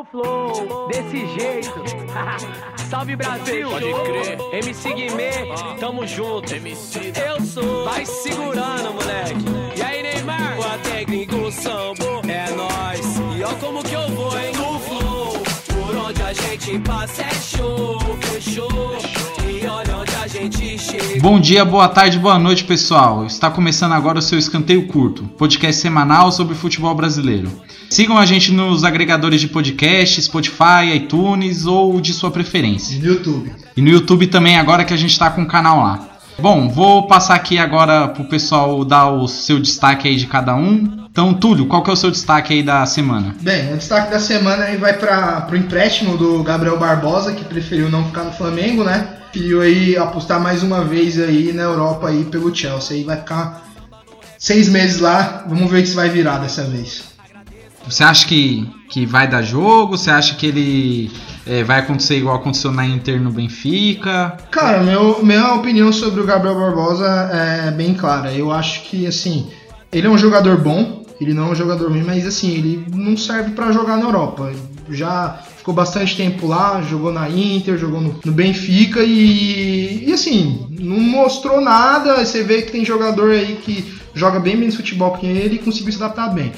no 0.00 0.04
flow, 0.04 0.88
desse 0.88 1.26
jeito. 1.38 1.72
Salve 2.88 3.16
Brasil, 3.16 3.68
Pode 3.68 3.92
crer. 3.92 4.38
MC 4.52 4.94
Guimê, 4.94 5.30
tamo 5.78 6.06
junto. 6.06 6.54
MC 6.54 7.12
Eu 7.24 7.40
sou, 7.44 7.84
vai 7.84 8.04
segurando, 8.06 8.94
moleque. 8.94 9.44
E 9.76 9.82
aí, 9.82 10.02
Neymar? 10.02 10.58
O 10.58 10.78
técnico 10.78 11.52
sambo 11.52 12.22
é 12.28 12.50
nós. 12.50 13.18
E 13.36 13.44
ó 13.44 13.54
como 13.56 13.82
que 13.82 13.94
eu 13.94 14.08
vou, 14.08 14.38
hein? 14.38 14.52
No 14.54 14.78
flow, 14.80 15.32
por 15.68 15.96
onde 15.96 16.22
a 16.22 16.32
gente 16.32 16.78
passa 16.80 17.22
é 17.22 17.34
show, 17.34 17.98
fechou. 18.22 19.09
Bom 21.20 21.38
dia, 21.38 21.64
boa 21.66 21.86
tarde, 21.86 22.18
boa 22.18 22.38
noite, 22.38 22.64
pessoal. 22.64 23.26
Está 23.26 23.50
começando 23.50 23.92
agora 23.92 24.20
o 24.20 24.22
seu 24.22 24.38
Escanteio 24.38 24.86
Curto, 24.86 25.24
podcast 25.36 25.80
semanal 25.80 26.32
sobre 26.32 26.54
futebol 26.54 26.94
brasileiro. 26.94 27.50
Sigam 27.90 28.16
a 28.16 28.24
gente 28.24 28.50
nos 28.50 28.82
agregadores 28.82 29.40
de 29.40 29.48
podcast, 29.48 30.22
Spotify, 30.22 30.94
iTunes 30.94 31.66
ou 31.66 32.00
de 32.00 32.14
sua 32.14 32.30
preferência. 32.30 32.98
No 32.98 33.06
YouTube. 33.06 33.52
E 33.76 33.82
no 33.82 33.90
YouTube 33.90 34.28
também, 34.28 34.56
agora 34.56 34.84
que 34.84 34.94
a 34.94 34.96
gente 34.96 35.10
está 35.10 35.28
com 35.28 35.42
o 35.42 35.46
canal 35.46 35.78
lá. 35.78 36.09
Bom, 36.40 36.70
vou 36.70 37.06
passar 37.06 37.34
aqui 37.34 37.58
agora 37.58 38.08
pro 38.08 38.24
pessoal 38.24 38.82
dar 38.82 39.10
o 39.10 39.28
seu 39.28 39.60
destaque 39.60 40.08
aí 40.08 40.16
de 40.16 40.26
cada 40.26 40.56
um. 40.56 41.06
Então, 41.10 41.34
Túlio, 41.34 41.66
qual 41.66 41.82
que 41.82 41.90
é 41.90 41.92
o 41.92 41.96
seu 41.96 42.10
destaque 42.10 42.54
aí 42.54 42.62
da 42.62 42.86
semana? 42.86 43.34
Bem, 43.42 43.74
o 43.74 43.76
destaque 43.76 44.10
da 44.10 44.18
semana 44.18 44.64
aí 44.64 44.78
vai 44.78 44.94
para 44.94 45.46
o 45.52 45.56
empréstimo 45.56 46.16
do 46.16 46.42
Gabriel 46.42 46.78
Barbosa, 46.78 47.32
que 47.32 47.44
preferiu 47.44 47.90
não 47.90 48.06
ficar 48.06 48.24
no 48.24 48.32
Flamengo, 48.32 48.82
né? 48.84 49.18
Preferiu 49.30 49.60
aí 49.60 49.96
apostar 49.98 50.40
mais 50.40 50.62
uma 50.62 50.82
vez 50.82 51.20
aí 51.20 51.52
na 51.52 51.64
Europa 51.64 52.08
aí 52.08 52.24
pelo 52.24 52.54
Chelsea. 52.54 52.96
Aí 52.96 53.04
vai 53.04 53.18
ficar 53.18 53.62
seis 54.38 54.68
meses 54.68 54.98
lá. 54.98 55.44
Vamos 55.46 55.70
ver 55.70 55.80
o 55.80 55.84
que 55.84 55.90
vai 55.90 56.08
virar 56.08 56.38
dessa 56.38 56.64
vez. 56.64 57.04
Você 57.86 58.02
acha 58.02 58.26
que, 58.26 58.66
que 58.90 59.06
vai 59.06 59.28
dar 59.28 59.40
jogo? 59.40 59.96
Você 59.96 60.10
acha 60.10 60.34
que 60.34 60.46
ele 60.46 61.10
é, 61.46 61.62
vai 61.62 61.78
acontecer 61.78 62.16
igual 62.16 62.36
aconteceu 62.36 62.72
na 62.72 62.84
Inter 62.84 63.22
no 63.22 63.30
Benfica? 63.30 64.36
Cara, 64.50 64.82
meu, 64.82 65.24
minha 65.24 65.54
opinião 65.54 65.92
sobre 65.92 66.20
o 66.20 66.26
Gabriel 66.26 66.56
Barbosa 66.56 67.06
é 67.32 67.70
bem 67.70 67.94
clara. 67.94 68.32
Eu 68.32 68.50
acho 68.50 68.82
que, 68.82 69.06
assim, 69.06 69.48
ele 69.92 70.08
é 70.08 70.10
um 70.10 70.18
jogador 70.18 70.58
bom, 70.58 71.04
ele 71.20 71.32
não 71.32 71.48
é 71.48 71.50
um 71.52 71.54
jogador 71.54 71.88
ruim, 71.88 72.02
mas, 72.02 72.26
assim, 72.26 72.50
ele 72.50 72.84
não 72.92 73.16
serve 73.16 73.52
pra 73.52 73.70
jogar 73.70 73.96
na 73.96 74.06
Europa. 74.06 74.52
Já 74.90 75.40
ficou 75.56 75.72
bastante 75.72 76.16
tempo 76.16 76.48
lá, 76.48 76.82
jogou 76.82 77.12
na 77.12 77.30
Inter, 77.30 77.78
jogou 77.78 78.00
no, 78.00 78.18
no 78.24 78.32
Benfica 78.32 79.04
e, 79.04 80.04
e, 80.08 80.12
assim, 80.12 80.66
não 80.68 80.98
mostrou 80.98 81.60
nada. 81.60 82.24
Você 82.24 82.42
vê 82.42 82.62
que 82.62 82.72
tem 82.72 82.84
jogador 82.84 83.30
aí 83.30 83.60
que 83.62 84.00
joga 84.12 84.40
bem 84.40 84.56
menos 84.56 84.74
futebol 84.74 85.12
que 85.12 85.26
ele 85.26 85.54
e 85.54 85.58
conseguiu 85.58 85.92
se 85.92 86.02
adaptar 86.02 86.34
bem. 86.34 86.52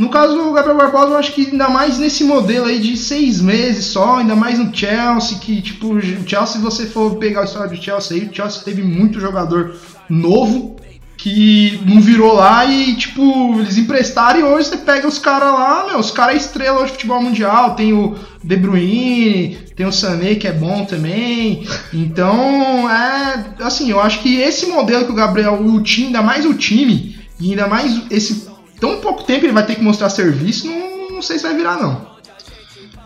No 0.00 0.08
caso 0.08 0.34
do 0.34 0.50
Gabriel 0.52 0.78
Barbosa, 0.78 1.10
eu 1.10 1.18
acho 1.18 1.34
que 1.34 1.50
ainda 1.50 1.68
mais 1.68 1.98
nesse 1.98 2.24
modelo 2.24 2.64
aí 2.64 2.78
de 2.78 2.96
seis 2.96 3.38
meses 3.38 3.84
só, 3.84 4.16
ainda 4.16 4.34
mais 4.34 4.58
no 4.58 4.74
Chelsea, 4.74 5.38
que 5.38 5.60
tipo, 5.60 5.92
o 5.92 6.00
Chelsea, 6.00 6.46
se 6.46 6.58
você 6.58 6.86
for 6.86 7.16
pegar 7.16 7.42
a 7.42 7.44
história 7.44 7.68
do 7.68 7.76
Chelsea 7.76 8.16
aí, 8.16 8.26
o 8.26 8.34
Chelsea 8.34 8.62
teve 8.62 8.82
muito 8.82 9.20
jogador 9.20 9.76
novo 10.08 10.76
que 11.18 11.78
não 11.84 12.00
virou 12.00 12.32
lá 12.32 12.64
e, 12.64 12.96
tipo, 12.96 13.60
eles 13.60 13.76
emprestaram 13.76 14.40
e 14.40 14.42
hoje 14.42 14.70
você 14.70 14.78
pega 14.78 15.06
os 15.06 15.18
caras 15.18 15.52
lá, 15.52 15.84
meu, 15.86 15.98
os 15.98 16.10
caras 16.10 16.36
é 16.36 16.38
estrela 16.38 16.78
hoje 16.78 16.86
de 16.86 16.92
futebol 16.92 17.22
mundial, 17.22 17.74
tem 17.74 17.92
o 17.92 18.16
De 18.42 18.56
Bruyne, 18.56 19.58
tem 19.76 19.84
o 19.84 19.92
Sané 19.92 20.34
que 20.34 20.48
é 20.48 20.52
bom 20.52 20.86
também, 20.86 21.68
então, 21.92 22.90
é, 22.90 23.44
assim, 23.60 23.90
eu 23.90 24.00
acho 24.00 24.20
que 24.20 24.36
esse 24.36 24.64
modelo 24.64 25.04
que 25.04 25.12
o 25.12 25.14
Gabriel, 25.14 25.62
o 25.62 25.82
time, 25.82 26.06
ainda 26.06 26.22
mais 26.22 26.46
o 26.46 26.54
time, 26.54 27.20
e 27.38 27.50
ainda 27.50 27.66
mais 27.66 28.00
esse 28.10 28.49
tão 28.80 29.00
pouco 29.00 29.22
tempo 29.22 29.44
ele 29.44 29.52
vai 29.52 29.64
ter 29.64 29.74
que 29.74 29.82
mostrar 29.82 30.10
serviço, 30.10 30.66
não, 30.66 31.10
não 31.10 31.22
sei 31.22 31.38
se 31.38 31.44
vai 31.44 31.54
virar, 31.54 31.76
não. 31.76 32.10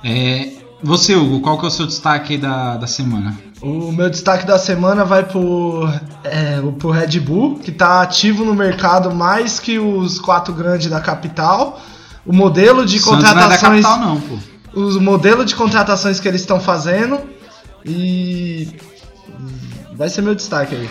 É, 0.04 0.52
você, 0.82 1.14
Hugo, 1.14 1.40
qual 1.40 1.58
que 1.58 1.64
é 1.64 1.68
o 1.68 1.70
seu 1.70 1.86
destaque 1.86 2.34
aí 2.34 2.38
da, 2.38 2.76
da 2.76 2.86
semana? 2.86 3.36
O 3.62 3.90
meu 3.90 4.10
destaque 4.10 4.46
da 4.46 4.58
semana 4.58 5.06
vai 5.06 5.24
pro, 5.24 5.88
é, 6.22 6.60
pro 6.78 6.90
Red 6.90 7.18
Bull, 7.20 7.58
que 7.58 7.70
está 7.70 8.02
ativo 8.02 8.44
no 8.44 8.54
mercado 8.54 9.14
mais 9.14 9.58
que 9.58 9.78
os 9.78 10.18
quatro 10.18 10.52
grandes 10.52 10.90
da 10.90 11.00
capital. 11.00 11.80
O 12.26 12.32
modelo 12.32 12.84
de 12.84 12.98
Santos 12.98 13.22
não 13.22 13.30
é 13.30 13.34
da 13.34 13.40
contratações. 13.40 13.82
capital, 13.82 13.98
não, 13.98 14.20
pô. 14.20 14.36
o 14.74 15.00
modelo 15.00 15.44
de 15.46 15.54
contratações 15.54 16.20
que 16.20 16.28
eles 16.28 16.42
estão 16.42 16.60
fazendo. 16.60 17.18
E. 17.86 18.68
Vai 19.94 20.10
ser 20.10 20.20
meu 20.20 20.34
destaque 20.34 20.74
aí. 20.74 20.90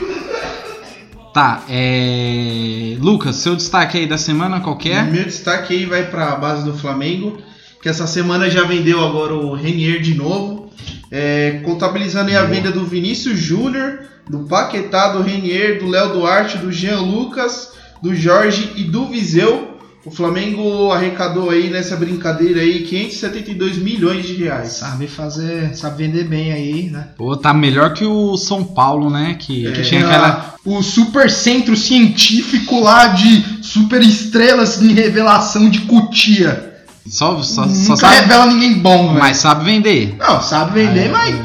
Tá, 1.33 1.63
é. 1.67 2.95
Lucas, 2.99 3.37
seu 3.37 3.55
destaque 3.55 3.97
aí 3.97 4.05
da 4.05 4.19
semana 4.19 4.59
qual 4.59 4.77
que 4.77 4.91
é? 4.91 5.01
Meu 5.01 5.25
destaque 5.25 5.73
aí 5.73 5.85
vai 5.85 6.05
para 6.05 6.31
a 6.31 6.35
base 6.35 6.63
do 6.63 6.77
Flamengo, 6.77 7.41
que 7.81 7.89
essa 7.89 8.05
semana 8.05 8.51
já 8.51 8.63
vendeu 8.63 9.03
agora 9.03 9.33
o 9.33 9.55
Renier 9.55 9.99
de 9.99 10.13
novo, 10.13 10.71
é, 11.09 11.61
contabilizando 11.63 12.29
aí 12.29 12.35
a 12.35 12.43
venda 12.43 12.71
do 12.71 12.85
Vinícius 12.85 13.39
Júnior, 13.39 14.01
do 14.29 14.41
Paquetá, 14.41 15.07
do 15.13 15.23
Renier, 15.23 15.79
do 15.79 15.87
Léo 15.87 16.13
Duarte, 16.13 16.59
do 16.59 16.71
Jean 16.71 17.01
Lucas, 17.01 17.73
do 17.99 18.15
Jorge 18.15 18.71
e 18.75 18.83
do 18.83 19.07
Viseu. 19.07 19.72
O 20.05 20.11
Flamengo 20.11 20.91
arrecadou 20.91 21.49
aí 21.49 21.69
nessa 21.69 21.95
brincadeira 21.95 22.59
aí 22.59 22.81
572 22.83 23.77
milhões 23.77 24.25
de 24.25 24.33
reais. 24.33 24.73
Sabe 24.73 25.07
fazer, 25.07 25.73
sabe 25.77 26.03
vender 26.05 26.25
bem 26.25 26.51
aí, 26.51 26.89
né? 26.89 27.07
Pô, 27.17 27.37
tá 27.37 27.53
melhor 27.53 27.93
que 27.93 28.03
o 28.05 28.35
São 28.35 28.65
Paulo, 28.65 29.09
né? 29.09 29.37
Que, 29.39 29.71
que 29.71 29.79
É. 29.79 29.83
tinha 29.83 30.05
aquela. 30.05 30.55
o 30.65 30.83
super 30.83 31.31
centro 31.31 31.77
científico 31.77 32.81
lá 32.81 33.07
de 33.07 33.63
super 33.63 34.01
estrelas 34.01 34.81
em 34.81 34.91
revelação 34.93 35.69
de 35.69 35.79
Cutia. 35.81 36.71
Só, 37.07 37.41
só, 37.41 37.63
só 37.63 37.69
Nunca 37.69 37.95
sabe. 37.95 38.15
revela 38.15 38.45
ninguém 38.47 38.73
bom, 38.79 39.07
velho. 39.09 39.19
Mas 39.19 39.37
sabe 39.37 39.63
vender. 39.63 40.15
Não, 40.19 40.41
sabe 40.41 40.81
vender, 40.83 41.05
É, 41.07 41.09
mas 41.09 41.33
é. 41.35 41.39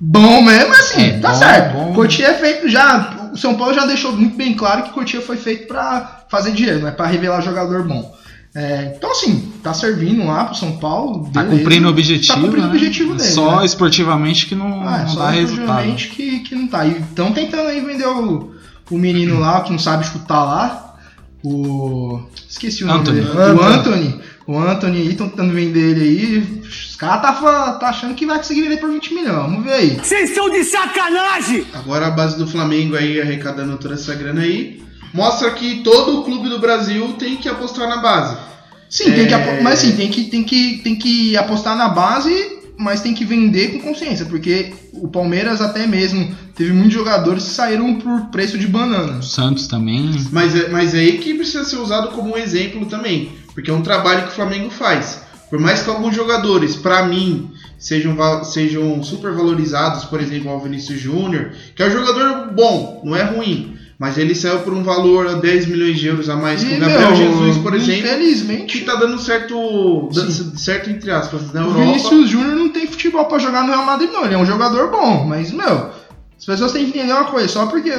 bom 0.00 0.42
mesmo 0.42 0.72
assim, 0.74 1.02
É, 1.02 1.18
tá 1.20 1.30
bom, 1.30 1.38
certo. 1.38 1.72
bom. 1.74 1.92
Cotia 1.92 2.26
é 2.28 2.34
feito 2.34 2.68
já. 2.68 3.21
O 3.32 3.36
São 3.36 3.54
Paulo 3.54 3.72
já 3.74 3.86
deixou 3.86 4.12
muito 4.12 4.36
bem 4.36 4.54
claro 4.54 4.82
que 4.84 4.90
Cotia 4.90 5.20
foi 5.20 5.36
feito 5.36 5.66
pra 5.66 6.24
fazer 6.28 6.52
dinheiro, 6.52 6.80
não 6.80 6.88
é 6.88 6.92
pra 6.92 7.06
revelar 7.06 7.40
jogador 7.40 7.82
bom. 7.84 8.14
É, 8.54 8.92
então, 8.96 9.10
assim, 9.12 9.50
tá 9.62 9.72
servindo 9.72 10.26
lá 10.26 10.44
pro 10.44 10.54
São 10.54 10.76
Paulo. 10.76 11.30
Tá 11.32 11.42
beleza. 11.42 11.58
cumprindo 11.62 11.86
o 11.86 11.90
objetivo. 11.90 12.34
Tá 12.34 12.40
cumprindo 12.40 12.66
né? 12.66 12.72
o 12.72 12.76
objetivo 12.76 13.14
dele. 13.14 13.30
Só 13.30 13.60
né? 13.60 13.64
esportivamente 13.64 14.44
que 14.46 14.54
não, 14.54 14.86
Ah, 14.86 14.98
é 14.98 15.00
não 15.02 15.08
só 15.08 15.20
dá 15.20 15.30
resultado. 15.30 15.60
esportivamente 15.62 16.08
que, 16.08 16.38
que 16.40 16.54
não 16.54 16.68
tá. 16.68 16.84
E 16.84 16.98
estão 17.00 17.32
tentando 17.32 17.68
aí 17.68 17.80
vender 17.80 18.06
o, 18.06 18.52
o 18.90 18.98
menino 18.98 19.40
lá, 19.40 19.62
que 19.62 19.72
não 19.72 19.78
sabe 19.78 20.04
chutar 20.04 20.44
lá. 20.44 20.94
O. 21.42 22.20
Esqueci 22.48 22.84
o 22.84 22.86
nome 22.86 23.00
Anthony. 23.00 23.20
dele. 23.22 23.30
O 23.32 23.62
Anthony. 23.62 24.20
O 24.46 24.58
Anthony 24.58 24.98
aí, 24.98 25.08
estão 25.10 25.28
tentando 25.28 25.52
vender 25.52 25.90
ele 25.96 26.02
aí. 26.02 26.60
Os 26.68 26.96
caras 26.96 27.22
tá, 27.40 27.72
tá 27.74 27.88
achando 27.88 28.14
que 28.14 28.26
vai 28.26 28.38
conseguir 28.38 28.62
vender 28.62 28.78
por 28.78 28.90
20 28.90 29.14
milhões. 29.14 29.36
Vamos 29.36 29.64
ver 29.64 29.72
aí. 29.72 29.90
Vocês 30.02 30.30
estão 30.30 30.50
de 30.50 30.64
sacanagem! 30.64 31.64
Agora 31.72 32.06
a 32.06 32.10
base 32.10 32.36
do 32.36 32.46
Flamengo 32.46 32.96
aí 32.96 33.20
arrecadando 33.20 33.76
toda 33.78 33.94
essa 33.94 34.14
grana 34.14 34.40
aí, 34.42 34.82
mostra 35.14 35.50
que 35.52 35.82
todo 35.82 36.22
clube 36.24 36.48
do 36.48 36.58
Brasil 36.58 37.12
tem 37.18 37.36
que 37.36 37.48
apostar 37.48 37.88
na 37.88 37.98
base. 37.98 38.36
Sim, 38.88 39.12
tem 39.12 39.26
que 39.26 39.34
É. 39.34 39.60
mas 39.62 39.78
assim, 39.78 39.92
tem 39.96 40.10
que, 40.10 40.24
tem, 40.24 40.42
que, 40.44 40.80
tem 40.84 40.96
que 40.96 41.36
apostar 41.36 41.76
na 41.76 41.88
base, 41.88 42.58
mas 42.76 43.00
tem 43.00 43.14
que 43.14 43.24
vender 43.24 43.68
com 43.72 43.80
consciência, 43.80 44.26
porque 44.26 44.72
o 44.92 45.08
Palmeiras 45.08 45.60
até 45.62 45.86
mesmo 45.86 46.34
teve 46.54 46.72
muitos 46.72 46.92
jogadores 46.92 47.44
que 47.44 47.50
saíram 47.50 47.94
por 47.94 48.26
preço 48.26 48.58
de 48.58 48.66
banana. 48.66 49.18
O 49.18 49.22
Santos 49.22 49.66
também. 49.66 50.14
Mas, 50.30 50.54
é- 50.54 50.68
mas 50.68 50.94
aí 50.94 51.18
que 51.18 51.32
precisa 51.34 51.64
ser 51.64 51.76
usado 51.76 52.08
como 52.08 52.34
um 52.34 52.36
exemplo 52.36 52.84
também, 52.86 53.32
porque 53.54 53.70
é 53.70 53.74
um 53.74 53.82
trabalho 53.82 54.22
que 54.22 54.28
o 54.28 54.34
Flamengo 54.34 54.70
faz. 54.70 55.22
Por 55.48 55.58
mais 55.58 55.82
que 55.82 55.90
alguns 55.90 56.14
jogadores, 56.14 56.76
pra 56.76 57.04
mim, 57.04 57.50
sejam, 57.78 58.16
sejam 58.44 59.02
super 59.02 59.32
valorizados, 59.32 60.04
por 60.04 60.20
exemplo, 60.20 60.50
o 60.50 60.60
Vinícius 60.60 60.98
Júnior, 60.98 61.50
que 61.76 61.82
é 61.82 61.88
um 61.88 61.90
jogador 61.90 62.52
bom, 62.52 63.02
não 63.04 63.14
é 63.14 63.22
ruim, 63.22 63.76
mas 63.98 64.18
ele 64.18 64.34
saiu 64.34 64.60
por 64.60 64.72
um 64.72 64.82
valor 64.82 65.26
a 65.26 65.34
10 65.34 65.66
milhões 65.66 65.98
de 65.98 66.06
euros 66.06 66.28
a 66.28 66.36
mais 66.36 66.64
que 66.64 66.74
o 66.74 66.80
Gabriel 66.80 67.10
meu, 67.10 67.16
Jesus, 67.16 67.58
por 67.58 67.74
exemplo, 67.74 68.06
Infelizmente, 68.06 68.78
que 68.78 68.84
tá 68.84 68.94
dando 68.94 69.18
certo, 69.20 70.08
Sim. 70.12 70.56
certo 70.56 70.90
entre 70.90 71.10
aspas, 71.10 71.52
na 71.52 71.60
o 71.60 71.64
Europa. 71.66 71.84
Vinícius 71.84 72.30
Júnior 72.30 72.56
não 72.56 72.70
tem 72.70 72.86
futebol 72.86 73.26
pra 73.26 73.38
jogar 73.38 73.62
no 73.62 73.68
Real 73.68 73.84
Madrid, 73.84 74.10
não. 74.10 74.24
Ele 74.24 74.34
é 74.34 74.38
um 74.38 74.46
jogador 74.46 74.90
bom, 74.90 75.26
mas, 75.26 75.52
meu, 75.52 75.90
as 76.36 76.44
pessoas 76.44 76.72
têm 76.72 76.84
que 76.84 76.98
entender 76.98 77.12
uma 77.12 77.26
coisa: 77.26 77.46
só 77.46 77.66
porque 77.66 77.92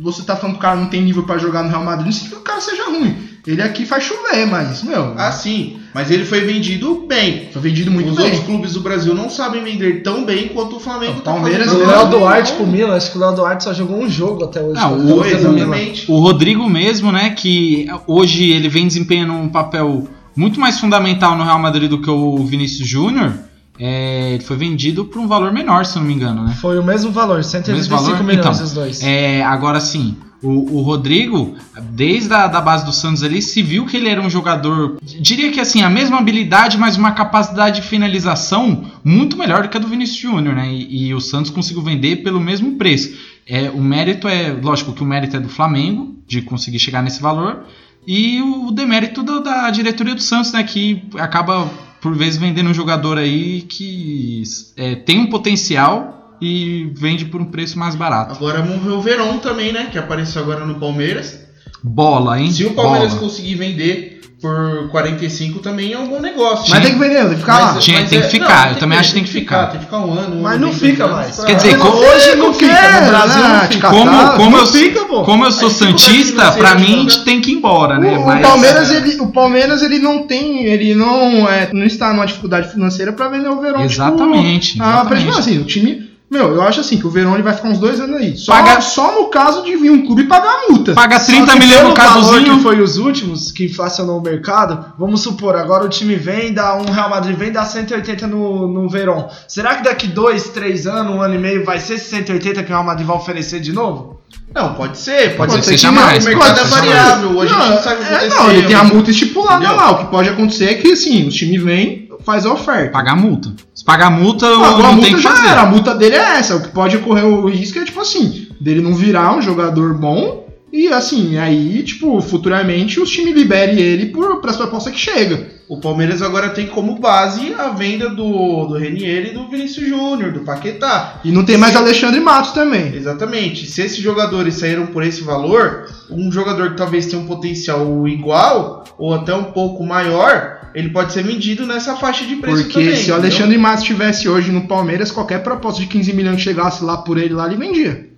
você 0.00 0.22
tá 0.22 0.36
falando 0.36 0.54
que 0.54 0.60
o 0.60 0.62
cara 0.62 0.76
não 0.76 0.86
tem 0.86 1.02
nível 1.02 1.24
pra 1.24 1.36
jogar 1.36 1.64
no 1.64 1.68
Real 1.68 1.84
Madrid, 1.84 2.06
não 2.06 2.12
significa 2.12 2.36
que 2.36 2.42
o 2.42 2.44
cara 2.46 2.60
seja 2.62 2.84
ruim. 2.86 3.35
Ele 3.46 3.62
aqui 3.62 3.86
faz 3.86 4.02
chover, 4.02 4.44
mas, 4.46 4.82
meu, 4.82 5.14
Ah, 5.16 5.30
sim, 5.30 5.76
mas 5.94 6.10
ele 6.10 6.24
foi 6.24 6.40
vendido 6.40 7.06
bem. 7.08 7.48
foi 7.52 7.62
vendido 7.62 7.90
muito 7.92 8.10
Os 8.10 8.16
bem. 8.16 8.24
outros 8.26 8.44
clubes 8.44 8.72
do 8.72 8.80
Brasil 8.80 9.14
não 9.14 9.30
sabem 9.30 9.62
vender 9.62 10.02
tão 10.02 10.24
bem 10.24 10.48
quanto 10.48 10.76
o 10.76 10.80
Flamengo 10.80 11.18
O 11.18 11.20
tá 11.22 11.30
Palmeiras 11.32 11.66
fazendo. 11.68 11.84
O 11.84 11.86
Léo 11.86 12.06
Duarte 12.08 12.52
pro 12.54 12.66
Milan, 12.66 12.96
acho 12.96 13.12
que 13.12 13.18
o 13.18 13.20
Léo 13.20 13.34
Duarte 13.36 13.62
só 13.64 13.72
jogou 13.72 13.98
um 14.02 14.10
jogo 14.10 14.44
até 14.44 14.60
hoje. 14.60 14.80
Ah, 14.80 14.88
o- 14.90 15.24
exatamente. 15.24 16.10
O 16.10 16.18
Rodrigo 16.18 16.68
mesmo, 16.68 17.12
né? 17.12 17.30
Que 17.30 17.86
hoje 18.06 18.50
ele 18.50 18.68
vem 18.68 18.86
desempenhando 18.88 19.32
um 19.34 19.48
papel 19.48 20.08
muito 20.34 20.58
mais 20.58 20.80
fundamental 20.80 21.36
no 21.36 21.44
Real 21.44 21.58
Madrid 21.60 21.88
do 21.88 22.00
que 22.00 22.10
o 22.10 22.38
Vinícius 22.44 22.88
Júnior. 22.88 23.32
É, 23.78 24.32
ele 24.32 24.42
foi 24.42 24.56
vendido 24.56 25.04
por 25.04 25.20
um 25.20 25.28
valor 25.28 25.52
menor, 25.52 25.84
se 25.84 25.96
eu 25.96 26.00
não 26.00 26.08
me 26.08 26.14
engano, 26.14 26.42
né? 26.44 26.56
Foi 26.60 26.78
o 26.78 26.82
mesmo 26.82 27.10
valor, 27.12 27.36
Mesmo 27.36 27.50
185 27.52 27.94
valor? 28.02 28.24
milhões 28.24 28.40
Então, 28.56 28.64
os 28.64 28.72
dois. 28.72 29.02
É, 29.02 29.42
agora 29.44 29.78
sim, 29.80 30.16
O, 30.42 30.78
o 30.78 30.82
Rodrigo, 30.82 31.56
desde 31.92 32.32
a 32.34 32.46
da 32.46 32.60
base 32.60 32.84
do 32.84 32.92
Santos 32.92 33.22
ali, 33.22 33.40
se 33.40 33.62
viu 33.62 33.86
que 33.86 33.96
ele 33.96 34.08
era 34.08 34.20
um 34.20 34.28
jogador, 34.28 34.98
diria 35.02 35.50
que 35.50 35.58
assim, 35.58 35.82
a 35.82 35.88
mesma 35.88 36.18
habilidade, 36.18 36.76
mas 36.76 36.96
uma 36.96 37.12
capacidade 37.12 37.80
de 37.80 37.88
finalização 37.88 38.90
muito 39.02 39.36
melhor 39.36 39.62
do 39.62 39.68
que 39.68 39.76
a 39.76 39.80
do 39.80 39.88
Vinícius 39.88 40.18
Júnior, 40.18 40.54
né? 40.54 40.68
E, 40.70 41.08
e 41.08 41.14
o 41.14 41.20
Santos 41.20 41.50
conseguiu 41.50 41.82
vender 41.82 42.16
pelo 42.16 42.38
mesmo 42.38 42.76
preço. 42.76 43.16
É, 43.46 43.70
o 43.70 43.80
mérito 43.80 44.28
é, 44.28 44.50
lógico 44.50 44.92
que 44.92 45.02
o 45.02 45.06
mérito 45.06 45.36
é 45.36 45.40
do 45.40 45.48
Flamengo, 45.48 46.16
de 46.26 46.42
conseguir 46.42 46.78
chegar 46.78 47.02
nesse 47.02 47.22
valor, 47.22 47.64
e 48.06 48.40
o 48.42 48.70
demérito 48.70 49.22
do, 49.22 49.40
da 49.40 49.70
diretoria 49.70 50.14
do 50.14 50.22
Santos, 50.22 50.52
né? 50.52 50.62
Que 50.62 51.02
acaba, 51.18 51.66
por 52.00 52.14
vezes, 52.14 52.38
vendendo 52.38 52.70
um 52.70 52.74
jogador 52.74 53.18
aí 53.18 53.62
que 53.62 54.42
é, 54.76 54.94
tem 54.94 55.20
um 55.20 55.26
potencial 55.26 56.25
e 56.40 56.92
vende 56.96 57.24
por 57.26 57.40
um 57.40 57.46
preço 57.46 57.78
mais 57.78 57.94
barato. 57.94 58.34
Agora 58.34 58.60
vamos 58.62 58.82
ver 58.82 58.90
o 58.90 59.00
Verón 59.00 59.38
também, 59.38 59.72
né? 59.72 59.88
Que 59.90 59.98
apareceu 59.98 60.42
agora 60.42 60.64
no 60.64 60.76
Palmeiras. 60.76 61.40
Bola, 61.82 62.40
hein? 62.40 62.50
Se 62.50 62.64
o 62.64 62.72
Palmeiras 62.74 63.10
Bola. 63.14 63.22
conseguir 63.22 63.54
vender 63.54 64.12
por 64.40 64.88
45 64.90 65.60
também 65.60 65.92
é 65.94 65.98
um 65.98 66.08
bom 66.08 66.20
negócio. 66.20 66.66
Mas 66.70 66.82
tem 66.82 66.92
que 66.92 66.98
vender, 66.98 67.20
tem 67.24 67.30
que 67.30 67.36
ficar 67.36 67.58
lá. 67.58 67.72
Mas- 67.74 67.84
Tinha- 67.84 68.00
mas 68.00 68.10
tem 68.10 68.18
é- 68.18 68.22
que 68.22 68.28
ficar, 68.28 68.66
não, 68.66 68.72
eu 68.72 68.78
também 68.78 68.98
acho 68.98 69.08
que 69.08 69.14
tem 69.14 69.24
que 69.24 69.30
ficar. 69.30 69.66
Tem 69.68 69.78
que 69.78 69.84
ficar 69.86 69.98
um 70.00 70.12
ano. 70.12 70.36
um 70.36 70.42
Mas 70.42 70.56
ano, 70.56 70.66
não 70.66 70.72
fica 70.74 71.06
mais. 71.08 71.36
pra- 71.36 71.44
Quer 71.46 71.54
dizer, 71.54 71.78
como- 71.78 71.94
hoje 71.96 72.34
não 72.36 72.52
fica, 72.52 72.74
quer, 72.76 73.00
no 73.02 73.08
Brasil 73.08 73.42
né? 73.42 73.48
não 73.48 73.68
fica. 73.68 73.88
Como, 73.90 74.30
como, 74.36 74.50
não 74.50 74.58
eu, 74.58 74.66
fica, 74.66 75.04
pô. 75.06 75.22
como 75.22 75.44
eu 75.46 75.52
sou 75.52 75.68
Aí 75.68 75.74
santista, 75.74 76.52
pra 76.52 76.74
mim 76.74 77.08
jogar. 77.08 77.24
tem 77.24 77.40
que 77.40 77.50
ir 77.50 77.54
embora, 77.54 77.98
né? 77.98 78.18
O, 78.18 78.20
o 78.22 78.26
Mas- 78.26 78.42
Palmeiras, 78.46 78.90
ele, 78.90 79.20
o 79.22 79.28
Palmeiras, 79.28 79.82
ele 79.82 79.98
não 80.00 80.26
tem, 80.26 80.64
ele 80.66 80.94
não, 80.94 81.48
é, 81.48 81.70
não 81.72 81.84
está 81.86 82.12
numa 82.12 82.26
dificuldade 82.26 82.70
financeira 82.70 83.12
pra 83.14 83.28
vender 83.28 83.48
o 83.48 83.60
Verón. 83.60 83.84
Exatamente, 83.84 84.72
Tipo, 84.72 84.84
a 84.84 84.88
exatamente. 84.90 85.24
preço- 85.24 85.38
assim, 85.40 85.58
o 85.58 85.64
time, 85.64 86.10
meu, 86.28 86.54
eu 86.54 86.62
acho 86.62 86.80
assim 86.80 86.98
que 86.98 87.06
o 87.06 87.10
Verón 87.10 87.34
ele 87.34 87.42
vai 87.42 87.54
ficar 87.54 87.68
uns 87.68 87.78
dois 87.78 88.00
anos 88.00 88.16
aí. 88.20 88.36
Só, 88.36 88.52
Paga- 88.52 88.80
só 88.80 89.12
no 89.20 89.28
caso 89.28 89.62
de 89.62 89.76
vir 89.76 89.90
um 89.90 90.04
clube 90.04 90.24
pagar 90.24 90.48
a 90.50 90.72
multa. 90.72 90.92
Paga 90.92 91.20
Só 91.20 91.26
30 91.26 91.52
que 91.52 91.58
milhões 91.60 91.82
no 91.84 91.94
valor 91.94 92.14
caduzinho. 92.14 92.56
que 92.56 92.62
foi 92.64 92.80
os 92.80 92.96
últimos 92.98 93.52
que 93.52 93.66
inflacionou 93.66 94.18
o 94.18 94.22
mercado, 94.22 94.92
vamos 94.98 95.20
supor, 95.22 95.54
agora 95.54 95.84
o 95.84 95.88
time 95.88 96.16
vem, 96.16 96.52
dá 96.52 96.74
um 96.76 96.90
Real 96.90 97.08
Madrid 97.08 97.36
vem, 97.36 97.52
dá 97.52 97.64
180 97.64 98.26
no, 98.26 98.66
no 98.66 98.88
Verón. 98.88 99.28
Será 99.46 99.76
que 99.76 99.84
daqui 99.84 100.08
dois, 100.08 100.48
três 100.48 100.86
anos, 100.86 101.14
um 101.14 101.22
ano 101.22 101.34
e 101.36 101.38
meio, 101.38 101.64
vai 101.64 101.78
ser 101.78 101.94
esse 101.94 102.10
180 102.10 102.62
que 102.62 102.70
o 102.70 102.74
Real 102.74 102.84
Madrid 102.84 103.06
vai 103.06 103.16
oferecer 103.16 103.60
de 103.60 103.72
novo? 103.72 104.16
Não, 104.52 104.74
pode 104.74 104.98
ser. 104.98 105.36
Pode, 105.36 105.52
Pode 105.52 105.64
ser 105.64 105.70
ser 105.72 105.76
que 105.76 105.82
jamais, 105.82 106.24
não, 106.24 106.32
O 106.32 106.36
mercado 106.36 106.60
é 106.60 106.64
variável. 106.64 107.40
A 107.40 107.46
gente 107.46 107.58
não, 107.58 107.82
sabe 107.82 108.02
o 108.02 108.06
que 108.06 108.12
é, 108.14 108.28
não, 108.28 108.50
ele 108.50 108.66
tem 108.66 108.76
a 108.76 108.84
multa 108.84 109.10
estipulada 109.10 109.56
Entendeu? 109.64 109.76
lá. 109.76 109.90
O 109.92 109.98
que 109.98 110.04
pode 110.06 110.28
acontecer 110.28 110.64
é 110.70 110.74
que, 110.74 110.92
assim, 110.92 111.26
os 111.28 111.34
times 111.34 111.62
vêm, 111.62 112.05
faz 112.26 112.44
a 112.44 112.52
oferta. 112.52 112.90
Pagar 112.90 113.12
a 113.12 113.16
multa. 113.16 113.52
Se 113.72 113.84
pagar 113.84 114.08
a 114.08 114.10
multa, 114.10 114.44
eu 114.46 114.62
Ah, 114.62 114.68
a 114.68 114.78
não 114.78 114.92
multa 114.94 115.08
que 115.14 115.18
já 115.22 115.30
fazer. 115.30 115.48
era, 115.48 115.60
a 115.62 115.66
multa 115.66 115.94
dele 115.94 116.16
é 116.16 116.38
essa. 116.38 116.56
O 116.56 116.60
que 116.62 116.68
pode 116.68 116.96
ocorrer 116.96 117.24
o 117.24 117.48
risco 117.48 117.78
é, 117.78 117.84
tipo 117.84 118.00
assim, 118.00 118.48
dele 118.60 118.80
não 118.82 118.94
virar 118.94 119.34
um 119.36 119.40
jogador 119.40 119.94
bom 119.94 120.44
e, 120.72 120.88
assim, 120.88 121.38
aí, 121.38 121.82
tipo, 121.84 122.20
futuramente 122.20 123.00
os 123.00 123.08
times 123.10 123.34
liberem 123.34 123.78
ele 123.78 124.06
por, 124.06 124.40
pras 124.42 124.56
propostas 124.56 124.92
que 124.92 124.98
chega. 124.98 125.54
O 125.68 125.80
Palmeiras 125.80 126.20
agora 126.22 126.50
tem 126.50 126.66
como 126.66 126.96
base 126.98 127.54
a 127.58 127.68
venda 127.70 128.08
do, 128.10 128.66
do 128.66 128.74
Renier 128.74 129.26
e 129.26 129.32
do 129.32 129.48
Vinícius 129.48 129.88
Júnior, 129.88 130.32
do 130.32 130.40
Paquetá. 130.40 131.20
E 131.24 131.32
não 131.32 131.44
tem 131.44 131.56
mais 131.56 131.74
Alexandre 131.74 132.20
Matos 132.20 132.52
também. 132.52 132.94
Exatamente. 132.94 133.66
Se 133.66 133.80
esses 133.80 133.98
jogadores 133.98 134.54
saíram 134.56 134.86
por 134.86 135.02
esse 135.02 135.22
valor, 135.22 135.86
um 136.10 136.30
jogador 136.30 136.70
que 136.70 136.76
talvez 136.76 137.06
tenha 137.06 137.20
um 137.22 137.26
potencial 137.26 138.06
igual 138.06 138.84
ou 138.98 139.14
até 139.14 139.34
um 139.34 139.44
pouco 139.44 139.84
maior, 139.84 140.55
ele 140.76 140.90
pode 140.90 141.12
ser 141.12 141.22
vendido 141.24 141.66
nessa 141.66 141.96
faixa 141.96 142.24
de 142.26 142.36
preço 142.36 142.64
Porque 142.64 142.80
também. 142.84 142.96
se 142.96 143.10
o? 143.10 143.14
Alexandre 143.14 143.56
Matos 143.58 143.80
estivesse 143.82 144.28
hoje 144.28 144.52
no 144.52 144.68
Palmeiras, 144.68 145.10
qualquer 145.10 145.42
proposta 145.42 145.80
de 145.80 145.86
15 145.86 146.12
milhões 146.12 146.36
que 146.36 146.42
chegasse 146.42 146.84
lá 146.84 146.98
por 146.98 147.16
ele 147.18 147.32
lá, 147.34 147.46
ele 147.46 147.56
vendia. 147.56 148.10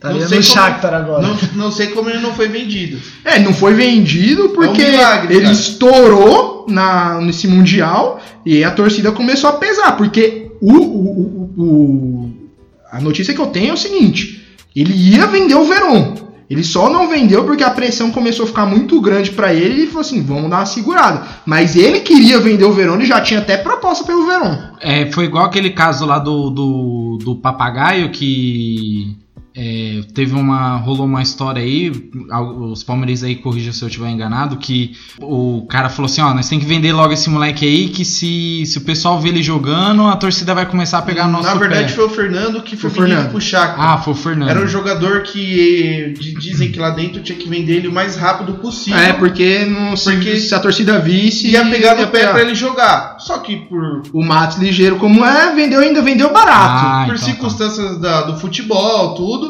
Tá 0.00 0.10
Não 0.12 0.18
sei 0.18 0.38
no 0.40 0.44
como- 0.44 0.54
Shakhtar 0.56 0.92
agora. 0.94 1.22
Não, 1.22 1.38
não 1.54 1.70
sei 1.70 1.86
como 1.88 2.10
ele 2.10 2.18
não 2.18 2.34
foi 2.34 2.48
vendido. 2.48 2.98
É, 3.24 3.38
não 3.38 3.54
foi 3.54 3.72
vendido 3.74 4.48
porque 4.48 4.82
É 4.82 4.88
um 4.88 4.90
milagre, 4.90 5.34
ele 5.34 5.42
cara. 5.42 5.52
estourou 5.54 6.66
na, 6.68 7.20
nesse 7.20 7.46
Mundial 7.46 8.20
e 8.44 8.64
a 8.64 8.72
torcida 8.72 9.12
começou 9.12 9.48
a 9.50 9.52
pesar. 9.52 9.92
Porque 9.96 10.50
o, 10.60 10.72
o, 10.72 11.52
o- 11.56 11.62
o- 11.62 12.32
a 12.90 13.00
notícia 13.00 13.32
que 13.32 13.40
eu 13.40 13.46
tenho 13.46 13.70
é 13.70 13.74
o 13.74 13.76
seguinte: 13.76 14.44
ele 14.74 14.92
ia 14.92 15.26
vender 15.28 15.54
o 15.54 15.64
Verón. 15.64 16.16
Ele 16.52 16.62
só 16.62 16.90
não 16.90 17.08
vendeu 17.08 17.44
porque 17.44 17.64
a 17.64 17.70
pressão 17.70 18.10
começou 18.10 18.44
a 18.44 18.48
ficar 18.48 18.66
muito 18.66 19.00
grande 19.00 19.30
pra 19.30 19.54
ele 19.54 19.74
e 19.74 19.78
ele 19.80 19.86
falou 19.86 20.02
assim: 20.02 20.22
vamos 20.22 20.50
dar 20.50 20.58
uma 20.58 20.66
segurada. 20.66 21.26
Mas 21.46 21.76
ele 21.76 22.00
queria 22.00 22.38
vender 22.38 22.66
o 22.66 22.72
Verón 22.74 23.00
e 23.00 23.06
já 23.06 23.22
tinha 23.22 23.40
até 23.40 23.56
proposta 23.56 24.04
pelo 24.04 24.26
Verón. 24.26 24.58
É, 24.78 25.10
foi 25.10 25.24
igual 25.24 25.46
aquele 25.46 25.70
caso 25.70 26.04
lá 26.04 26.18
do, 26.18 26.50
do, 26.50 27.18
do 27.24 27.36
papagaio 27.36 28.10
que 28.10 29.16
é, 29.54 30.00
teve 30.14 30.34
uma. 30.34 30.76
rolou 30.76 31.06
uma 31.06 31.22
história 31.22 31.62
aí, 31.62 31.92
os 32.70 32.82
palmeirenses 32.82 33.24
aí 33.24 33.36
corrijam 33.36 33.72
se 33.72 33.82
eu 33.82 33.88
estiver 33.88 34.08
enganado, 34.10 34.56
que 34.56 34.92
o 35.20 35.66
cara 35.68 35.88
falou 35.88 36.06
assim, 36.10 36.20
ó, 36.20 36.32
nós 36.34 36.48
tem 36.48 36.58
que 36.58 36.64
vender 36.66 36.92
logo 36.92 37.12
esse 37.12 37.28
moleque 37.28 37.64
aí, 37.66 37.88
que 37.88 38.04
se, 38.04 38.64
se 38.66 38.78
o 38.78 38.80
pessoal 38.82 39.20
ver 39.20 39.30
ele 39.30 39.42
jogando, 39.42 40.06
a 40.06 40.16
torcida 40.16 40.54
vai 40.54 40.66
começar 40.66 40.98
a 40.98 41.02
pegar 41.02 41.26
nosso 41.28 41.46
Na 41.48 41.54
verdade, 41.54 41.88
pé. 41.88 41.92
foi 41.92 42.04
o 42.06 42.08
Fernando 42.10 42.62
que 42.62 42.76
foi 42.76 42.90
Foi 42.90 43.06
Fernando. 43.06 43.30
pro 43.30 43.40
Shakhtar. 43.40 43.90
Ah, 43.92 43.98
foi 43.98 44.12
o 44.12 44.16
Fernando. 44.16 44.48
Era 44.50 44.60
um 44.62 44.66
jogador 44.68 45.22
que 45.22 46.14
de- 46.18 46.34
dizem 46.34 46.70
que 46.72 46.78
lá 46.78 46.90
dentro 46.90 47.22
tinha 47.22 47.36
que 47.38 47.48
vender 47.48 47.76
ele 47.76 47.88
o 47.88 47.92
mais 47.92 48.16
rápido 48.16 48.54
possível. 48.54 48.98
É, 48.98 49.12
porque, 49.12 49.64
não, 49.64 49.96
se, 49.96 50.10
Porque 50.12 50.36
se 50.38 50.54
a 50.54 50.60
torcida 50.60 50.98
visse. 50.98 51.48
ia 51.50 51.64
pegar 51.68 51.94
no 51.96 52.06
pé 52.08 52.26
pra 52.28 52.40
ele 52.40 52.54
jogar. 52.54 53.16
Só 53.18 53.38
que 53.38 53.56
por, 53.56 54.02
O 54.12 54.24
Matos 54.24 54.58
ligeiro 54.58 54.96
como 54.96 55.24
é, 55.24 55.54
vendeu 55.54 55.80
ainda, 55.80 56.00
vendeu 56.02 56.32
barato. 56.32 56.52
Ah, 56.86 57.02
por 57.06 57.14
então 57.14 57.26
tá. 57.26 57.32
circunstâncias 57.32 57.98
da- 58.00 58.22
do 58.22 58.38
futebol, 58.38 59.14
tudo, 59.14 59.41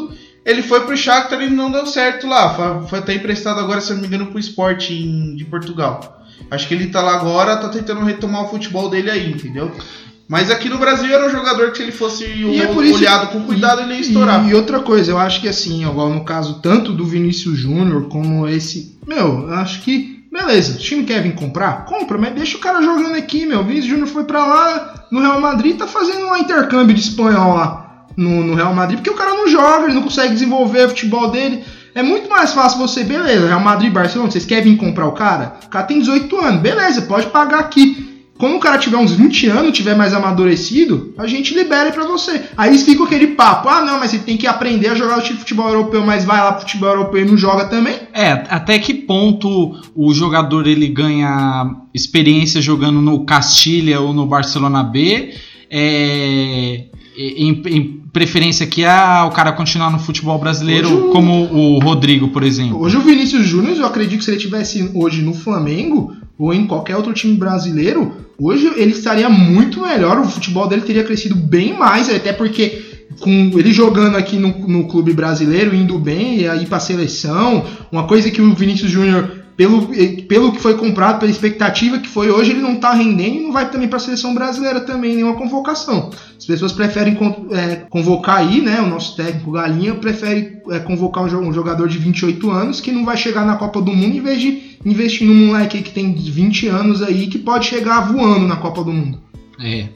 ele 0.45 0.61
foi 0.61 0.81
pro 0.81 0.95
Shakhtar 0.97 1.41
e 1.41 1.49
não 1.49 1.71
deu 1.71 1.85
certo 1.85 2.27
lá. 2.27 2.83
Foi, 2.89 2.99
até 2.99 3.13
emprestado 3.13 3.59
agora, 3.59 3.79
se 3.81 3.93
não 3.93 4.01
me 4.01 4.07
engano, 4.07 4.27
pro 4.27 4.39
Sporting 4.39 5.35
de 5.35 5.45
Portugal. 5.45 6.21
Acho 6.51 6.67
que 6.67 6.73
ele 6.73 6.87
tá 6.87 7.01
lá 7.01 7.15
agora, 7.15 7.57
tá 7.57 7.69
tentando 7.69 8.03
retomar 8.03 8.43
o 8.43 8.49
futebol 8.49 8.89
dele 8.89 9.09
aí, 9.09 9.31
entendeu? 9.31 9.71
Mas 10.27 10.49
aqui 10.49 10.69
no 10.69 10.77
Brasil 10.77 11.13
era 11.13 11.25
um 11.25 11.29
jogador 11.29 11.71
que 11.71 11.77
se 11.77 11.83
ele 11.83 11.91
fosse 11.91 12.25
E 12.25 12.61
é 12.61 12.71
isso- 12.71 12.95
olhado 12.95 13.27
com 13.27 13.41
cuidado, 13.43 13.81
ele 13.81 13.93
ia 13.95 13.99
estourar. 14.01 14.45
E, 14.45 14.49
e 14.49 14.55
outra 14.55 14.79
coisa, 14.79 15.11
eu 15.11 15.17
acho 15.17 15.41
que 15.41 15.47
assim, 15.47 15.85
igual 15.85 16.09
no 16.09 16.23
caso 16.23 16.59
tanto 16.61 16.91
do 16.93 17.05
Vinícius 17.05 17.57
Júnior 17.59 18.07
como 18.07 18.47
esse. 18.47 18.97
Meu, 19.07 19.47
eu 19.49 19.53
acho 19.55 19.81
que. 19.81 20.23
Beleza, 20.31 20.73
o 20.77 20.79
time 20.81 21.03
quer 21.03 21.21
vir 21.21 21.35
comprar? 21.35 21.85
Compra, 21.85 22.17
mas 22.17 22.33
deixa 22.33 22.57
o 22.57 22.59
cara 22.59 22.81
jogando 22.81 23.15
aqui, 23.15 23.45
meu. 23.45 23.59
O 23.59 23.63
Vinícius 23.63 23.91
Júnior 23.91 24.07
foi 24.07 24.23
pra 24.23 24.43
lá 24.45 25.05
no 25.11 25.19
Real 25.21 25.39
Madrid 25.39 25.77
tá 25.77 25.85
fazendo 25.85 26.25
um 26.25 26.35
intercâmbio 26.37 26.95
de 26.95 27.01
espanhol 27.01 27.53
lá 27.53 27.92
no, 28.15 28.43
no 28.43 28.55
Real 28.55 28.73
Madrid, 28.73 28.97
porque 28.97 29.09
o 29.09 29.15
cara 29.15 29.31
não 29.31 29.47
joga, 29.47 29.85
ele 29.85 29.95
não 29.95 30.03
consegue 30.03 30.33
desenvolver 30.33 30.85
o 30.85 30.89
futebol 30.89 31.29
dele. 31.29 31.63
É 31.95 32.01
muito 32.01 32.29
mais 32.29 32.53
fácil 32.53 32.79
você, 32.79 33.03
beleza, 33.03 33.47
Real 33.47 33.59
Madrid 33.59 33.91
Barcelona, 33.91 34.31
vocês 34.31 34.45
querem 34.45 34.71
vir 34.71 34.77
comprar 34.77 35.05
o 35.07 35.11
cara? 35.11 35.59
O 35.65 35.69
cara 35.69 35.85
tem 35.85 35.99
18 35.99 36.39
anos, 36.39 36.61
beleza, 36.61 37.03
pode 37.03 37.27
pagar 37.27 37.59
aqui. 37.59 38.13
Quando 38.37 38.55
o 38.55 38.59
cara 38.59 38.79
tiver 38.79 38.97
uns 38.97 39.13
20 39.13 39.47
anos, 39.47 39.77
tiver 39.77 39.95
mais 39.95 40.13
amadurecido, 40.13 41.13
a 41.17 41.27
gente 41.27 41.53
libera 41.53 41.91
pra 41.91 42.03
você. 42.03 42.41
Aí 42.57 42.77
fica 42.79 43.03
aquele 43.03 43.27
papo, 43.27 43.69
ah 43.69 43.81
não, 43.81 43.99
mas 43.99 44.09
você 44.09 44.17
tem 44.17 44.35
que 44.35 44.47
aprender 44.47 44.89
a 44.89 44.95
jogar 44.95 45.19
o 45.19 45.21
tipo 45.21 45.35
de 45.35 45.39
futebol 45.41 45.69
europeu, 45.69 46.03
mas 46.03 46.25
vai 46.25 46.39
lá 46.39 46.51
pro 46.51 46.61
futebol 46.63 46.89
europeu 46.89 47.21
e 47.21 47.25
não 47.25 47.37
joga 47.37 47.65
também. 47.65 47.95
É, 48.11 48.31
até 48.49 48.79
que 48.79 48.93
ponto 48.93 49.79
o 49.95 50.13
jogador 50.13 50.67
ele 50.67 50.87
ganha 50.87 51.75
experiência 51.93 52.59
jogando 52.59 53.01
no 53.01 53.23
Castilha 53.23 54.01
ou 54.01 54.13
no 54.13 54.25
Barcelona 54.25 54.83
B, 54.83 55.35
é, 55.69 56.85
em, 57.15 57.61
em 57.65 57.83
preferência 58.11 58.65
que 58.67 58.85
a, 58.85 59.25
o 59.25 59.31
cara 59.31 59.51
continuar 59.51 59.89
no 59.91 59.99
futebol 59.99 60.37
brasileiro, 60.37 60.87
Hoje 60.87 61.11
como 61.11 61.45
o 61.51 61.79
Rodrigo, 61.79 62.29
por 62.29 62.43
exemplo. 62.43 62.81
Hoje 62.81 62.97
o 62.97 63.01
Vinícius 63.01 63.45
Júnior, 63.45 63.75
eu 63.77 63.85
acredito 63.85 64.19
que 64.19 64.25
se 64.25 64.31
ele 64.31 64.39
tivesse 64.39 64.91
hoje 64.93 65.21
no 65.21 65.33
Flamengo 65.33 66.13
ou 66.37 66.53
em 66.53 66.65
qualquer 66.67 66.95
outro 66.95 67.13
time 67.13 67.35
brasileiro, 67.35 68.13
hoje 68.39 68.71
ele 68.75 68.91
estaria 68.91 69.29
muito 69.29 69.81
melhor, 69.81 70.19
o 70.19 70.25
futebol 70.25 70.67
dele 70.67 70.81
teria 70.81 71.03
crescido 71.03 71.35
bem 71.35 71.77
mais, 71.77 72.09
até 72.09 72.33
porque 72.33 72.93
com 73.19 73.51
ele 73.57 73.71
jogando 73.71 74.17
aqui 74.17 74.37
no, 74.37 74.49
no 74.67 74.87
clube 74.87 75.13
brasileiro, 75.13 75.75
indo 75.75 75.97
bem, 75.99 76.39
e 76.39 76.47
aí 76.47 76.65
pra 76.65 76.79
seleção, 76.79 77.65
uma 77.91 78.03
coisa 78.03 78.31
que 78.31 78.41
o 78.41 78.53
Vinícius 78.53 78.91
Júnior, 78.91 79.42
pelo, 79.55 79.87
pelo 80.27 80.51
que 80.51 80.59
foi 80.59 80.75
comprado, 80.75 81.19
pela 81.19 81.31
expectativa 81.31 81.99
que 81.99 82.07
foi 82.07 82.31
hoje, 82.31 82.51
ele 82.51 82.61
não 82.61 82.75
tá 82.75 82.93
rendendo 82.93 83.35
e 83.35 83.39
não 83.43 83.51
vai 83.51 83.69
também 83.69 83.87
pra 83.87 83.99
seleção 83.99 84.33
brasileira 84.33 84.81
também, 84.81 85.15
nenhuma 85.15 85.35
convocação. 85.35 86.09
As 86.37 86.45
pessoas 86.45 86.71
preferem 86.71 87.17
é, 87.51 87.75
convocar 87.89 88.37
aí, 88.39 88.61
né? 88.61 88.81
O 88.81 88.87
nosso 88.87 89.15
técnico 89.15 89.51
Galinha 89.51 89.93
prefere 89.95 90.57
é, 90.71 90.79
convocar 90.79 91.23
um, 91.23 91.27
jo- 91.27 91.53
jogador 91.53 91.87
de 91.87 91.97
28 91.97 92.49
anos 92.51 92.81
que 92.81 92.91
não 92.91 93.05
vai 93.05 93.15
chegar 93.15 93.45
na 93.45 93.55
Copa 93.55 93.81
do 93.81 93.93
Mundo 93.93 94.15
em 94.17 94.21
vez 94.21 94.41
de 94.41 94.77
investir 94.85 95.25
num 95.27 95.47
moleque 95.47 95.81
que 95.81 95.91
tem 95.91 96.13
20 96.13 96.67
anos 96.67 97.01
aí 97.01 97.27
que 97.27 97.37
pode 97.37 97.65
chegar 97.67 98.01
voando 98.11 98.47
na 98.47 98.55
Copa 98.57 98.83
do 98.83 98.91
Mundo. 98.91 99.21
É. 99.63 99.87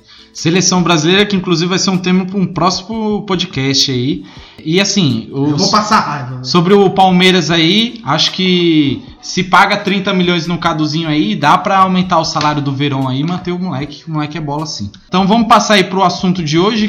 Seleção 0.42 0.84
brasileira, 0.84 1.26
que 1.26 1.36
inclusive 1.36 1.68
vai 1.68 1.80
ser 1.80 1.90
um 1.90 1.98
tema 1.98 2.24
para 2.24 2.38
um 2.38 2.46
próximo 2.46 3.24
podcast 3.24 3.92
aí. 3.92 4.24
E 4.64 4.80
assim, 4.80 5.28
os- 5.32 5.50
Eu 5.50 5.58
vou 5.58 5.72
passar 5.72 6.00
raiva. 6.00 6.36
né? 6.36 6.44
sobre 6.44 6.76
o 6.76 6.88
Palmeiras 6.92 7.50
aí, 7.50 8.00
acho 8.06 8.32
que 8.34 9.02
se 9.20 9.44
paga 9.46 9.78
30 9.78 10.14
milhões 10.14 10.46
no 10.46 10.60
caduzinho 10.60 11.10
aí, 11.10 11.36
dá 11.36 11.58
pra 11.58 11.80
aumentar 11.80 12.20
o 12.20 12.24
salário 12.24 12.62
do 12.62 12.72
Verão 12.72 13.08
aí 13.10 13.22
e 13.22 13.24
manter 13.24 13.52
o 13.52 13.58
moleque, 13.58 14.04
que 14.04 14.10
o 14.12 14.14
moleque 14.14 14.38
é 14.38 14.42
bola 14.42 14.68
sim. 14.68 14.92
Então 15.08 15.26
vamos 15.26 15.48
passar 15.48 15.74
aí 15.74 15.86
pro 15.86 16.04
assunto 16.04 16.44
de 16.44 16.60
hoje. 16.60 16.88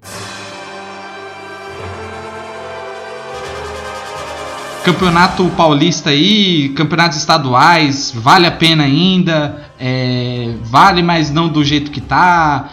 Campeonato 4.84 5.44
paulista 5.56 6.10
aí, 6.10 6.70
campeonatos 6.70 7.18
estaduais, 7.18 8.10
vale 8.14 8.46
a 8.46 8.50
pena 8.50 8.84
ainda? 8.84 9.67
É, 9.80 10.54
vale, 10.62 11.02
mas 11.02 11.30
não 11.30 11.48
do 11.48 11.64
jeito 11.64 11.90
que 11.90 12.00
tá? 12.00 12.70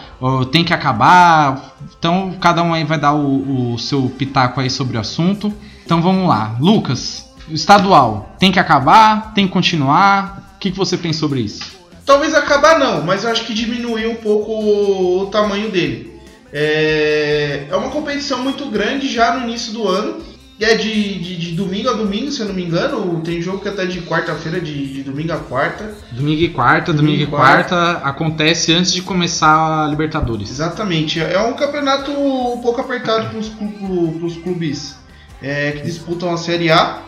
Tem 0.50 0.64
que 0.64 0.74
acabar? 0.74 1.76
Então 1.98 2.34
cada 2.40 2.62
um 2.62 2.74
aí 2.74 2.84
vai 2.84 2.98
dar 2.98 3.14
o, 3.14 3.74
o 3.74 3.78
seu 3.78 4.10
pitaco 4.10 4.60
aí 4.60 4.68
sobre 4.68 4.96
o 4.96 5.00
assunto. 5.00 5.52
Então 5.84 6.02
vamos 6.02 6.28
lá. 6.28 6.56
Lucas, 6.60 7.30
estadual, 7.48 8.34
tem 8.38 8.50
que 8.50 8.58
acabar? 8.58 9.32
Tem 9.34 9.46
que 9.46 9.52
continuar? 9.52 10.54
O 10.56 10.58
que, 10.58 10.70
que 10.70 10.76
você 10.76 10.96
pensa 10.96 11.20
sobre 11.20 11.40
isso? 11.40 11.76
Talvez 12.04 12.34
acabar 12.34 12.78
não, 12.78 13.02
mas 13.02 13.24
eu 13.24 13.30
acho 13.30 13.44
que 13.44 13.54
diminuir 13.54 14.06
um 14.06 14.16
pouco 14.16 14.52
o 14.52 15.26
tamanho 15.26 15.70
dele. 15.70 16.20
É, 16.52 17.66
é 17.68 17.76
uma 17.76 17.90
competição 17.90 18.42
muito 18.42 18.66
grande 18.66 19.12
já 19.12 19.34
no 19.34 19.44
início 19.44 19.72
do 19.72 19.86
ano. 19.86 20.22
E 20.58 20.64
é 20.64 20.74
de, 20.74 21.18
de, 21.18 21.36
de 21.36 21.52
domingo 21.52 21.90
a 21.90 21.92
domingo, 21.92 22.32
se 22.32 22.40
eu 22.40 22.46
não 22.46 22.54
me 22.54 22.64
engano. 22.64 23.20
Tem 23.20 23.42
jogo 23.42 23.58
que 23.58 23.68
é 23.68 23.70
até 23.70 23.84
de 23.84 24.00
quarta-feira, 24.02 24.58
de, 24.58 24.94
de 24.94 25.02
domingo 25.02 25.32
a 25.32 25.36
quarta. 25.36 25.94
Domingo 26.10 26.40
e 26.40 26.48
quarta, 26.48 26.94
domingo, 26.94 27.22
e 27.22 27.26
quarta, 27.26 27.98
acontece 28.02 28.72
antes 28.72 28.92
de 28.92 29.02
começar 29.02 29.84
a 29.84 29.88
Libertadores. 29.88 30.50
Exatamente. 30.50 31.20
É 31.20 31.38
um 31.40 31.52
campeonato 31.52 32.10
um 32.10 32.58
pouco 32.62 32.80
apertado 32.80 33.28
para 33.28 33.38
os 33.38 34.36
clubes 34.36 34.96
é, 35.42 35.72
que 35.72 35.82
disputam 35.82 36.32
a 36.32 36.38
Série 36.38 36.70
A. 36.70 37.02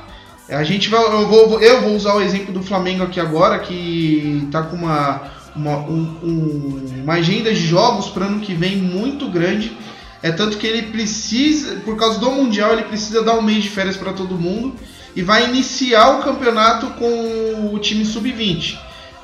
A 0.50 0.64
gente 0.64 0.90
vai, 0.90 1.02
eu 1.02 1.26
vou, 1.26 1.60
eu 1.60 1.80
vou 1.82 1.94
usar 1.94 2.14
o 2.14 2.22
exemplo 2.22 2.52
do 2.52 2.62
Flamengo 2.62 3.02
aqui 3.02 3.20
agora, 3.20 3.58
que 3.58 4.42
está 4.46 4.62
com 4.62 4.76
uma, 4.76 5.22
uma, 5.54 5.76
um, 5.78 6.18
um, 6.22 7.02
uma 7.02 7.14
agenda 7.14 7.52
de 7.52 7.66
jogos 7.66 8.08
para 8.08 8.26
ano 8.26 8.40
que 8.40 8.54
vem 8.54 8.76
muito 8.76 9.28
grande. 9.28 9.76
É 10.22 10.32
tanto 10.32 10.58
que 10.58 10.66
ele 10.66 10.90
precisa, 10.90 11.76
por 11.84 11.96
causa 11.96 12.18
do 12.18 12.30
Mundial, 12.30 12.72
ele 12.72 12.82
precisa 12.82 13.22
dar 13.22 13.34
um 13.34 13.42
mês 13.42 13.62
de 13.62 13.70
férias 13.70 13.96
para 13.96 14.12
todo 14.12 14.34
mundo 14.34 14.74
e 15.14 15.22
vai 15.22 15.44
iniciar 15.44 16.18
o 16.18 16.22
campeonato 16.22 16.88
com 16.98 17.70
o 17.72 17.78
time 17.78 18.04
sub-20. 18.04 18.78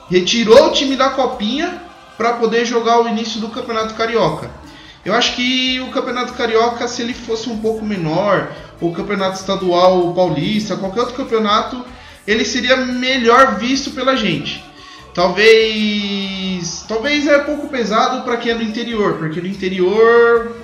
Retirou 0.08 0.68
o 0.68 0.72
time 0.72 0.96
da 0.96 1.10
Copinha 1.10 1.82
para 2.16 2.34
poder 2.34 2.64
jogar 2.64 3.00
o 3.00 3.08
início 3.08 3.40
do 3.40 3.48
Campeonato 3.48 3.94
Carioca. 3.94 4.50
Eu 5.04 5.14
acho 5.14 5.34
que 5.34 5.80
o 5.80 5.90
Campeonato 5.90 6.32
Carioca, 6.32 6.88
se 6.88 7.02
ele 7.02 7.12
fosse 7.12 7.50
um 7.50 7.58
pouco 7.58 7.84
menor, 7.84 8.50
o 8.80 8.92
Campeonato 8.92 9.38
Estadual 9.38 10.14
Paulista, 10.14 10.76
qualquer 10.76 11.00
outro 11.00 11.16
campeonato, 11.16 11.84
ele 12.26 12.44
seria 12.44 12.76
melhor 12.76 13.58
visto 13.58 13.90
pela 13.90 14.16
gente. 14.16 14.64
Talvez, 15.14 16.84
talvez 16.88 17.26
é 17.26 17.38
pouco 17.38 17.68
pesado 17.68 18.22
para 18.22 18.36
quem 18.36 18.52
é 18.52 18.54
do 18.54 18.64
interior, 18.64 19.14
porque 19.18 19.40
no 19.40 19.46
interior 19.46 20.56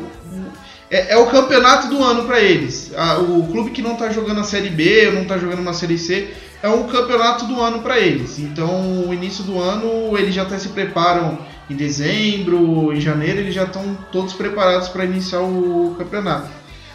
é, 0.90 1.12
é 1.12 1.16
o 1.16 1.26
campeonato 1.26 1.88
do 1.88 2.02
ano 2.02 2.24
para 2.24 2.40
eles. 2.40 2.90
o 3.20 3.46
clube 3.46 3.70
que 3.70 3.80
não 3.80 3.92
está 3.92 4.10
jogando 4.10 4.40
a 4.40 4.44
Série 4.44 4.70
B 4.70 5.06
ou 5.06 5.12
não 5.14 5.22
está 5.22 5.38
jogando 5.38 5.60
uma 5.60 5.72
Série 5.72 5.96
C 5.96 6.34
é 6.62 6.68
um 6.68 6.88
campeonato 6.88 7.46
do 7.46 7.60
ano 7.60 7.80
para 7.80 7.98
eles. 7.98 8.38
Então, 8.38 9.08
o 9.08 9.14
início 9.14 9.44
do 9.44 9.60
ano 9.60 10.18
eles 10.18 10.34
já 10.34 10.42
até 10.42 10.58
se 10.58 10.70
preparam 10.70 11.38
em 11.70 11.76
dezembro, 11.76 12.92
em 12.92 13.00
janeiro, 13.00 13.38
eles 13.38 13.54
já 13.54 13.62
estão 13.62 13.96
todos 14.10 14.32
preparados 14.32 14.88
para 14.88 15.04
iniciar 15.04 15.40
o 15.40 15.94
campeonato. 15.96 16.50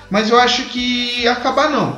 Mas 0.10 0.30
eu 0.30 0.38
acho 0.38 0.66
que 0.66 1.26
acabar 1.28 1.70
não, 1.70 1.98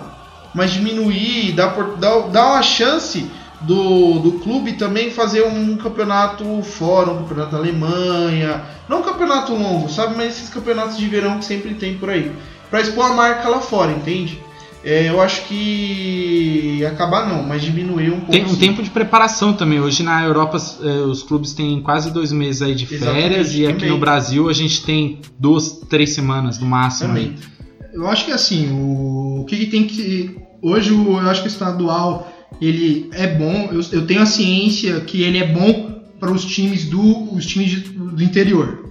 mas 0.53 0.71
diminuir, 0.71 1.53
dar, 1.53 1.73
dar, 1.97 2.19
dar 2.29 2.47
uma 2.51 2.61
chance 2.61 3.29
do, 3.61 4.19
do 4.19 4.31
clube 4.39 4.73
também 4.73 5.09
fazer 5.09 5.43
um 5.43 5.75
campeonato 5.77 6.61
fora, 6.61 7.11
um 7.11 7.17
campeonato 7.19 7.51
da 7.51 7.57
Alemanha, 7.57 8.61
não 8.87 8.99
um 8.99 9.03
campeonato 9.03 9.53
longo, 9.53 9.89
sabe? 9.89 10.15
Mas 10.15 10.37
esses 10.37 10.49
campeonatos 10.49 10.97
de 10.97 11.07
verão 11.07 11.39
que 11.39 11.45
sempre 11.45 11.73
tem 11.73 11.97
por 11.97 12.09
aí, 12.09 12.31
para 12.69 12.81
expor 12.81 13.05
a 13.05 13.13
marca 13.13 13.49
lá 13.49 13.59
fora, 13.59 13.91
entende? 13.91 14.39
É, 14.83 15.09
eu 15.09 15.19
acho 15.19 15.45
que 15.47 16.85
acabar 16.85 17.27
não, 17.27 17.43
mas 17.43 17.61
diminuir 17.61 18.09
um 18.09 18.19
pouco. 18.19 18.31
Tem 18.31 18.45
um 18.45 18.49
sim. 18.49 18.55
tempo 18.55 18.81
de 18.81 18.89
preparação 18.89 19.51
também. 19.51 19.81
Hoje 19.81 20.01
na 20.01 20.23
Europa 20.23 20.57
é, 20.81 20.87
os 21.01 21.23
clubes 21.23 21.53
têm 21.53 21.81
quase 21.81 22.09
dois 22.11 22.31
meses 22.31 22.61
aí 22.61 22.73
de 22.73 22.85
férias 22.85 23.49
Exatamente, 23.49 23.61
e 23.61 23.67
aqui 23.67 23.79
também. 23.79 23.89
no 23.89 23.97
Brasil 23.97 24.47
a 24.47 24.53
gente 24.53 24.85
tem 24.85 25.19
duas, 25.37 25.81
três 25.89 26.11
semanas 26.11 26.59
no 26.59 26.65
máximo. 26.65 27.09
Também. 27.09 27.35
Aí. 27.35 27.91
Eu 27.93 28.07
acho 28.07 28.25
que 28.25 28.31
assim, 28.31 28.71
o, 28.71 29.41
o 29.41 29.45
que, 29.45 29.57
que 29.57 29.65
tem 29.65 29.85
que. 29.85 30.37
Hoje 30.61 30.93
eu 30.93 31.17
acho 31.19 31.41
que 31.41 31.47
o 31.47 31.51
estadual 31.51 32.31
ele 32.61 33.09
é 33.13 33.27
bom. 33.27 33.69
Eu, 33.71 33.81
eu 33.91 34.07
tenho 34.07 34.21
a 34.21 34.25
ciência 34.25 34.99
que 35.01 35.21
ele 35.21 35.37
é 35.37 35.47
bom 35.47 36.01
para 36.19 36.31
os 36.31 36.45
times 36.45 36.85
do 36.85 37.33
os 37.33 37.45
times 37.45 37.79
do 37.89 38.23
interior. 38.23 38.85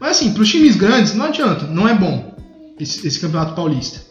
Mas 0.00 0.12
assim, 0.12 0.32
para 0.32 0.42
os 0.42 0.48
times 0.48 0.76
grandes 0.76 1.14
não 1.14 1.26
adianta, 1.26 1.66
não 1.66 1.88
é 1.88 1.94
bom 1.94 2.34
esse, 2.78 3.06
esse 3.06 3.20
campeonato 3.20 3.54
paulista, 3.54 4.02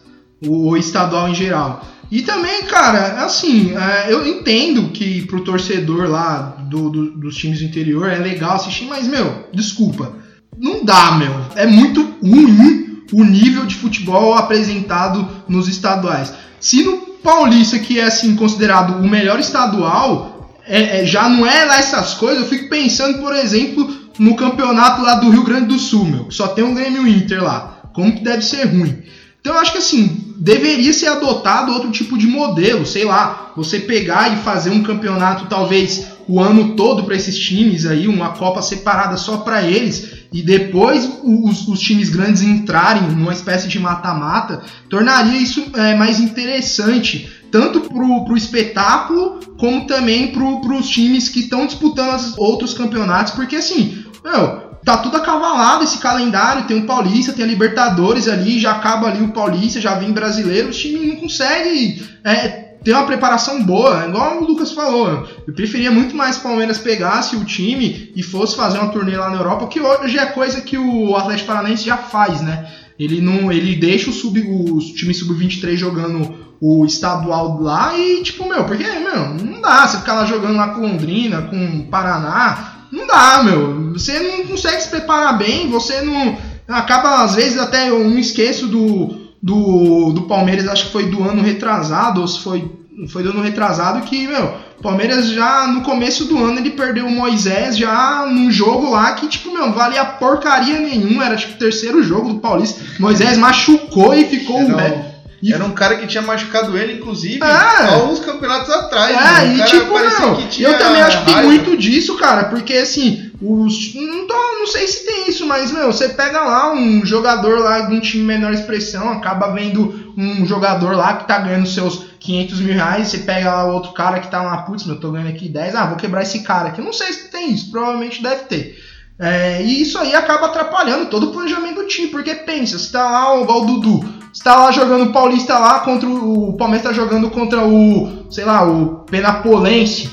o, 0.46 0.70
o, 0.70 0.77
estadual 0.77 1.29
em 1.29 1.36
geral. 1.36 1.86
E 2.12 2.22
também, 2.22 2.63
cara, 2.63 3.24
assim, 3.25 3.75
é, 3.75 4.13
eu 4.13 4.25
entendo 4.27 4.89
que 4.89 5.24
pro 5.24 5.44
torcedor 5.44 6.08
lá 6.08 6.58
do, 6.70 6.89
do, 6.89 7.12
dos 7.12 7.36
times 7.36 7.60
do 7.60 7.65
interior 7.65 8.10
é 8.10 8.17
legal 8.17 8.55
assistir, 8.55 8.86
mas 8.86 9.08
meu, 9.08 9.48
desculpa, 9.51 10.13
não 10.58 10.86
dá, 10.86 11.17
meu. 11.17 11.34
É 11.55 11.65
muito 11.65 12.03
ruim 12.22 13.03
o 13.12 13.24
nível 13.24 13.65
de 13.65 13.75
futebol 13.75 14.34
apresentado 14.34 15.27
nos 15.48 15.67
estaduais. 15.67 16.34
Se 16.60 16.84
no 16.84 17.05
Paulista, 17.25 17.79
que 17.79 18.00
é 18.00 18.03
assim 18.03 18.36
considerado 18.36 19.00
o 19.03 19.10
melhor 19.10 19.39
estadual, 19.39 20.55
é, 20.65 21.01
é, 21.01 21.05
já 21.05 21.27
não 21.27 21.46
é 21.46 21.65
lá 21.65 21.79
essas 21.79 22.13
coisas. 22.13 22.44
Eu 22.44 22.50
fico 22.50 22.70
pensando, 22.70 23.20
por 23.20 23.36
exemplo, 23.36 23.91
no 24.17 24.36
campeonato 24.36 25.01
lá 25.01 25.15
do 25.15 25.29
Rio 25.29 25.44
Grande 25.44 25.65
do 25.65 25.79
Sul, 25.79 26.05
meu, 26.05 26.25
que 26.25 26.34
só 26.36 26.48
tem 26.48 26.63
um 26.63 26.75
Grêmio 26.75 27.08
Inter 27.08 27.44
lá. 27.44 27.89
Como 27.94 28.13
que 28.13 28.24
deve 28.24 28.44
ser 28.44 28.65
ruim? 28.65 29.03
Então 29.41 29.53
eu 29.53 29.60
acho 29.60 29.74
que 29.74 29.77
assim, 29.77 30.34
deveria 30.38 30.91
ser 30.94 31.08
adotado 31.08 31.72
outro 31.72 31.91
tipo 31.91 32.17
de 32.17 32.27
modelo, 32.27 32.86
sei 32.86 33.05
lá, 33.05 33.51
você 33.55 33.79
pegar 33.79 34.34
e 34.34 34.44
fazer 34.44 34.70
um 34.70 34.84
campeonato 34.84 35.46
talvez 35.46 36.08
o 36.27 36.39
ano 36.39 36.75
todo 36.75 37.03
para 37.03 37.15
esses 37.15 37.38
times 37.38 37.86
aí, 37.86 38.08
uma 38.08 38.29
Copa 38.29 38.62
separada 38.62 39.17
só 39.17 39.38
para 39.38 39.62
eles, 39.62 40.25
e 40.36 40.42
depois 40.42 41.10
os, 41.24 41.65
os, 41.65 41.80
times 41.80 42.10
grandes 42.10 42.42
entrarem 42.42 43.04
numa 43.04 43.32
espécie 43.32 43.70
de 43.70 43.80
mata-mata, 43.80 44.63
tornaria 44.89 45.39
isso 45.39 45.72
é, 45.74 45.96
mais 45.96 46.20
interessante, 46.20 47.32
tanto 47.50 47.80
pro, 47.80 48.25
pro 48.25 48.36
espetáculo, 48.36 49.39
como 49.58 49.88
também 49.88 50.34
pro, 50.34 50.60
pros 50.60 50.89
times 50.89 51.30
que 51.30 51.39
estão 51.39 51.65
disputando 51.65 52.18
os 52.18 52.38
outros 52.38 52.74
campeonatos, 52.74 53.32
porque 53.32 53.56
assim, 53.56 54.04
meu, 54.22 54.75
tá 54.84 54.98
tudo 54.98 55.15
acavalado 55.15 55.86
esse 55.86 56.00
calendário, 56.00 56.65
tem 56.65 56.80
o 56.80 56.86
Paulista, 56.86 57.32
tem 57.32 57.46
a 57.46 57.48
Libertadores 57.48 58.27
ali, 58.27 58.60
já 58.60 58.72
acaba 58.72 59.08
ali 59.08 59.24
o 59.24 59.32
Paulista, 59.32 59.80
já 59.80 59.96
vem 59.96 60.12
brasileiro, 60.12 60.68
os 60.68 60.77
times 60.77 61.08
não 61.08 61.15
conseguem 61.15 62.04
é, 62.25 62.65
ter 62.86 62.94
uma 62.94 63.08
preparação 63.08 63.63
boa, 63.63 64.06
igual 64.08 64.38
o 64.38 64.46
Lucas 64.46 64.72
falou. 64.72 65.27
Eu 65.48 65.54
preferia 65.56 65.89
muito 65.89 66.15
mais 66.15 66.38
o 66.38 66.42
Palmeiras 66.42 66.77
pegasse 66.77 67.36
o 67.36 67.44
time 67.44 68.13
e 68.15 68.22
fosse 68.22 68.56
fazer 68.56 68.77
uma 68.77 68.92
turnê 68.92 69.18
lá 69.18 69.32
na 69.32 69.38
Europa, 69.38 69.68
que 69.68 69.82
hoje 69.82 70.20
é 70.20 70.25
coisa 70.27 70.62
que 70.62 70.77
o 70.77 71.15
Atlético 71.15 71.48
Paranaense 71.48 71.84
já 71.84 71.98
faz, 71.98 72.42
né? 72.42 72.72
Ele 72.98 73.20
não, 73.20 73.51
ele 73.51 73.75
deixa 73.75 74.12
o 74.12 74.13
sub, 74.13 74.39
o 74.39 74.80
time 74.80 75.15
sub-23 75.15 75.75
jogando 75.75 76.46
o 76.62 76.86
estadual 76.86 77.60
lá 77.60 77.98
e 77.98 78.22
tipo, 78.22 78.48
meu, 78.48 78.63
porque, 78.65 78.84
meu, 78.84 79.34
não 79.34 79.60
dá 79.60 79.88
você 79.88 79.98
ficar 79.98 80.13
lá 80.13 80.25
jogando 80.25 80.56
lá 80.56 80.70
com 80.70 80.82
Londrina, 80.82 81.42
com 81.42 81.88
Paraná, 81.89 82.86
não 82.92 83.08
dá, 83.08 83.44
meu. 83.44 83.94
Você 83.94 84.20
não 84.20 84.46
consegue 84.46 84.82
se 84.82 84.89
preparar 84.89 85.39
bem, 85.39 85.70
você 85.72 86.01
não 86.01 86.38
acaba 86.68 87.24
às 87.24 87.34
vezes 87.34 87.58
até 87.58 87.89
eu 87.89 88.08
não 88.08 88.20
esqueço 88.20 88.68
do 88.68 89.25
do, 89.46 90.12
do 90.12 90.24
Palmeiras, 90.24 90.68
acho 90.68 90.88
que 90.88 90.92
foi 90.92 91.06
do 91.06 91.24
ano 91.24 91.44
retrasado, 91.44 92.20
ou 92.20 92.28
se 92.28 92.40
foi, 92.40 92.68
foi 93.10 93.22
do 93.22 93.30
ano 93.30 93.44
retrasado, 93.44 94.02
que, 94.02 94.25
meu, 94.25 94.56
o 94.80 94.82
Palmeiras 94.82 95.30
já 95.30 95.68
no 95.68 95.82
começo 95.82 96.25
do 96.25 96.44
ano 96.44 96.58
ele 96.58 96.72
perdeu 96.72 97.06
o 97.06 97.12
Moisés 97.12 97.78
já 97.78 98.25
num 98.25 98.50
jogo 98.50 98.90
lá 98.90 99.14
que, 99.14 99.28
tipo, 99.28 99.54
meu, 99.54 99.68
não 99.68 99.74
valia 99.74 100.04
porcaria 100.04 100.80
nenhuma, 100.80 101.25
era 101.25 101.36
tipo 101.36 101.54
o 101.54 101.60
terceiro 101.60 102.02
jogo 102.02 102.34
do 102.34 102.40
Paulista. 102.40 102.82
Moisés 103.00 103.38
machucou 103.38 104.16
e 104.16 104.25
ficou. 104.25 104.60
Era, 104.62 105.15
e... 105.42 105.54
era 105.54 105.63
um 105.63 105.72
cara 105.72 105.98
que 105.98 106.08
tinha 106.08 106.22
machucado 106.22 106.77
ele, 106.77 106.94
inclusive, 106.94 107.42
é. 107.42 107.46
há 107.46 108.04
uns 108.04 108.20
campeonatos 108.20 108.70
atrás. 108.70 109.15
É, 109.15 109.48
e 109.56 109.63
tipo, 109.65 109.94
meu, 109.94 110.39
eu 110.60 110.77
também 110.77 111.01
acho 111.01 111.20
que 111.20 111.34
tem 111.34 111.44
muito 111.44 111.77
disso, 111.77 112.18
cara, 112.18 112.46
porque 112.46 112.74
assim, 112.74 113.32
os, 113.42 113.94
não, 113.96 114.27
tô, 114.27 114.34
não 114.34 114.68
sei 114.68 114.88
se 114.88 115.06
tem 115.06 115.30
isso, 115.30 115.46
mas 115.46 115.72
meu, 115.72 115.92
você 115.92 116.10
pega 116.10 116.42
lá 116.42 116.74
um 116.74 117.06
jogador 117.06 117.60
lá 117.60 117.82
de 117.82 117.96
um 117.96 118.00
time 118.00 118.24
menor 118.24 118.54
expressão, 118.54 119.10
acaba 119.10 119.51
vendo 119.51 120.13
um 120.18 120.46
jogador 120.46 120.96
lá 120.96 121.18
que 121.18 121.27
tá 121.27 121.39
ganhando 121.39 121.68
seus 121.68 122.06
500 122.20 122.60
mil 122.62 122.74
reais, 122.74 123.10
você 123.10 123.20
pega 123.20 123.54
lá 123.54 123.65
outro 123.65 123.92
cara 123.94 124.20
que 124.20 124.32
tá 124.32 124.42
lá, 124.42 124.58
putz, 124.63 124.86
meu, 124.86 125.00
tô 125.00 125.12
ganhando 125.12 125.30
aqui 125.30 125.48
10, 125.50 125.75
ah, 125.75 125.86
vou 125.86 125.98
quebrar 125.98 126.24
esse 126.24 126.39
cara 126.39 126.70
aqui. 126.70 126.82
Não 126.82 126.94
sei 126.94 127.13
se 127.13 127.30
tem 127.30 127.51
isso, 127.51 127.70
provavelmente 127.70 128.24
deve 128.24 128.44
ter. 128.46 128.84
É, 129.20 129.62
e 129.62 129.82
isso 129.82 129.98
aí 129.98 130.13
acaba 130.13 130.48
atrapalhando 130.48 131.06
todo 131.06 131.27
o 131.27 131.32
planejamento 131.32 131.75
do 131.75 131.88
time, 131.88 132.08
porque 132.08 132.36
pensa, 132.36 132.77
você 132.77 132.92
tá 132.92 133.10
lá 133.10 133.34
o, 133.34 133.44
o 133.44 133.65
Dudu, 133.65 134.13
você 134.36 134.44
tá 134.44 134.58
lá 134.58 134.70
jogando 134.70 135.06
o 135.06 135.13
Paulista 135.13 135.58
lá 135.58 135.80
contra 135.80 136.10
o, 136.10 136.50
o 136.50 136.58
Palmeiras 136.58 136.86
tá 136.86 136.94
jogando 136.94 137.30
contra 137.30 137.65
o, 137.65 138.27
sei 138.30 138.44
lá, 138.44 138.68
o 138.70 139.06
Penapolense. 139.06 140.12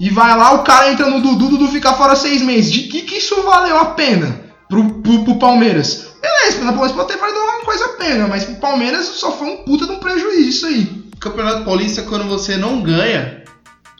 E 0.00 0.10
vai 0.10 0.36
lá, 0.36 0.54
o 0.54 0.64
cara 0.64 0.90
entra 0.90 1.08
no 1.08 1.20
Dudu, 1.20 1.50
Dudu 1.50 1.68
fica 1.68 1.92
fora 1.92 2.16
seis 2.16 2.42
meses. 2.42 2.72
De 2.72 2.88
que, 2.88 3.02
que 3.02 3.18
isso 3.18 3.40
valeu 3.44 3.78
a 3.78 3.84
pena 3.86 4.40
pro, 4.68 4.94
pro, 4.94 5.24
pro 5.24 5.38
Palmeiras? 5.38 6.08
Beleza, 6.20 6.64
na 6.64 6.72
Palmeiras 6.72 6.96
pode 6.96 7.08
ter 7.08 7.16
valido 7.16 7.38
uma 7.38 7.60
coisa 7.60 7.84
a 7.84 7.88
pena, 7.90 8.26
mas 8.26 8.44
pro 8.44 8.56
Palmeiras 8.56 9.06
só 9.06 9.30
foi 9.30 9.46
um 9.46 9.58
puta 9.58 9.86
de 9.86 9.92
um 9.92 10.00
prejuízo 10.00 10.48
isso 10.48 10.66
aí. 10.66 11.04
Campeonato 11.20 11.64
Paulista, 11.64 12.02
quando 12.02 12.24
você 12.24 12.56
não 12.56 12.82
ganha, 12.82 13.44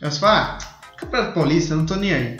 você 0.02 0.18
fala, 0.18 0.58
ah, 0.58 0.96
Campeonato 0.96 1.32
Paulista, 1.32 1.76
não 1.76 1.86
tô 1.86 1.94
nem 1.94 2.12
aí. 2.12 2.36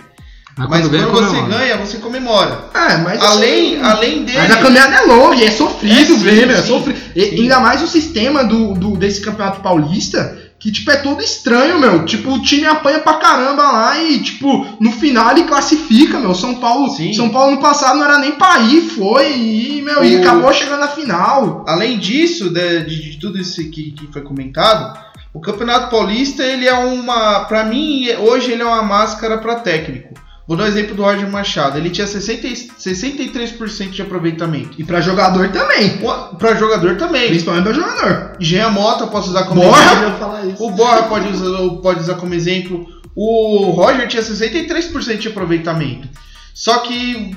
Mas, 0.56 0.68
quando 0.88 1.10
quando 1.10 1.28
você 1.30 1.42
ganha, 1.42 1.76
você 1.78 1.98
comemora. 1.98 2.66
É, 2.74 2.96
mas 2.98 3.20
Além, 3.20 3.76
assim, 3.76 3.82
além 3.84 4.24
dele. 4.24 4.38
Mas 4.38 4.50
a 4.52 4.56
caminhada 4.58 4.94
é 4.94 5.00
longa, 5.00 5.34
e 5.36 5.44
é 5.44 5.50
sofrido 5.50 6.12
É, 6.14 6.16
sim, 6.16 6.22
ver, 6.22 6.46
meu, 6.46 6.56
é 6.56 6.62
sofrido. 6.62 7.00
E 7.16 7.22
ainda 7.40 7.58
mais 7.60 7.82
o 7.82 7.88
sistema 7.88 8.44
do, 8.44 8.72
do- 8.74 8.96
desse 8.96 9.20
campeonato 9.20 9.60
paulista, 9.60 10.38
que, 10.60 10.70
tipo, 10.70 10.90
é 10.92 10.96
todo 10.96 11.20
estranho, 11.22 11.80
meu. 11.80 12.04
Tipo, 12.04 12.32
o 12.34 12.40
time 12.42 12.66
apanha 12.66 13.00
pra 13.00 13.14
caramba 13.14 13.62
lá 13.64 13.98
e, 14.00 14.20
tipo, 14.22 14.64
no 14.80 14.92
final 14.92 15.32
ele 15.32 15.42
classifica, 15.42 16.20
meu. 16.20 16.34
São 16.36 16.54
Paulo, 16.54 16.88
Sim. 16.90 17.12
São 17.12 17.30
Paulo 17.30 17.56
no 17.56 17.60
passado 17.60 17.98
não 17.98 18.04
era 18.04 18.18
nem 18.18 18.32
pra 18.32 18.60
ir, 18.60 18.82
foi, 18.82 19.32
e, 19.36 19.82
meu, 19.82 20.04
e 20.04 20.16
O- 20.16 20.20
acabou 20.20 20.52
chegando 20.54 20.78
na 20.80 20.88
final. 20.88 21.64
Além 21.66 21.98
disso, 21.98 22.48
de, 22.50 22.80
de- 22.84 23.10
de 23.10 23.18
tudo 23.18 23.38
isso 23.40 23.56
que, 23.70 23.90
que 23.90 24.06
foi 24.12 24.22
comentado, 24.22 24.96
o 25.34 25.40
Campeonato 25.40 25.90
Paulista, 25.90 26.44
ele 26.44 26.64
é 26.68 26.74
uma. 26.74 27.40
Pra 27.46 27.64
mim, 27.64 28.06
hoje 28.20 28.52
ele 28.52 28.62
é 28.62 28.64
uma 28.64 28.82
máscara 28.82 29.36
pra 29.38 29.56
técnico. 29.56 30.14
Vou 30.46 30.56
dar 30.58 30.64
o 30.64 30.66
exemplo 30.66 30.94
do 30.94 31.02
Roger 31.02 31.26
Machado. 31.30 31.78
Ele 31.78 31.88
tinha 31.88 32.06
60, 32.06 32.46
e- 32.46 32.68
63% 32.78 33.90
de 33.90 34.02
aproveitamento. 34.02 34.72
E 34.78 34.84
pra 34.84 35.00
jogador 35.00 35.48
também. 35.48 35.98
O- 36.02 36.36
Pra 36.36 36.54
jogador 36.54 36.96
também. 36.96 37.28
Principalmente 37.28 37.64
pra 37.64 37.72
jogador. 37.72 38.32
Jean 38.38 38.68
Mota, 38.70 39.06
posso 39.06 39.30
usar 39.30 39.44
como 39.44 39.62
Borja? 39.62 39.82
exemplo. 39.82 40.54
O 40.66 40.70
Borja 40.70 41.02
pode 41.04 41.28
usar, 41.28 41.70
pode 41.80 42.00
usar 42.00 42.14
como 42.16 42.34
exemplo. 42.34 42.86
O 43.16 43.70
Roger 43.70 44.06
tinha 44.06 44.22
63% 44.22 45.18
de 45.22 45.28
aproveitamento. 45.28 46.08
Só 46.52 46.78
que 46.78 47.34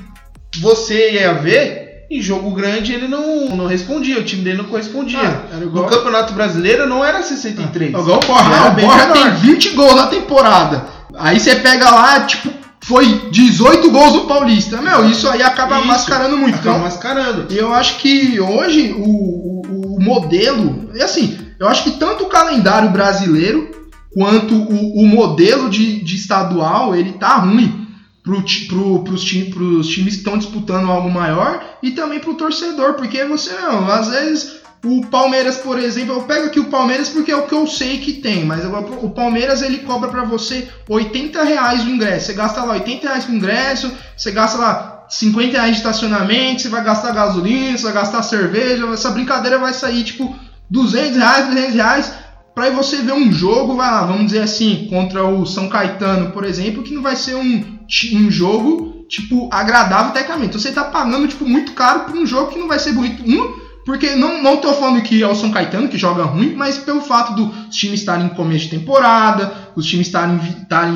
você 0.60 1.12
ia 1.12 1.32
ver, 1.34 2.06
em 2.10 2.20
jogo 2.20 2.50
grande 2.50 2.92
ele 2.92 3.06
não, 3.08 3.48
não 3.56 3.66
respondia, 3.66 4.18
o 4.18 4.24
time 4.24 4.42
dele 4.42 4.58
não 4.58 4.64
correspondia. 4.66 5.20
Ah, 5.20 5.42
era 5.50 5.56
no 5.60 5.66
igual- 5.66 5.86
Campeonato 5.86 6.32
Brasileiro 6.34 6.86
não 6.86 7.04
era 7.04 7.22
63. 7.22 7.94
É 7.94 7.98
igual 7.98 8.18
o 8.22 8.26
Borja. 8.26 8.48
Era 8.50 8.64
Ah, 8.66 8.68
o 8.70 8.74
menor. 8.76 9.12
tem 9.12 9.30
20 9.34 9.70
gols 9.70 9.94
na 9.94 10.06
temporada. 10.08 10.84
Aí 11.18 11.40
você 11.40 11.56
pega 11.56 11.90
lá, 11.90 12.20
tipo, 12.20 12.50
foi 12.82 13.28
18 13.30 13.90
gols 13.90 14.14
no 14.14 14.26
Paulista. 14.26 14.80
Meu, 14.80 15.08
isso 15.10 15.28
aí 15.28 15.42
acaba 15.42 15.78
Isso. 15.78 15.86
mascarando 15.86 16.36
muito. 16.36 16.54
Acaba 16.56 16.70
Então, 16.76 16.84
mascarando. 16.84 17.46
E 17.52 17.56
eu 17.58 17.72
acho 17.74 17.98
que 17.98 18.40
hoje 18.40 18.92
o, 18.96 19.02
o, 19.02 19.96
o 19.96 20.02
modelo. 20.02 20.90
E 20.94 21.02
assim, 21.02 21.38
eu 21.58 21.68
acho 21.68 21.84
que 21.84 21.92
tanto 21.92 22.24
o 22.24 22.28
calendário 22.28 22.90
brasileiro 22.90 23.70
quanto 24.14 24.54
o, 24.54 25.02
o 25.02 25.06
modelo 25.06 25.68
de, 25.68 26.00
de 26.02 26.16
estadual 26.16 26.94
ele 26.96 27.12
tá 27.12 27.36
ruim 27.36 27.86
pro, 28.22 28.40
ti- 28.42 28.66
pro, 28.66 29.00
pros, 29.04 29.22
ti- 29.22 29.50
pros 29.52 29.86
times 29.88 30.14
que 30.14 30.20
estão 30.20 30.38
disputando 30.38 30.90
algo 30.90 31.10
maior 31.10 31.62
e 31.82 31.90
também 31.90 32.18
pro 32.20 32.34
torcedor, 32.34 32.94
porque 32.94 33.24
você, 33.24 33.50
meu, 33.60 33.90
às 33.90 34.08
vezes. 34.08 34.58
O 34.84 35.04
Palmeiras, 35.06 35.56
por 35.56 35.78
exemplo, 35.78 36.14
eu 36.14 36.22
pego 36.22 36.46
aqui 36.46 36.60
o 36.60 36.70
Palmeiras 36.70 37.08
porque 37.08 37.32
é 37.32 37.36
o 37.36 37.46
que 37.46 37.54
eu 37.54 37.66
sei 37.66 37.98
que 37.98 38.14
tem, 38.14 38.44
mas 38.44 38.64
o 38.64 39.10
Palmeiras 39.10 39.60
ele 39.60 39.78
cobra 39.78 40.08
pra 40.08 40.24
você 40.24 40.68
80 40.88 41.42
reais 41.42 41.84
o 41.84 41.90
ingresso. 41.90 42.26
Você 42.26 42.32
gasta 42.34 42.62
lá 42.62 42.74
80 42.74 43.08
reais 43.08 43.24
com 43.24 43.32
ingresso, 43.32 43.92
você 44.16 44.30
gasta 44.30 44.58
lá 44.58 45.06
50 45.08 45.52
reais 45.52 45.72
de 45.72 45.76
estacionamento, 45.78 46.62
você 46.62 46.68
vai 46.68 46.84
gastar 46.84 47.12
gasolina, 47.12 47.76
você 47.76 47.84
vai 47.84 47.92
gastar 47.92 48.22
cerveja, 48.22 48.86
essa 48.92 49.10
brincadeira 49.10 49.58
vai 49.58 49.74
sair 49.74 50.04
tipo 50.04 50.36
200 50.70 51.16
reais, 51.16 51.48
300 51.48 51.74
reais, 51.74 52.12
pra 52.54 52.70
você 52.70 52.96
ver 52.96 53.12
um 53.12 53.32
jogo, 53.32 53.76
vai 53.76 53.90
lá, 53.90 54.04
vamos 54.04 54.26
dizer 54.26 54.42
assim, 54.42 54.86
contra 54.90 55.24
o 55.24 55.46
São 55.46 55.68
Caetano, 55.68 56.30
por 56.32 56.44
exemplo, 56.44 56.82
que 56.82 56.94
não 56.94 57.02
vai 57.02 57.16
ser 57.16 57.34
um, 57.36 57.78
um 58.14 58.30
jogo, 58.30 59.06
tipo, 59.08 59.48
agradável 59.52 60.12
tecnicamente. 60.12 60.50
Então 60.50 60.60
você 60.60 60.72
tá 60.72 60.84
pagando, 60.84 61.28
tipo, 61.28 61.48
muito 61.48 61.72
caro 61.72 62.00
por 62.00 62.16
um 62.16 62.26
jogo 62.26 62.52
que 62.52 62.58
não 62.58 62.68
vai 62.68 62.78
ser 62.78 62.92
bonito. 62.92 63.22
Um, 63.22 63.67
porque 63.88 64.14
não, 64.14 64.42
não 64.42 64.58
tô 64.58 64.70
falando 64.74 65.00
que 65.00 65.22
é 65.22 65.26
o 65.26 65.34
São 65.34 65.50
Caetano 65.50 65.88
que 65.88 65.96
joga 65.96 66.22
ruim, 66.24 66.52
mas 66.54 66.76
pelo 66.76 67.00
fato 67.00 67.34
dos 67.34 67.74
times 67.74 68.00
estarem 68.00 68.26
em 68.26 68.28
começo 68.28 68.66
de 68.66 68.72
temporada, 68.78 69.50
os 69.74 69.86
times 69.86 70.08
estarem, 70.08 70.36
estarem 70.60 70.92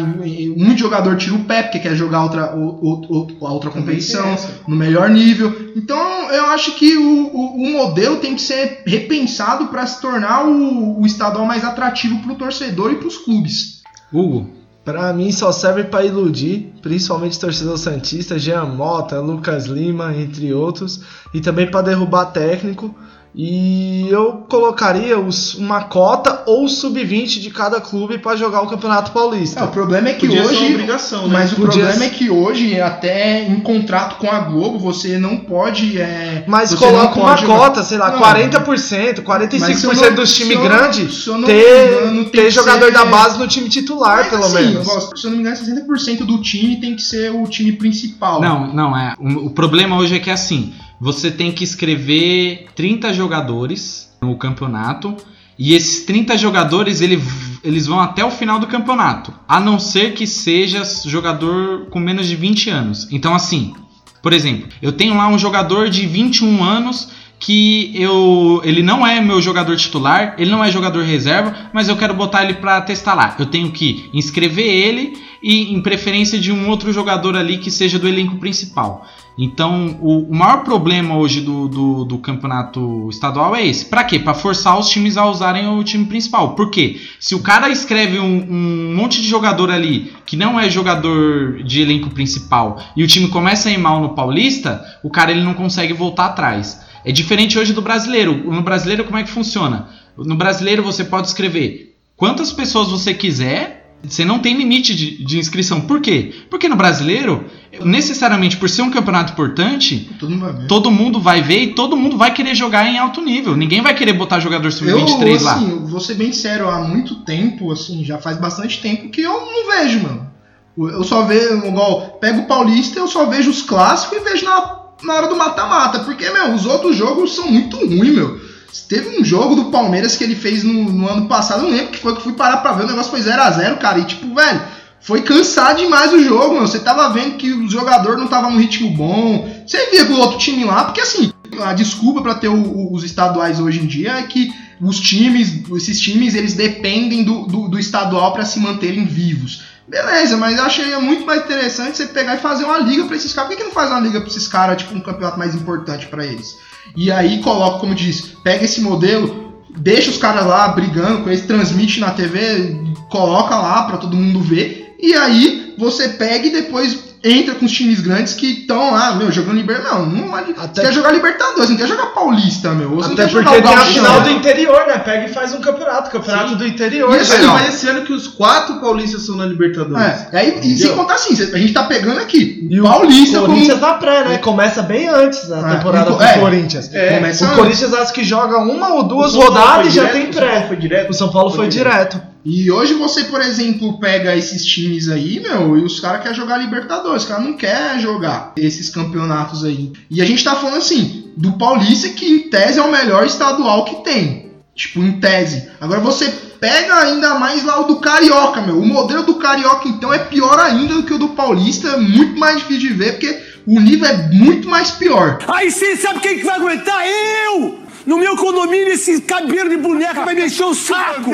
muito 0.55 0.79
jogador 0.79 1.17
tira 1.17 1.35
o 1.35 1.45
pé 1.45 1.63
porque 1.63 1.79
quer 1.79 1.97
jogar 1.97 2.23
outra, 2.23 2.55
o- 2.55 2.79
o- 3.09 3.27
o- 3.41 3.47
a 3.47 3.51
outra 3.51 3.71
competição 3.71 4.37
no 4.69 4.77
melhor 4.77 5.09
nível. 5.09 5.73
Então 5.75 5.97
eu 6.31 6.45
acho 6.49 6.75
que 6.75 6.95
o, 6.99 7.29
o- 7.35 7.63
o 7.65 7.73
modelo 7.73 8.19
tem 8.19 8.35
que 8.35 8.43
ser 8.43 8.83
repensado 8.87 9.69
para 9.69 9.87
se 9.87 9.99
tornar 9.99 10.47
o, 10.47 11.01
o 11.01 11.07
estadual 11.07 11.47
mais 11.47 11.65
atrativo 11.65 12.19
para 12.21 12.33
o 12.33 12.37
torcedor 12.37 12.93
e 12.93 12.97
para 12.97 13.09
os 13.09 13.17
clubes. 13.17 13.81
Hugo, 14.13 14.51
Pra 14.85 15.13
mim 15.13 15.31
só 15.31 15.53
serve 15.53 15.85
pra 15.85 16.05
iludir, 16.05 16.73
principalmente 16.83 17.39
torcedor 17.39 17.79
santista, 17.79 18.39
Jean 18.39 18.65
Mota, 18.65 19.21
Lucas 19.21 19.67
Lima, 19.67 20.13
entre 20.17 20.53
outros, 20.53 21.03
e 21.33 21.41
também 21.41 21.71
pra 21.71 21.83
derrubar 21.83 22.27
técnico. 22.27 22.93
E 23.35 24.07
eu 24.11 24.45
colocaria 24.47 25.19
os- 25.19 25.55
uma 25.55 25.85
cota 25.85 26.43
ou 26.45 26.69
sub-20 26.69 27.41
de 27.41 27.51
cada 27.51 27.81
clube 27.81 28.19
pra 28.19 28.37
jogar 28.37 28.61
o 28.61 28.67
Campeonato 28.67 29.11
Paulista. 29.13 29.61
É, 29.61 29.65
o 29.65 29.69
problema 29.69 30.11
é 30.11 30.13
que 30.13 30.27
Podia 30.27 30.45
ser 30.45 30.51
uma 30.51 30.61
hoje 30.61 30.73
obrigação, 30.75 31.23
né? 31.29 31.33
Mas 31.33 31.53
o 31.53 31.57
Podia 31.57 31.71
problema 31.85 31.93
ser. 31.95 32.05
é 32.05 32.09
que 32.11 32.29
hoje, 32.31 32.79
até 32.79 33.43
em 33.49 33.59
contrato 33.61 34.17
com 34.19 34.31
a 34.31 34.39
Globo, 34.41 34.79
você 34.79 35.17
não 35.19 35.39
pode. 35.39 35.99
É, 35.99 36.45
Mas 36.47 36.75
coloca 36.75 37.19
uma 37.19 37.29
pode 37.35 37.47
cota, 37.47 37.83
sei 37.83 37.97
lá, 37.97 38.11
Não. 38.11 38.19
40%, 38.19 39.23
45% 39.23 39.61
Mas 39.61 39.99
se 39.99 40.05
eu 40.05 40.11
não- 40.11 40.15
dos 40.17 40.33
times 40.35 40.59
grandes 40.61 41.25
ter, 41.47 42.03
engano, 42.05 42.25
ter 42.27 42.51
jogador 42.51 42.87
ser- 42.87 42.93
da 42.93 43.05
base 43.07 43.39
no 43.39 43.49
time 43.49 43.69
titular, 43.71 44.19
Mas, 44.19 44.29
pelo 44.29 44.45
assim, 44.45 44.55
menos. 44.73 44.87
Se 45.17 45.27
eu 45.27 45.31
não 45.31 45.39
me 45.39 45.43
engano, 45.43 45.57
60% 45.57 46.27
do 46.27 46.39
time 46.43 46.77
tem 46.79 46.95
que 46.95 47.03
ser 47.03 47.31
o 47.33 47.45
time 47.47 47.73
principal. 47.73 48.43
Não, 48.43 48.67
não, 48.75 48.95
é. 48.97 49.15
O, 49.19 49.47
o 49.47 49.51
problema 49.51 49.97
hoje 49.97 50.17
é 50.17 50.19
que 50.19 50.29
é 50.29 50.35
assim: 50.35 50.75
você 51.03 51.33
tem 51.33 51.51
que 51.51 51.65
escrever 51.65 52.67
30 52.77 53.13
jogadores 53.13 54.09
no 54.23 54.37
campeonato. 54.37 55.17
E 55.59 55.75
esses 55.75 56.05
30 56.05 56.39
jogadores 56.39 57.01
ele, 57.01 57.21
eles 57.65 57.89
vão 57.89 57.99
até 57.99 58.25
o 58.25 58.31
final 58.31 58.61
do 58.61 58.69
campeonato. 58.69 59.35
A 59.49 59.59
não 59.59 59.81
ser 59.81 60.15
que 60.15 60.29
seja 60.29 60.85
jogador 61.05 61.87
com 61.87 61.99
menos 61.99 62.29
de 62.29 62.37
20 62.37 62.71
anos. 62.71 63.09
Então, 63.11 63.35
assim, 63.35 63.75
por 64.23 64.33
exemplo, 64.33 64.69
eu 64.81 64.93
tenho 64.93 65.17
lá 65.17 65.27
um 65.27 65.37
jogador 65.37 65.91
de 65.91 66.07
21 66.07 66.63
anos 66.63 67.09
que 67.43 67.91
eu 68.01 68.63
ele 68.65 68.85
não 68.85 69.05
é 69.05 69.21
meu 69.21 69.43
jogador 69.43 69.77
titular, 69.77 70.37
ele 70.39 70.51
não 70.51 70.63
é 70.63 70.71
jogador 70.71 71.03
reserva, 71.03 71.53
mas 71.73 71.89
eu 71.89 71.97
quero 71.97 72.15
botar 72.15 72.45
ele 72.45 72.55
para 72.55 72.81
testar 72.81 73.15
lá. 73.15 73.35
Eu 73.37 73.47
tenho 73.47 73.73
que 73.73 74.09
inscrever 74.15 74.65
ele 74.65 75.15
e 75.43 75.75
em 75.75 75.83
preferência 75.83 76.39
de 76.39 76.53
um 76.53 76.69
outro 76.69 76.93
jogador 76.93 77.37
ali 77.37 77.59
que 77.59 77.69
seja 77.69 77.99
do 77.99 78.07
elenco 78.07 78.37
principal. 78.37 79.05
Então, 79.37 79.99
o, 80.01 80.31
o 80.31 80.35
maior 80.35 80.63
problema 80.63 81.17
hoje 81.17 81.41
do, 81.41 81.67
do, 81.67 82.05
do 82.05 82.19
campeonato 82.19 83.09
estadual 83.11 83.57
é 83.57 83.67
esse. 83.67 83.87
Pra 83.87 84.05
quê? 84.05 84.21
Pra 84.21 84.35
forçar 84.35 84.79
os 84.79 84.89
times 84.89 85.17
a 85.17 85.27
usarem 85.27 85.67
o 85.67 85.83
time 85.83 86.05
principal. 86.05 86.55
Por 86.55 86.71
quê? 86.71 87.01
Se 87.19 87.35
o 87.35 87.41
cara 87.41 87.71
escreve 87.71 88.21
um, 88.21 88.47
um 88.49 88.95
monte 88.95 89.21
de 89.21 89.27
jogador 89.27 89.71
ali 89.71 90.13
que 90.25 90.37
não 90.37 90.61
é 90.61 90.71
jogador 90.71 91.61
de 91.65 91.81
elenco 91.81 92.11
principal 92.11 92.81
e 92.95 93.03
o 93.03 93.07
time 93.07 93.27
começa 93.29 93.69
a 93.69 93.73
ir 93.73 93.79
mal 93.79 94.01
no 94.01 94.11
Paulista, 94.11 94.85
o 95.03 95.11
cara 95.11 95.33
ele 95.33 95.43
não 95.43 95.55
consegue 95.55 95.93
voltar 95.93 96.27
atrás. 96.27 96.92
É 97.05 97.13
diferente 97.13 97.59
hoje 97.59 97.73
do 97.73 97.83
brasileiro. 97.83 98.35
No 98.53 98.63
brasileiro, 98.63 99.05
como 99.05 99.19
é 99.19 99.23
que 99.23 99.31
funciona? 99.31 99.89
No 100.17 100.37
brasileiro, 100.37 100.83
você 100.83 101.05
pode 101.05 101.29
escrever 101.29 101.97
quantas 102.17 102.53
pessoas 102.53 102.89
você 102.91 103.13
quiser 103.15 103.83
você 104.03 104.25
não 104.25 104.41
tem 104.41 104.57
limite 104.57 104.95
de, 104.95 105.25
de 105.25 105.39
inscrição. 105.39 105.83
Por 105.83 106.01
quê? 106.01 106.35
Porque 106.51 106.69
no 106.69 106.75
brasileiro, 106.75 107.45
necessariamente 107.85 108.57
por 108.57 108.69
ser 108.69 108.83
um 108.83 108.91
campeonato 108.91 109.33
importante, 109.33 110.11
Todo 110.19 110.31
mundo 110.31 110.41
vai 110.41 110.53
ver. 110.53 110.67
todo 110.67 110.91
mundo 110.91 111.21
vai 111.21 111.43
ver 111.43 111.63
e 111.63 111.75
todo 111.75 111.97
mundo 111.97 112.19
vai 112.19 112.35
querer 112.35 112.55
jogar 112.55 112.87
em 112.87 112.99
alto 112.99 113.23
nível. 113.23 113.57
Ninguém 113.57 113.81
vai 113.81 113.95
querer 113.95 114.15
botar 114.15 114.41
jogador 114.41 114.67
Eu, 114.67 114.73
sub-23 114.73 115.41
lá. 115.43 115.55
assim, 115.55 115.85
vou 115.85 116.01
ser 116.01 116.15
bem 116.15 116.33
sério, 116.33 116.69
há 116.69 116.81
muito 116.81 117.17
tempo, 117.17 117.71
assim, 117.71 118.05
já 118.05 118.19
faz 118.19 118.37
bastante 118.39 118.81
tempo 118.81 119.09
que 119.09 119.21
eu 119.23 119.33
não 119.33 119.71
vejo, 119.71 120.03
mano. 120.03 120.33
Eu 120.77 121.05
só 121.05 121.23
vejo, 121.23 121.65
igual, 121.67 122.19
pego 122.21 122.41
o 122.41 122.47
Paulista, 122.47 122.99
eu 122.99 123.07
só 123.07 123.27
vejo 123.27 123.51
os 123.51 123.63
clássicos 123.63 124.19
e 124.19 124.25
vejo 124.25 124.45
na, 124.45 124.82
na 125.05 125.15
hora 125.15 125.27
do 125.29 125.37
mata-mata. 125.37 126.01
Porque, 126.01 126.29
meu, 126.31 126.55
os 126.55 126.67
outros 126.67 126.97
jogos 126.97 127.35
são 127.35 127.51
muito 127.51 127.77
ruins, 127.77 128.15
meu. 128.15 128.41
Teve 128.89 129.21
um 129.21 129.25
jogo 129.25 129.55
do 129.55 129.65
Palmeiras 129.67 130.17
que 130.17 130.25
ele 130.25 130.35
fez 130.35 130.63
no, 130.65 130.85
no 130.93 131.09
ano 131.09 131.27
passado, 131.27 131.63
não 131.63 131.71
lembro 131.71 131.89
que 131.93 131.99
foi 131.99 132.15
que 132.17 132.23
fui 132.23 132.33
parar 132.33 132.59
pra 132.59 132.73
ver, 132.73 132.85
o 132.85 132.89
negócio 132.89 133.11
foi 133.11 133.21
0x0, 133.21 133.79
cara. 133.79 133.99
E 133.99 134.05
tipo, 134.05 134.35
velho, 134.35 134.63
foi 135.01 135.23
cansar 135.23 135.75
demais 135.75 136.13
o 136.13 136.23
jogo, 136.23 136.55
meu. 136.55 136.67
Você 136.67 136.79
tava 136.79 137.09
vendo 137.11 137.37
que 137.37 137.53
o 137.53 137.69
jogador 137.71 138.17
não 138.19 138.27
tava 138.29 138.51
num 138.51 138.59
ritmo 138.59 138.91
bom. 138.91 139.63
Você 139.67 139.91
via 139.91 140.05
com 140.07 140.15
o 140.15 140.19
outro 140.19 140.39
time 140.39 140.65
lá, 140.65 140.85
porque 140.85 141.01
assim, 141.01 141.33
a 141.63 141.73
desculpa 141.73 142.23
pra 142.23 142.35
ter 142.35 142.49
o- 142.49 142.55
o- 142.55 142.95
os 142.95 143.03
estaduais 143.05 143.61
hoje 143.61 143.81
em 143.81 143.87
dia 143.87 144.13
é 144.13 144.23
que 144.23 144.51
os 144.81 144.99
times, 145.01 145.63
esses 145.77 146.01
times, 146.01 146.35
eles 146.35 146.55
dependem 146.55 147.23
do, 147.25 147.47
do, 147.47 147.69
do 147.69 147.79
estadual 147.79 148.33
pra 148.33 148.45
se 148.45 148.59
manterem 148.59 149.05
vivos. 149.05 149.63
Beleza, 149.87 150.37
mas 150.37 150.57
eu 150.57 150.65
achei 150.65 150.97
muito 150.97 151.27
mais 151.27 151.43
interessante 151.43 151.97
você 151.97 152.07
pegar 152.07 152.37
e 152.37 152.41
fazer 152.41 152.65
uma 152.65 152.79
liga 152.79 153.05
pra 153.05 153.17
esses 153.17 153.33
caras. 153.33 153.49
Por 153.49 153.57
que, 153.57 153.63
que 153.63 153.69
não 153.69 153.75
faz 153.75 153.91
uma 153.91 154.01
liga 154.01 154.21
pra 154.21 154.29
esses 154.29 154.49
caras, 154.49 154.79
tipo, 154.79 154.95
um 154.95 155.01
campeonato 155.01 155.39
mais 155.39 155.55
importante 155.55 156.07
pra 156.07 156.25
eles? 156.25 156.57
E 156.97 157.11
aí 157.11 157.41
coloca, 157.41 157.79
como 157.79 157.95
diz, 157.95 158.21
pega 158.43 158.65
esse 158.65 158.81
modelo, 158.81 159.63
deixa 159.77 160.11
os 160.11 160.19
caras 160.19 160.47
lá 160.47 160.69
brigando 160.69 161.23
com 161.23 161.31
eles, 161.31 161.47
transmite 161.47 162.01
na 162.01 162.11
TV, 162.11 162.77
coloca 163.11 163.57
lá 163.57 163.83
pra 163.83 163.97
todo 163.97 164.17
mundo 164.17 164.41
ver. 164.41 164.95
E 165.01 165.15
aí 165.15 165.75
você 165.79 166.11
pega 166.11 166.47
e 166.47 166.53
depois 166.53 167.12
entra 167.25 167.55
com 167.55 167.65
os 167.67 167.73
times 167.73 168.01
grandes 168.01 168.35
que 168.35 168.61
estão 168.61 168.93
lá, 168.93 169.15
meu, 169.15 169.31
jogando 169.31 169.57
Libertadores. 169.57 170.13
Não, 170.13 170.29
não. 170.29 170.35
Até 170.59 170.83
quer 170.83 170.93
jogar 170.93 171.13
Libertadores, 171.13 171.71
não 171.71 171.77
quer 171.77 171.87
jogar 171.87 172.07
Paulista, 172.07 172.71
meu. 172.71 172.91
Você 172.91 173.09
não 173.09 173.15
Até 173.15 173.25
quer 173.25 173.31
jogar 173.31 173.51
porque 173.53 173.59
o 173.67 173.71
tem 173.71 173.79
a 173.79 173.87
final 173.87 174.21
do 174.23 174.31
interior, 174.31 174.87
né? 174.87 174.99
Pega 174.99 175.27
e 175.27 175.29
faz 175.33 175.55
um 175.55 175.61
campeonato, 175.61 176.11
campeonato 176.11 176.51
Sim. 176.51 176.57
do 176.57 176.67
interior. 176.67 177.15
E 177.15 177.19
assim, 177.21 177.33
velho. 177.37 177.51
ó, 177.51 177.53
Mas 177.55 177.69
esse 177.75 177.89
ano 177.89 178.03
que 178.03 178.13
os 178.13 178.27
quatro 178.27 178.81
paulistas 178.81 179.23
são 179.25 179.37
na 179.37 179.47
Libertadores. 179.47 180.03
É, 180.33 180.39
aí, 180.39 180.61
e 180.63 180.77
sem 180.77 180.95
contar 180.97 181.15
assim, 181.15 181.35
a 181.41 181.59
gente 181.59 181.73
tá 181.73 181.85
pegando 181.85 182.19
aqui 182.21 182.67
E 182.71 182.81
o 182.81 182.85
Paulista 182.85 183.39
como... 183.41 183.53
Corinthians 183.53 183.81
na 183.81 183.95
pré, 183.95 184.25
né? 184.25 184.39
Começa 184.39 184.83
bem 184.83 185.09
antes 185.09 185.49
da 185.49 185.59
É, 185.59 185.77
temporada 185.77 186.11
e 186.11 186.13
o- 186.13 186.17
do 186.17 186.23
é, 186.23 186.39
Corinthians. 186.39 186.91
é, 186.93 187.15
começa 187.17 187.45
o 187.45 187.49
antes. 187.49 187.59
Corinthians 187.59 187.95
acho 187.95 188.13
que 188.13 188.25
joga 188.25 188.59
uma 188.59 188.95
ou 188.95 189.03
duas 189.05 189.35
O 189.35 189.41
rodadas 189.41 189.87
e 189.87 189.91
já 189.91 190.05
direto? 190.05 190.13
tem 190.21 190.31
O 190.31 190.35
pré. 190.35 190.65
foi 190.67 190.77
direto? 190.77 191.11
O 191.11 191.15
São 191.15 191.31
Paulo 191.31 191.51
foi 191.51 191.59
Foi 191.61 191.69
direto. 191.69 192.21
E 192.45 192.71
hoje 192.71 192.95
você, 192.95 193.25
por 193.25 193.41
exemplo, 193.41 194.01
pega 194.01 194.37
esses 194.37 194.65
times 194.65 195.09
aí, 195.09 195.39
meu, 195.39 195.79
e 195.79 195.85
os 195.85 196.01
caras 196.01 196.23
querem 196.23 196.37
jogar 196.37 196.59
Libertadores, 196.59 197.23
os 197.23 197.29
caras 197.29 197.45
não 197.45 197.55
querem 197.55 198.01
jogar 198.01 198.53
esses 198.57 198.91
campeonatos 198.91 199.65
aí. 199.65 199.93
E 200.11 200.21
a 200.21 200.25
gente 200.25 200.43
tá 200.43 200.57
falando 200.57 200.79
assim, 200.79 201.31
do 201.37 201.53
Paulista, 201.53 202.09
que 202.09 202.27
em 202.27 202.39
tese 202.51 202.79
é 202.79 202.83
o 202.83 202.91
melhor 202.91 203.25
estadual 203.25 203.85
que 203.85 204.03
tem. 204.03 204.51
Tipo, 204.75 205.01
em 205.01 205.21
tese. 205.21 205.69
Agora 205.81 206.01
você 206.01 206.29
pega 206.59 206.95
ainda 206.97 207.35
mais 207.35 207.63
lá 207.63 207.81
o 207.81 207.85
do 207.85 207.97
Carioca, 207.97 208.63
meu. 208.63 208.79
O 208.79 208.87
modelo 208.87 209.23
do 209.23 209.35
Carioca, 209.35 209.87
então, 209.87 210.13
é 210.13 210.19
pior 210.19 210.59
ainda 210.59 210.95
do 210.95 211.03
que 211.03 211.13
o 211.13 211.19
do 211.19 211.31
Paulista. 211.31 211.89
É 211.89 211.97
muito 211.99 212.39
mais 212.39 212.59
difícil 212.59 212.89
de 212.89 212.95
ver, 212.95 213.13
porque 213.13 213.39
o 213.67 213.79
nível 213.79 214.09
é 214.09 214.29
muito 214.33 214.69
mais 214.69 214.91
pior. 214.91 215.39
Aí 215.47 215.71
sim, 215.71 215.95
sabe 215.97 216.21
quem 216.21 216.39
que 216.39 216.45
vai 216.45 216.57
aguentar? 216.57 217.03
Eu! 217.07 217.82
No 218.05 218.19
meu 218.19 218.37
condomínio, 218.37 218.89
esse 218.89 219.21
cabelo 219.21 219.71
de 219.71 219.77
boneca 219.77 220.25
vai 220.25 220.35
me 220.35 220.47
encher 220.47 220.65
o 220.65 220.75
saco! 220.75 221.31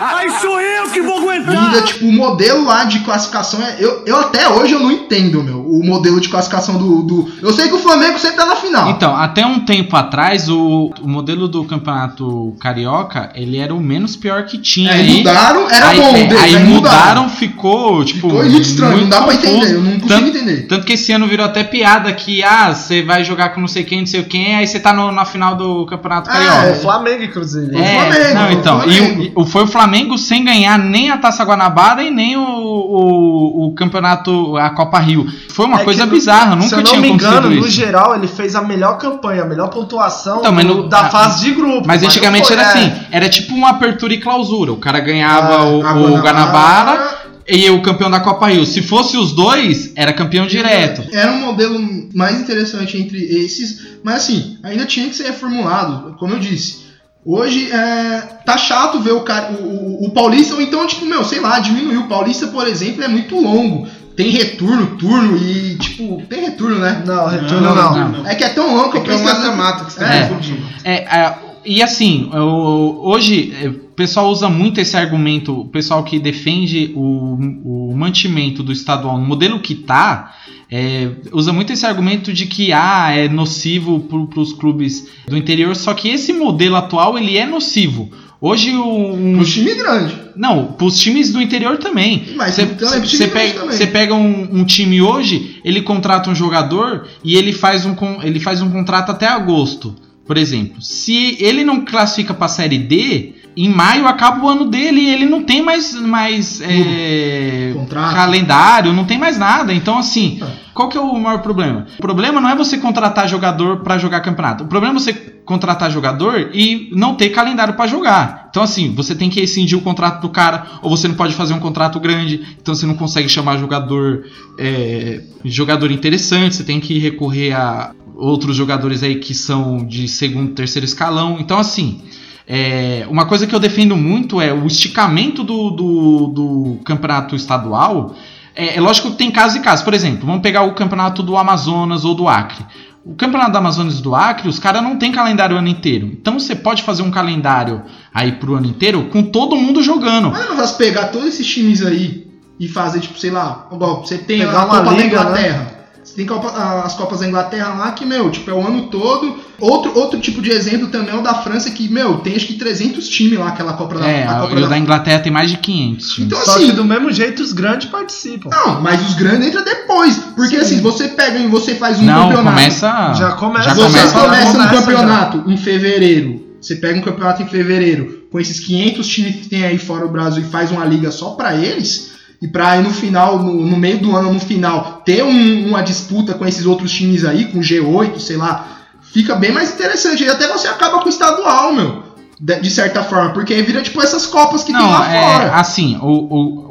Aí 0.00 0.30
sou 0.40 0.60
eu 0.60 0.88
que 0.90 1.00
vou 1.02 1.28
Ainda, 1.30 1.50
aguentar! 1.52 1.82
tipo, 1.84 2.06
o 2.06 2.12
modelo 2.12 2.64
lá 2.64 2.84
de 2.84 3.00
classificação 3.00 3.60
é. 3.62 3.76
Eu, 3.80 4.04
eu 4.06 4.16
até 4.16 4.48
hoje 4.48 4.72
eu 4.74 4.80
não 4.80 4.92
entendo, 4.92 5.42
meu. 5.42 5.65
O 5.66 5.84
modelo 5.84 6.20
de 6.20 6.28
classificação 6.28 6.78
do, 6.78 7.02
do. 7.02 7.28
Eu 7.42 7.52
sei 7.52 7.68
que 7.68 7.74
o 7.74 7.78
Flamengo 7.78 8.18
sempre 8.18 8.36
tá 8.36 8.46
na 8.46 8.56
final. 8.56 8.90
Então, 8.90 9.14
até 9.16 9.44
um 9.46 9.60
tempo 9.60 9.96
atrás, 9.96 10.48
o, 10.48 10.92
o 11.02 11.08
modelo 11.08 11.48
do 11.48 11.64
campeonato 11.64 12.54
carioca, 12.60 13.30
ele 13.34 13.58
era 13.58 13.74
o 13.74 13.80
menos 13.80 14.16
pior 14.16 14.44
que 14.44 14.58
tinha. 14.58 14.90
É, 14.90 14.94
aí, 14.94 15.18
mudaram, 15.18 15.70
era 15.70 15.88
aí, 15.88 16.00
bom. 16.00 16.08
é, 16.16 16.24
deles, 16.26 16.42
aí 16.42 16.64
mudaram, 16.64 17.28
ficou, 17.28 18.04
tipo. 18.04 18.28
Ficou 18.28 18.44
muito 18.44 18.60
estranho, 18.60 18.98
não 19.02 19.08
dá 19.08 19.22
pra 19.22 19.34
confuso. 19.36 19.46
entender, 19.56 19.74
eu 19.74 19.80
não 19.82 19.90
consigo 19.92 20.08
Tanto- 20.08 20.28
entender. 20.28 20.66
Tanto 20.68 20.86
que 20.86 20.92
esse 20.94 21.12
ano 21.12 21.26
virou 21.26 21.46
até 21.46 21.64
piada 21.64 22.12
que, 22.12 22.42
ah, 22.42 22.72
você 22.74 23.02
vai 23.02 23.24
jogar 23.24 23.50
com 23.50 23.60
não 23.60 23.68
sei 23.68 23.84
quem, 23.84 24.00
não 24.00 24.06
sei 24.06 24.22
quem, 24.22 24.54
aí 24.56 24.66
você 24.66 24.78
tá 24.80 24.92
no- 24.92 25.12
na 25.12 25.24
final 25.24 25.54
do 25.54 25.86
campeonato 25.86 26.30
Ah, 26.30 26.32
carioca. 26.32 26.66
É, 26.66 26.74
Flamengo, 26.74 27.22
inclusive. 27.24 27.66
o 27.66 27.78
Flamengo, 27.78 28.34
não, 28.34 28.46
foi 28.46 28.54
o 28.54 28.58
então, 28.58 28.80
Flamengo. 28.80 29.22
E, 29.22 29.32
o, 29.36 29.42
e- 29.42 29.46
foi 29.46 29.62
o 29.64 29.66
Flamengo 29.66 30.18
sem 30.18 30.44
ganhar 30.44 30.78
nem 30.78 31.10
a 31.10 31.16
Taça 31.18 31.44
Guanabara 31.44 32.02
e 32.02 32.10
nem 32.10 32.36
o, 32.36 32.40
o, 32.42 33.66
o 33.68 33.74
campeonato, 33.74 34.56
a 34.56 34.70
Copa 34.70 34.98
Rio. 34.98 35.26
Foi 35.56 35.64
uma 35.64 35.80
É 35.80 35.84
coisa 35.84 36.04
que, 36.04 36.10
bizarra, 36.10 36.50
Se 36.52 36.56
nunca 36.64 36.74
eu 36.76 36.78
não 36.82 36.84
tinha 36.90 37.00
me 37.00 37.08
engano, 37.08 37.36
acontecido 37.38 37.60
no 37.62 37.66
isso. 37.66 37.76
geral, 37.76 38.14
ele 38.14 38.28
fez 38.28 38.54
a 38.54 38.60
melhor 38.60 38.98
campanha, 38.98 39.42
a 39.42 39.46
melhor 39.46 39.68
pontuação 39.70 40.40
Então, 40.40 40.52
mas 40.52 40.64
no- 40.66 40.86
da 40.86 41.00
ah, 41.06 41.08
fase 41.10 41.46
de 41.46 41.52
grupo. 41.52 41.86
Mas 41.86 42.02
não 42.02 42.08
antigamente 42.08 42.46
foi, 42.48 42.56
era 42.56 42.62
é. 42.66 42.68
assim, 42.68 42.92
era 43.10 43.28
tipo 43.30 43.54
uma 43.54 43.70
apertura 43.70 44.12
e 44.12 44.20
clausura. 44.20 44.70
O 44.72 44.76
cara 44.76 45.00
ganhava 45.00 45.54
Ah, 45.54 45.64
o, 45.64 45.86
a 45.86 45.94
o 45.94 46.18
Guanabara 46.20 47.16
e 47.48 47.70
o 47.70 47.80
campeão 47.80 48.10
da 48.10 48.20
Copa 48.20 48.48
Rio. 48.48 48.66
Se 48.66 48.82
fosse 48.82 49.16
os 49.16 49.32
dois, 49.32 49.92
era 49.96 50.12
campeão 50.12 50.46
direto. 50.46 51.02
Era 51.10 51.32
um 51.32 51.40
modelo 51.40 51.78
mais 52.14 52.38
interessante 52.38 52.98
entre 52.98 53.18
esses, 53.18 53.80
mas 54.04 54.16
assim, 54.16 54.58
ainda 54.62 54.84
tinha 54.84 55.08
que 55.08 55.16
ser 55.16 55.24
reformulado, 55.28 56.16
como 56.18 56.34
eu 56.34 56.38
disse. 56.38 56.84
Hoje 57.28 57.72
é, 57.72 58.20
tá 58.44 58.56
chato 58.56 59.00
ver 59.00 59.10
o, 59.10 59.22
cara, 59.22 59.50
o, 59.52 59.64
o- 59.64 60.06
o 60.06 60.10
Paulista, 60.10 60.54
ou 60.54 60.62
então, 60.62 60.86
tipo, 60.86 61.04
meu, 61.04 61.24
sei 61.24 61.40
lá, 61.40 61.58
diminuiu. 61.58 62.02
O 62.02 62.08
Paulista, 62.08 62.46
por 62.46 62.68
exemplo, 62.68 63.02
é 63.02 63.08
muito 63.08 63.34
longo. 63.40 63.88
Tem 64.16 64.30
retorno, 64.30 64.96
turno 64.96 65.36
e, 65.36 65.76
tipo, 65.78 66.22
tem 66.28 66.40
retorno, 66.46 66.78
né? 66.78 67.02
Não, 67.06 67.28
retorno 67.28 67.60
Não, 67.60 67.74
não. 67.74 68.08
não. 68.22 68.26
É 68.26 68.34
que 68.34 68.44
é 68.44 68.48
tão 68.48 68.74
longo 68.74 68.90
que 68.90 68.96
eu 68.96 69.00
é 69.00 69.04
um 69.04 69.06
penso 69.06 69.24
vezes- 69.24 69.38
mata-mata 69.40 69.84
que 69.84 69.92
você 69.92 70.00
tá 70.00 70.14
É. 70.14 70.28
confundindo. 70.28 70.62
É, 70.84 70.94
é, 70.94 71.38
e 71.66 71.82
assim, 71.82 72.30
o- 72.32 73.00
hoje 73.10 73.52
é, 73.62 73.68
o 73.68 73.74
pessoal 73.96 74.28
usa 74.30 74.48
muito 74.48 74.80
esse 74.80 74.96
argumento, 74.96 75.60
o 75.60 75.64
pessoal 75.68 76.02
que 76.02 76.18
defende 76.18 76.92
o, 76.96 77.90
o 77.90 77.94
mantimento 77.96 78.62
do 78.62 78.72
estadual 78.72 79.18
no 79.18 79.26
modelo 79.26 79.60
que 79.60 79.74
tá, 79.74 80.32
é, 80.70 81.10
usa 81.32 81.52
muito 81.52 81.72
esse 81.72 81.84
argumento 81.86 82.32
de 82.32 82.46
que 82.46 82.72
ah, 82.72 83.10
é 83.12 83.28
nocivo 83.28 84.00
para 84.00 84.40
os 84.40 84.52
clubes 84.52 85.08
do 85.28 85.36
interior, 85.36 85.74
só 85.76 85.92
que 85.94 86.08
esse 86.08 86.32
modelo 86.32 86.76
atual 86.76 87.16
ele 87.18 87.36
é 87.36 87.46
nocivo. 87.46 88.10
Hoje 88.46 88.70
o 88.76 89.12
um, 89.12 89.42
time 89.42 89.74
grande. 89.74 90.14
não, 90.36 90.66
pros 90.66 91.00
times 91.00 91.32
do 91.32 91.42
interior 91.42 91.78
também. 91.78 92.28
Mas 92.36 92.54
Você 92.54 92.62
então 92.62 92.94
é 92.94 93.26
pega, 93.26 93.86
pega 93.88 94.14
um, 94.14 94.60
um 94.60 94.64
time 94.64 95.02
hoje, 95.02 95.60
ele 95.64 95.82
contrata 95.82 96.30
um 96.30 96.34
jogador 96.34 97.08
e 97.24 97.36
ele 97.36 97.52
faz 97.52 97.84
um, 97.84 97.96
ele 98.22 98.38
faz 98.38 98.62
um 98.62 98.70
contrato 98.70 99.10
até 99.10 99.26
agosto, 99.26 99.96
por 100.24 100.38
exemplo. 100.38 100.80
Se 100.80 101.36
ele 101.40 101.64
não 101.64 101.84
classifica 101.84 102.32
para 102.32 102.46
a 102.46 102.48
Série 102.48 102.78
D, 102.78 103.32
em 103.56 103.68
maio 103.70 104.06
acaba 104.06 104.44
o 104.44 104.48
ano 104.48 104.66
dele 104.66 105.00
e 105.00 105.08
ele 105.14 105.24
não 105.24 105.42
tem 105.42 105.62
mais, 105.62 105.94
mais 105.94 106.60
é, 106.60 107.74
calendário, 108.14 108.92
não 108.92 109.04
tem 109.04 109.18
mais 109.18 109.38
nada. 109.38 109.72
Então, 109.72 109.98
assim, 109.98 110.38
Ah. 110.42 110.48
qual 110.74 110.88
que 110.88 110.98
é 110.98 111.00
o 111.00 111.18
maior 111.18 111.40
problema? 111.40 111.86
O 111.98 112.02
problema 112.02 112.40
não 112.40 112.50
é 112.50 112.54
você 112.54 112.76
contratar 112.76 113.26
jogador 113.28 113.78
para 113.78 113.96
jogar 113.96 114.20
campeonato. 114.20 114.64
O 114.64 114.66
problema 114.66 114.96
é 114.96 115.00
você 115.00 115.12
contratar 115.12 115.90
jogador 115.90 116.50
e 116.52 116.90
não 116.92 117.14
ter 117.14 117.30
calendário 117.30 117.74
para 117.74 117.86
jogar. 117.86 118.48
Então, 118.50 118.62
assim, 118.62 118.92
você 118.94 119.14
tem 119.14 119.30
que 119.30 119.40
rescindir 119.40 119.78
o 119.78 119.80
contrato 119.80 120.20
do 120.20 120.28
cara, 120.28 120.66
ou 120.82 120.90
você 120.90 121.08
não 121.08 121.14
pode 121.14 121.34
fazer 121.34 121.54
um 121.54 121.60
contrato 121.60 121.98
grande, 122.00 122.56
então 122.60 122.74
você 122.74 122.84
não 122.84 122.94
consegue 122.94 123.28
chamar 123.28 123.56
jogador 123.58 124.24
é, 124.58 125.22
jogador 125.44 125.90
interessante, 125.90 126.56
você 126.56 126.64
tem 126.64 126.80
que 126.80 126.98
recorrer 126.98 127.52
a 127.52 127.92
outros 128.16 128.56
jogadores 128.56 129.02
aí 129.02 129.16
que 129.16 129.34
são 129.34 129.86
de 129.86 130.08
segundo, 130.08 130.52
terceiro 130.52 130.84
escalão. 130.84 131.36
Então, 131.38 131.58
assim, 131.58 132.00
é, 132.46 133.06
uma 133.10 133.26
coisa 133.26 133.46
que 133.46 133.54
eu 133.54 133.58
defendo 133.58 133.96
muito 133.96 134.40
é 134.40 134.52
o 134.52 134.66
esticamento 134.66 135.42
do, 135.42 135.70
do, 135.70 136.26
do 136.28 136.80
campeonato 136.84 137.34
estadual. 137.34 138.14
É, 138.54 138.76
é 138.76 138.80
lógico 138.80 139.10
que 139.10 139.16
tem 139.16 139.30
casos 139.30 139.56
e 139.56 139.60
casos. 139.60 139.84
Por 139.84 139.92
exemplo, 139.92 140.26
vamos 140.26 140.42
pegar 140.42 140.62
o 140.62 140.74
campeonato 140.74 141.22
do 141.22 141.36
Amazonas 141.36 142.04
ou 142.04 142.14
do 142.14 142.28
Acre. 142.28 142.64
O 143.04 143.14
campeonato 143.14 143.52
do 143.52 143.58
Amazonas 143.58 143.98
e 143.98 144.02
do 144.02 144.14
Acre, 144.14 144.48
os 144.48 144.58
caras 144.58 144.82
não 144.82 144.96
tem 144.96 145.12
calendário 145.12 145.56
o 145.56 145.58
ano 145.58 145.68
inteiro. 145.68 146.06
Então 146.06 146.38
você 146.38 146.54
pode 146.54 146.82
fazer 146.82 147.02
um 147.02 147.10
calendário 147.10 147.82
aí 148.12 148.32
pro 148.32 148.54
ano 148.54 148.66
inteiro 148.66 149.08
com 149.10 149.22
todo 149.22 149.56
mundo 149.56 149.82
jogando. 149.82 150.30
Mas 150.30 150.48
não 150.48 150.56
vai 150.56 150.68
pegar 150.74 151.06
todos 151.06 151.28
esses 151.28 151.46
times 151.46 151.84
aí 151.84 152.26
e 152.58 152.68
fazer, 152.68 153.00
tipo, 153.00 153.18
sei 153.18 153.30
lá, 153.30 153.68
você 153.70 154.18
tem 154.18 154.38
Pegar 154.38 154.60
a 154.60 154.64
uma 154.64 154.78
Copa 154.78 154.90
da 154.90 154.90
liga, 154.92 155.06
Inglaterra. 155.06 155.75
Você 156.06 156.14
tem 156.14 156.24
Copa- 156.24 156.82
as 156.84 156.94
Copas 156.94 157.18
da 157.20 157.26
Inglaterra 157.26 157.74
lá 157.74 157.90
que, 157.90 158.06
meu, 158.06 158.30
tipo, 158.30 158.48
é 158.48 158.54
o 158.54 158.64
ano 158.64 158.82
todo. 158.88 159.38
Outro, 159.58 159.98
outro 159.98 160.20
tipo 160.20 160.40
de 160.40 160.50
exemplo 160.50 160.86
também 160.86 161.12
é 161.12 161.18
o 161.18 161.22
da 161.22 161.34
França, 161.34 161.68
que, 161.70 161.88
meu, 161.88 162.18
tem 162.18 162.36
acho 162.36 162.46
que 162.46 162.54
300 162.54 163.08
times 163.08 163.38
lá, 163.38 163.48
aquela 163.48 163.72
Copa 163.72 163.98
da, 163.98 164.06
É, 164.08 164.24
a 164.26 164.34
Copa 164.40 164.60
da- 164.60 164.68
da 164.68 164.78
Inglaterra 164.78 165.18
tem 165.18 165.32
mais 165.32 165.50
de 165.50 165.56
500 165.56 166.10
times. 166.10 166.26
Então, 166.32 166.44
Só 166.44 166.56
assim, 166.56 166.66
que 166.66 166.72
do 166.72 166.84
mesmo 166.84 167.10
jeito 167.10 167.42
os 167.42 167.52
grandes 167.52 167.88
participam. 167.88 168.50
Não, 168.50 168.80
mas 168.80 169.04
os 169.04 169.14
grandes 169.14 169.48
entram 169.48 169.64
depois. 169.64 170.16
Porque 170.36 170.56
Sim. 170.56 170.62
assim, 170.62 170.80
você 170.80 171.08
pega 171.08 171.38
e 171.40 171.48
você 171.48 171.74
faz 171.74 171.98
um 171.98 172.02
não, 172.04 172.28
campeonato. 172.28 172.56
começa. 172.56 173.14
Já 173.14 173.32
começa- 173.32 173.68
Já 173.70 173.74
Você 173.74 173.82
começa. 173.86 174.12
começa, 174.20 174.52
começa 174.52 174.58
um 174.58 174.78
campeonato 174.78 175.50
em 175.50 175.56
fevereiro. 175.56 176.46
Você 176.60 176.76
pega 176.76 176.98
um 176.98 177.02
campeonato 177.02 177.42
em 177.42 177.46
fevereiro 177.46 178.26
com 178.30 178.38
esses 178.40 178.60
500 178.60 179.06
times 179.08 179.36
que 179.36 179.48
tem 179.48 179.64
aí 179.64 179.78
fora 179.78 180.04
o 180.06 180.08
Brasil 180.08 180.42
e 180.42 180.46
faz 180.50 180.70
uma 180.70 180.84
liga 180.84 181.10
só 181.10 181.30
pra 181.30 181.54
eles. 181.56 182.12
E 182.42 182.46
pra 182.48 182.70
aí 182.72 182.82
no 182.82 182.90
final, 182.90 183.38
no, 183.38 183.66
no 183.66 183.76
meio 183.76 183.98
do 183.98 184.14
ano, 184.14 184.32
no 184.32 184.40
final, 184.40 185.02
ter 185.04 185.22
um- 185.24 185.68
uma 185.68 185.82
disputa 185.82 186.34
com 186.34 186.44
esses 186.46 186.66
outros 186.66 186.92
times 186.92 187.24
aí, 187.24 187.46
com 187.46 187.60
G8, 187.60 188.18
sei 188.18 188.36
lá, 188.36 188.66
fica 189.12 189.34
bem 189.34 189.52
mais 189.52 189.72
interessante. 189.72 190.22
E 190.22 190.28
até 190.28 190.46
você 190.46 190.68
acaba 190.68 190.98
com 191.00 191.06
o 191.06 191.08
estadual, 191.08 191.72
meu. 191.72 192.04
De, 192.38 192.60
de 192.60 192.68
certa 192.70 193.02
forma, 193.02 193.30
porque 193.32 193.54
aí 193.54 193.62
vira 193.62 193.80
tipo 193.80 193.98
essas 194.02 194.26
copas 194.26 194.62
que 194.62 194.70
tem 194.70 194.78
Não, 194.82 194.90
lá 194.90 195.10
é 195.10 195.20
fora. 195.22 195.52
assim, 195.54 195.96
o, 196.02 196.06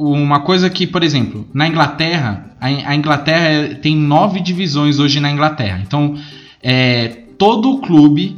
o- 0.05 0.11
uma 0.13 0.41
coisa 0.41 0.69
que, 0.69 0.85
por 0.85 1.01
exemplo, 1.03 1.47
na 1.51 1.67
Inglaterra, 1.67 2.51
a, 2.61 2.67
a 2.67 2.95
Inglaterra 2.95 3.47
é- 3.47 3.73
tem 3.73 3.95
nove 3.97 4.39
divisões 4.41 4.99
hoje 4.99 5.19
na 5.19 5.31
Inglaterra. 5.31 5.81
Então, 5.81 6.13
é, 6.61 7.07
todo 7.39 7.79
clube 7.79 8.37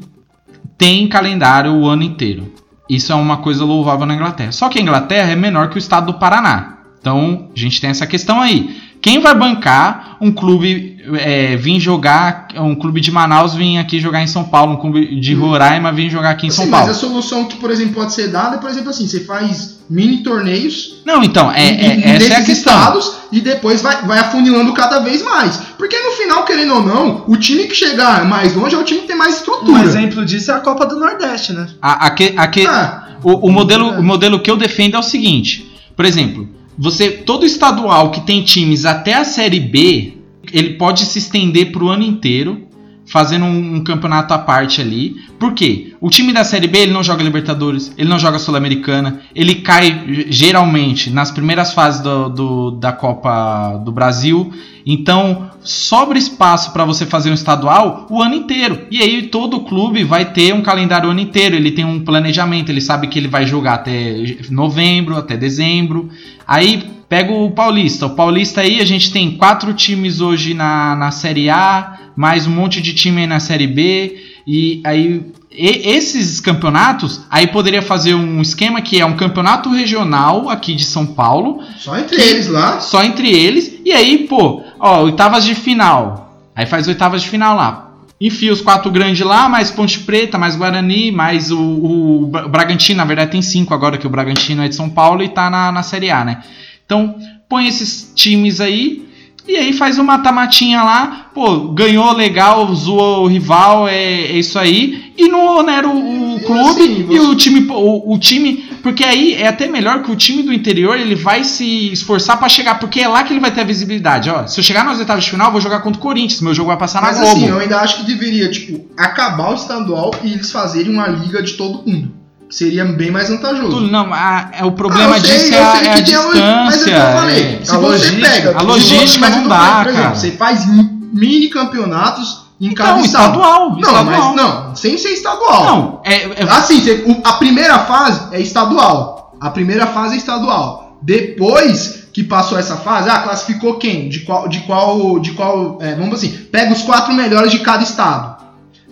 tem 0.78 1.06
calendário 1.10 1.74
o 1.74 1.86
ano 1.88 2.04
inteiro. 2.04 2.54
Isso 2.90 3.12
é 3.12 3.16
uma 3.16 3.38
coisa 3.38 3.66
louvável 3.66 4.06
na 4.06 4.16
Inglaterra. 4.16 4.54
Só 4.54 4.70
que 4.70 4.80
a 4.80 4.82
Inglaterra 4.82 5.30
é 5.32 5.36
menor 5.36 5.70
que 5.70 5.76
o 5.76 5.80
estado 5.80 6.06
do 6.06 6.14
Paraná. 6.14 6.77
Então, 7.08 7.48
a 7.56 7.58
gente 7.60 7.80
tem 7.80 7.90
essa 7.90 8.06
questão 8.06 8.42
aí. 8.42 8.76
Quem 9.02 9.20
vai 9.22 9.34
bancar 9.34 10.18
um 10.20 10.30
clube 10.30 10.98
é, 11.20 11.56
vir 11.56 11.80
jogar, 11.80 12.48
um 12.58 12.76
clube 12.76 13.00
de 13.00 13.12
Manaus 13.12 13.54
vir 13.56 13.78
aqui 13.78 13.98
jogar 14.00 14.22
em 14.22 14.28
São 14.28 14.44
Paulo, 14.44 14.74
um 14.74 14.76
clube 14.76 15.22
de 15.22 15.34
Roraima 15.34 15.90
vir 15.94 16.10
jogar 16.10 16.32
aqui 16.32 16.48
em 16.48 16.50
São 16.50 16.64
Assim, 16.64 16.72
Paulo? 16.72 16.88
mas 16.88 16.98
a 16.98 17.00
solução 17.00 17.46
que, 17.46 17.56
por 17.58 17.72
exemplo, 17.72 17.94
pode 17.94 18.14
ser 18.14 18.28
dada 18.28 18.58
é, 18.58 18.60
por 18.60 18.70
exemplo, 18.70 18.90
assim, 18.90 19.08
você 19.08 19.22
faz 19.22 19.80
mini 19.90 20.18
torneios 20.18 21.02
Não, 21.06 21.24
então, 21.24 21.50
é, 21.50 21.64
em- 21.70 21.78
é- 21.80 21.96
em- 21.96 22.04
essa 22.16 22.34
é 22.34 22.36
a 22.38 22.44
questão. 22.44 22.74
estados 22.74 23.14
e 23.32 23.40
depois 23.40 23.82
vai, 23.82 24.02
vai 24.06 24.20
afunilando 24.20 24.74
cada 24.74 25.00
vez 25.00 25.22
mais. 25.24 25.56
Porque 25.78 25.98
no 25.98 26.12
final, 26.12 26.44
querendo 26.44 26.74
ou 26.74 26.84
não, 26.84 27.24
o 27.28 27.38
time 27.38 27.66
que 27.68 27.76
chegar 27.76 28.26
mais 28.26 28.54
longe 28.54 28.76
é 28.76 28.78
o 28.78 28.84
time 28.84 29.02
que 29.02 29.08
tem 29.08 29.16
mais 29.16 29.36
Um 29.36 29.38
estrutura. 29.38 29.82
exemplo 29.84 30.26
disso 30.26 30.52
é 30.52 30.56
a 30.56 30.60
Copa 30.60 30.86
do 30.86 31.00
Nordeste, 31.00 31.54
né? 31.54 31.68
A, 31.82 32.08
a 32.08 32.10
que- 32.10 32.34
a 32.36 32.48
que- 32.48 32.68
Ah, 32.68 33.10
o, 33.24 33.48
o 33.48 33.52
modelo, 33.52 33.92
o 33.92 34.04
modelo 34.04 34.42
que 34.42 34.52
eu 34.52 34.58
defendo 34.58 34.96
é 34.96 35.00
o 35.00 35.04
seguinte: 35.04 35.72
por 35.96 36.04
exemplo, 36.04 36.50
você 36.78 37.10
todo 37.10 37.46
estadual 37.46 38.12
que 38.12 38.22
tem 38.22 38.44
times 38.44 38.86
até 38.86 39.16
a 39.16 39.24
série 39.26 39.60
B, 39.60 40.14
ele 40.52 40.76
pode 40.76 41.06
se 41.06 41.18
estender 41.18 41.72
pro 41.72 41.90
ano 41.90 42.04
inteiro, 42.04 42.67
fazendo 43.08 43.46
um, 43.46 43.76
um 43.76 43.84
campeonato 43.84 44.34
à 44.34 44.38
parte 44.38 44.82
ali. 44.82 45.16
Por 45.40 45.54
quê? 45.54 45.94
O 46.02 46.10
time 46.10 46.34
da 46.34 46.44
série 46.44 46.68
B 46.68 46.80
ele 46.80 46.92
não 46.92 47.04
joga 47.04 47.24
Libertadores, 47.24 47.94
ele 47.98 48.10
não 48.10 48.20
joga 48.20 48.38
Sul-Americana, 48.40 49.22
ele 49.34 49.56
cai 49.56 50.26
geralmente 50.30 51.10
nas 51.10 51.32
primeiras 51.32 51.74
fases 51.74 52.02
do, 52.02 52.30
do- 52.30 52.72
da 52.72 52.92
Copa 52.92 53.78
do 53.84 53.92
Brasil. 53.92 54.52
Então 54.86 55.50
sobra 55.62 56.18
espaço 56.18 56.72
para 56.72 56.86
você 56.86 57.06
fazer 57.06 57.30
um 57.30 57.34
estadual 57.34 58.08
o 58.10 58.22
ano 58.22 58.36
inteiro. 58.36 58.86
E 58.90 59.02
aí 59.02 59.24
todo 59.24 59.60
clube 59.62 60.04
vai 60.04 60.26
ter 60.32 60.54
um 60.54 60.62
calendário 60.62 61.10
o 61.10 61.12
ano 61.12 61.20
inteiro. 61.20 61.56
Ele 61.56 61.72
tem 61.72 61.84
um 61.86 62.00
planejamento, 62.04 62.70
ele 62.70 62.80
sabe 62.82 63.08
que 63.08 63.20
ele 63.20 63.28
vai 63.28 63.46
jogar 63.46 63.74
até 63.76 64.16
novembro, 64.50 65.18
até 65.18 65.36
dezembro. 65.36 66.10
Aí 66.48 66.97
pega 67.10 67.32
o 67.32 67.52
Paulista. 67.52 68.06
O 68.06 68.12
Paulista 68.12 68.62
aí 68.62 68.80
a 68.82 68.86
gente 68.86 69.12
tem 69.12 69.32
quatro 69.38 69.74
times 69.74 70.22
hoje 70.22 70.54
na, 70.54 70.96
na 70.96 71.12
Série 71.12 71.50
A, 71.50 71.94
mais 72.16 72.48
um 72.48 72.52
monte 72.52 72.82
de 72.82 72.94
time 72.94 73.22
aí 73.22 73.28
na 73.28 73.40
Série 73.40 73.68
B. 73.68 74.18
E 74.46 74.82
aí 74.84 75.26
e- 75.52 75.90
esses 75.90 76.40
campeonatos, 76.40 77.22
aí 77.30 77.48
poderia 77.48 77.82
fazer 77.82 78.14
um 78.14 78.42
esquema 78.42 78.82
que 78.82 79.00
é 79.00 79.06
um 79.06 79.16
campeonato 79.16 79.70
regional 79.72 80.50
aqui 80.50 80.76
de 80.76 80.86
São 80.86 81.06
Paulo, 81.06 81.60
Só 81.78 81.98
entre 81.98 82.22
eles 82.22 82.48
lá. 82.48 82.80
só 82.80 83.04
entre 83.04 83.30
eles. 83.30 83.80
E 83.86 83.92
aí, 83.92 84.28
pô, 84.28 84.62
ó, 84.80 85.04
oitavas 85.04 85.44
de 85.46 85.56
final. 85.56 86.42
Aí 86.56 86.66
faz 86.66 86.88
oitavas 86.88 87.22
de 87.24 87.30
final 87.30 87.56
lá. 87.56 87.84
Enfia 88.20 88.52
os 88.52 88.62
quatro 88.62 88.90
grandes 88.90 89.24
lá, 89.24 89.48
mais 89.48 89.70
Ponte 89.70 90.00
Preta, 90.00 90.40
mais 90.40 90.56
Guarani, 90.56 91.12
mais 91.12 91.52
o, 91.52 91.60
o 91.60 92.28
Bra- 92.28 92.48
Bragantino. 92.48 92.98
Na 92.98 93.06
verdade, 93.06 93.30
tem 93.32 93.44
cinco 93.44 93.76
agora, 93.76 93.96
que 93.98 94.08
o 94.08 94.10
Bragantino 94.10 94.64
é 94.64 94.68
de 94.68 94.74
São 94.76 94.90
Paulo 94.90 95.22
e 95.22 95.30
tá 95.30 95.52
na, 95.52 95.72
na 95.72 95.84
Série 95.84 96.10
A, 96.10 96.26
né? 96.26 96.42
Então, 96.88 97.16
põe 97.50 97.68
esses 97.68 98.12
times 98.16 98.60
aí. 98.62 99.06
E 99.48 99.56
aí 99.56 99.72
faz 99.72 99.98
uma 99.98 100.18
mata-matinha 100.18 100.84
lá, 100.84 101.28
pô, 101.34 101.70
ganhou 101.70 102.12
legal, 102.14 102.74
zoou 102.76 103.24
o 103.24 103.28
rival, 103.28 103.88
é, 103.88 103.96
é 104.24 104.38
isso 104.38 104.60
aí. 104.60 105.14
E 105.18 105.30
não 105.30 105.60
onera 105.60 105.88
o, 105.88 106.34
o 106.36 106.38
E 106.38 106.44
clube 106.44 106.70
assim, 106.84 107.00
e 107.00 107.04
você- 107.04 107.20
o 107.20 107.36
time, 107.36 107.68
o, 107.72 108.14
o 108.14 108.20
time, 108.20 108.66
porque 108.84 109.06
aí 109.06 109.36
é 109.36 109.48
até 109.48 109.68
melhor 109.70 110.04
que 110.04 110.12
o 110.12 110.18
time 110.18 110.44
do 110.44 110.52
interior 110.52 110.98
ele 111.00 111.16
vai 111.16 111.46
se 111.46 111.94
esforçar 111.94 112.38
pra 112.38 112.50
chegar, 112.50 112.78
porque 112.78 113.00
é 113.00 113.08
lá 113.08 113.24
que 113.24 113.32
ele 113.32 113.40
vai 113.40 113.52
ter 113.52 113.62
a 113.62 113.64
visibilidade. 113.64 114.30
Ó, 114.30 114.46
se 114.48 114.60
eu 114.60 114.64
chegar 114.66 114.84
nas 114.84 115.00
oitavas 115.00 115.24
de 115.24 115.32
final, 115.32 115.48
eu 115.48 115.52
vou 115.54 115.62
jogar 115.62 115.80
contra 115.80 115.98
o 115.98 116.04
Corinthians, 116.04 116.42
meu 116.42 116.54
jogo 116.54 116.68
vai 116.68 116.78
passar 116.78 117.02
na 117.02 117.08
Mas 117.08 117.18
Globo. 117.20 117.32
assim, 117.38 117.48
eu 117.48 117.58
ainda 117.60 117.80
acho 117.80 117.98
que 118.00 118.04
deveria, 118.06 118.52
tipo, 118.52 118.86
acabar 118.98 119.52
o 119.52 119.56
estadual 119.56 120.12
e 120.26 120.34
eles 120.34 120.52
fazerem 120.52 120.92
uma 120.92 121.08
liga 121.08 121.42
de 121.42 121.54
todo 121.54 121.90
mundo. 121.90 122.12
Seria 122.50 122.86
bem 122.86 123.12
mais 123.12 123.30
vantajoso. 123.30 123.82
Não, 123.82 124.14
a- 124.14 124.50
é 124.54 124.64
o 124.64 124.72
problema 124.72 125.16
Ah, 125.16 125.20
sei, 125.20 125.32
disso 125.38 125.54
é, 125.54 125.58
a- 125.58 125.62
é 125.84 125.90
a 125.90 125.94
a- 125.96 126.00
distância. 126.00 126.64
Mas 126.66 126.76
é 126.78 126.82
o 126.82 126.84
que 126.86 126.92
eu 126.92 127.18
falei. 127.20 127.44
é. 127.62 127.66
Se 127.66 127.72
A 127.72 127.78
você 127.78 127.88
logística- 127.88 128.30
pega. 128.30 128.58
a 128.58 128.62
logística 128.62 129.30
não 129.30 129.48
dá, 129.48 129.56
falando, 129.58 129.76
por 129.84 129.90
exemplo, 129.90 130.04
cara. 130.04 130.16
Você 130.16 130.32
faz 130.32 130.66
mi- 130.68 130.90
mini 131.14 131.50
campeonatos 131.50 132.46
em 132.62 132.74
cada 132.74 132.94
Não, 132.94 133.02
estado. 133.02 133.26
estadual, 133.32 133.70
Não, 133.72 133.80
estadual. 133.80 134.06
mas 134.06 134.36
não, 134.36 134.76
sem 134.76 134.98
ser 134.98 135.10
estadual. 135.10 135.64
Não, 135.66 136.02
é, 136.06 136.42
é- 136.42 136.44
Assim, 136.50 136.80
você- 136.82 137.22
a 137.24 137.34
primeira 137.34 137.80
fase 137.80 138.34
é 138.34 138.40
estadual. 138.42 139.36
A 139.42 139.50
primeira 139.50 139.86
fase 139.88 140.16
é 140.16 140.18
estadual. 140.18 140.98
Depois 141.02 142.08
que 142.14 142.24
passou 142.24 142.58
essa 142.58 142.78
fase, 142.78 143.10
ah, 143.10 143.20
classificou 143.20 143.76
quem? 143.76 144.10
De 144.10 144.22
qual, 144.22 144.48
de 144.48 144.62
qual, 144.62 145.20
de 145.20 145.32
qual, 145.34 145.78
é, 145.82 145.94
vamos 145.96 146.16
assim, 146.16 146.30
pega 146.52 146.74
os 146.74 146.82
quatro 146.82 147.14
melhores 147.14 147.52
de 147.52 147.60
cada 147.60 147.84
estado. 147.84 148.37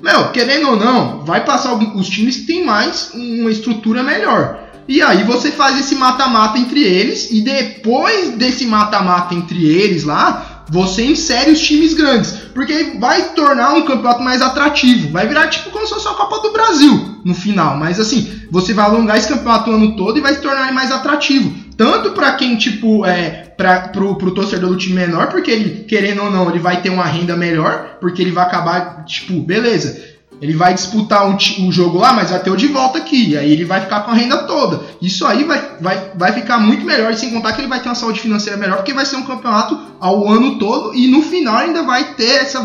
Meu, 0.06 0.30
querendo 0.30 0.70
ou 0.70 0.76
não, 0.76 1.26
vai 1.26 1.44
passar 1.44 1.70
algum- 1.70 1.98
os 2.00 2.08
times 2.08 2.36
que 2.38 2.44
tem 2.44 2.64
mais 2.64 3.10
uma 3.16 3.50
estrutura 3.50 4.04
melhor. 4.04 4.60
E 4.88 5.02
aí 5.02 5.24
você 5.24 5.50
faz 5.50 5.80
esse 5.80 5.96
mata-mata 5.96 6.60
entre 6.60 6.84
eles 6.84 7.32
e 7.32 7.42
depois 7.42 8.34
desse 8.34 8.68
mata-mata 8.68 9.34
entre 9.34 9.66
eles 9.66 10.04
lá, 10.04 10.64
você 10.70 11.04
insere 11.04 11.50
os 11.50 11.60
times 11.60 11.96
grandes, 11.96 12.32
porque 12.54 12.98
vai 13.00 13.34
tornar 13.34 13.74
um 13.74 13.82
campeonato 13.82 14.22
mais 14.22 14.44
atrativo. 14.44 15.12
Vai 15.12 15.28
virar 15.28 15.48
tipo 15.48 15.72
como 15.72 15.88
se 15.88 15.94
fosse 15.96 16.08
a 16.08 16.12
Copa 16.12 16.40
do 16.40 16.54
Brasil 16.54 17.22
no 17.26 17.34
final, 17.34 17.76
mas 17.76 18.00
assim, 18.00 18.32
você 18.52 18.76
vai 18.76 18.86
alongar 18.86 19.18
esse 19.18 19.28
campeonato 19.28 19.72
o 19.72 19.74
ano 19.74 19.96
todo 19.96 20.20
e 20.20 20.22
vai 20.22 20.36
se 20.36 20.42
tornar 20.42 20.72
mais 20.72 20.92
atrativo. 20.92 21.52
Tanto 21.78 22.12
pra 22.12 22.34
quem, 22.34 22.56
tipo, 22.56 23.06
é, 23.06 23.54
pra, 23.58 23.90
pro, 23.90 24.16
pro 24.16 24.34
torcedor 24.34 24.70
do 24.70 24.78
time 24.78 24.96
menor, 24.96 25.28
porque 25.28 25.52
ele, 25.52 25.84
querendo 25.84 26.24
ou 26.24 26.32
não, 26.32 26.50
ele 26.50 26.60
vai 26.60 26.82
ter 26.82 26.90
uma 26.90 27.06
renda 27.06 27.36
melhor, 27.36 27.98
porque 28.00 28.22
ele 28.22 28.32
vai 28.32 28.46
acabar, 28.46 29.04
tipo, 29.06 29.42
beleza. 29.42 30.16
Ele 30.42 30.54
vai 30.54 30.74
disputar 30.74 31.28
um, 31.28 31.38
um 31.60 31.72
jogo 31.72 31.98
lá, 31.98 32.14
mas 32.14 32.30
vai 32.30 32.40
ter 32.40 32.50
o 32.50 32.58
de 32.58 32.68
volta 32.68 32.98
aqui. 32.98 33.38
Aí 33.38 33.52
ele 33.52 33.64
vai 33.64 33.82
ficar 33.82 34.02
com 34.02 34.12
a 34.12 34.14
renda 34.14 34.40
toda. 34.40 34.82
Isso 35.02 35.26
aí 35.26 35.44
vai, 35.44 35.78
vai, 35.80 36.12
vai 36.16 36.34
ficar 36.34 36.60
muito 36.60 36.86
melhor. 36.86 37.14
Sem 37.16 37.32
contar 37.32 37.54
que 37.54 37.62
ele 37.62 37.70
vai 37.70 37.80
ter 37.82 37.88
uma 37.88 37.96
saúde 37.96 38.20
financeira 38.20 38.58
melhor, 38.58 38.78
porque 38.78 38.94
vai 38.94 39.06
ser 39.06 39.16
um 39.16 39.26
campeonato 39.26 39.80
ao 40.00 40.28
ano 40.28 40.60
todo. 40.60 40.94
E 40.94 41.08
no 41.08 41.22
final 41.22 41.58
ainda 41.58 41.84
vai 41.84 42.16
ter 42.16 42.42
essa, 42.42 42.60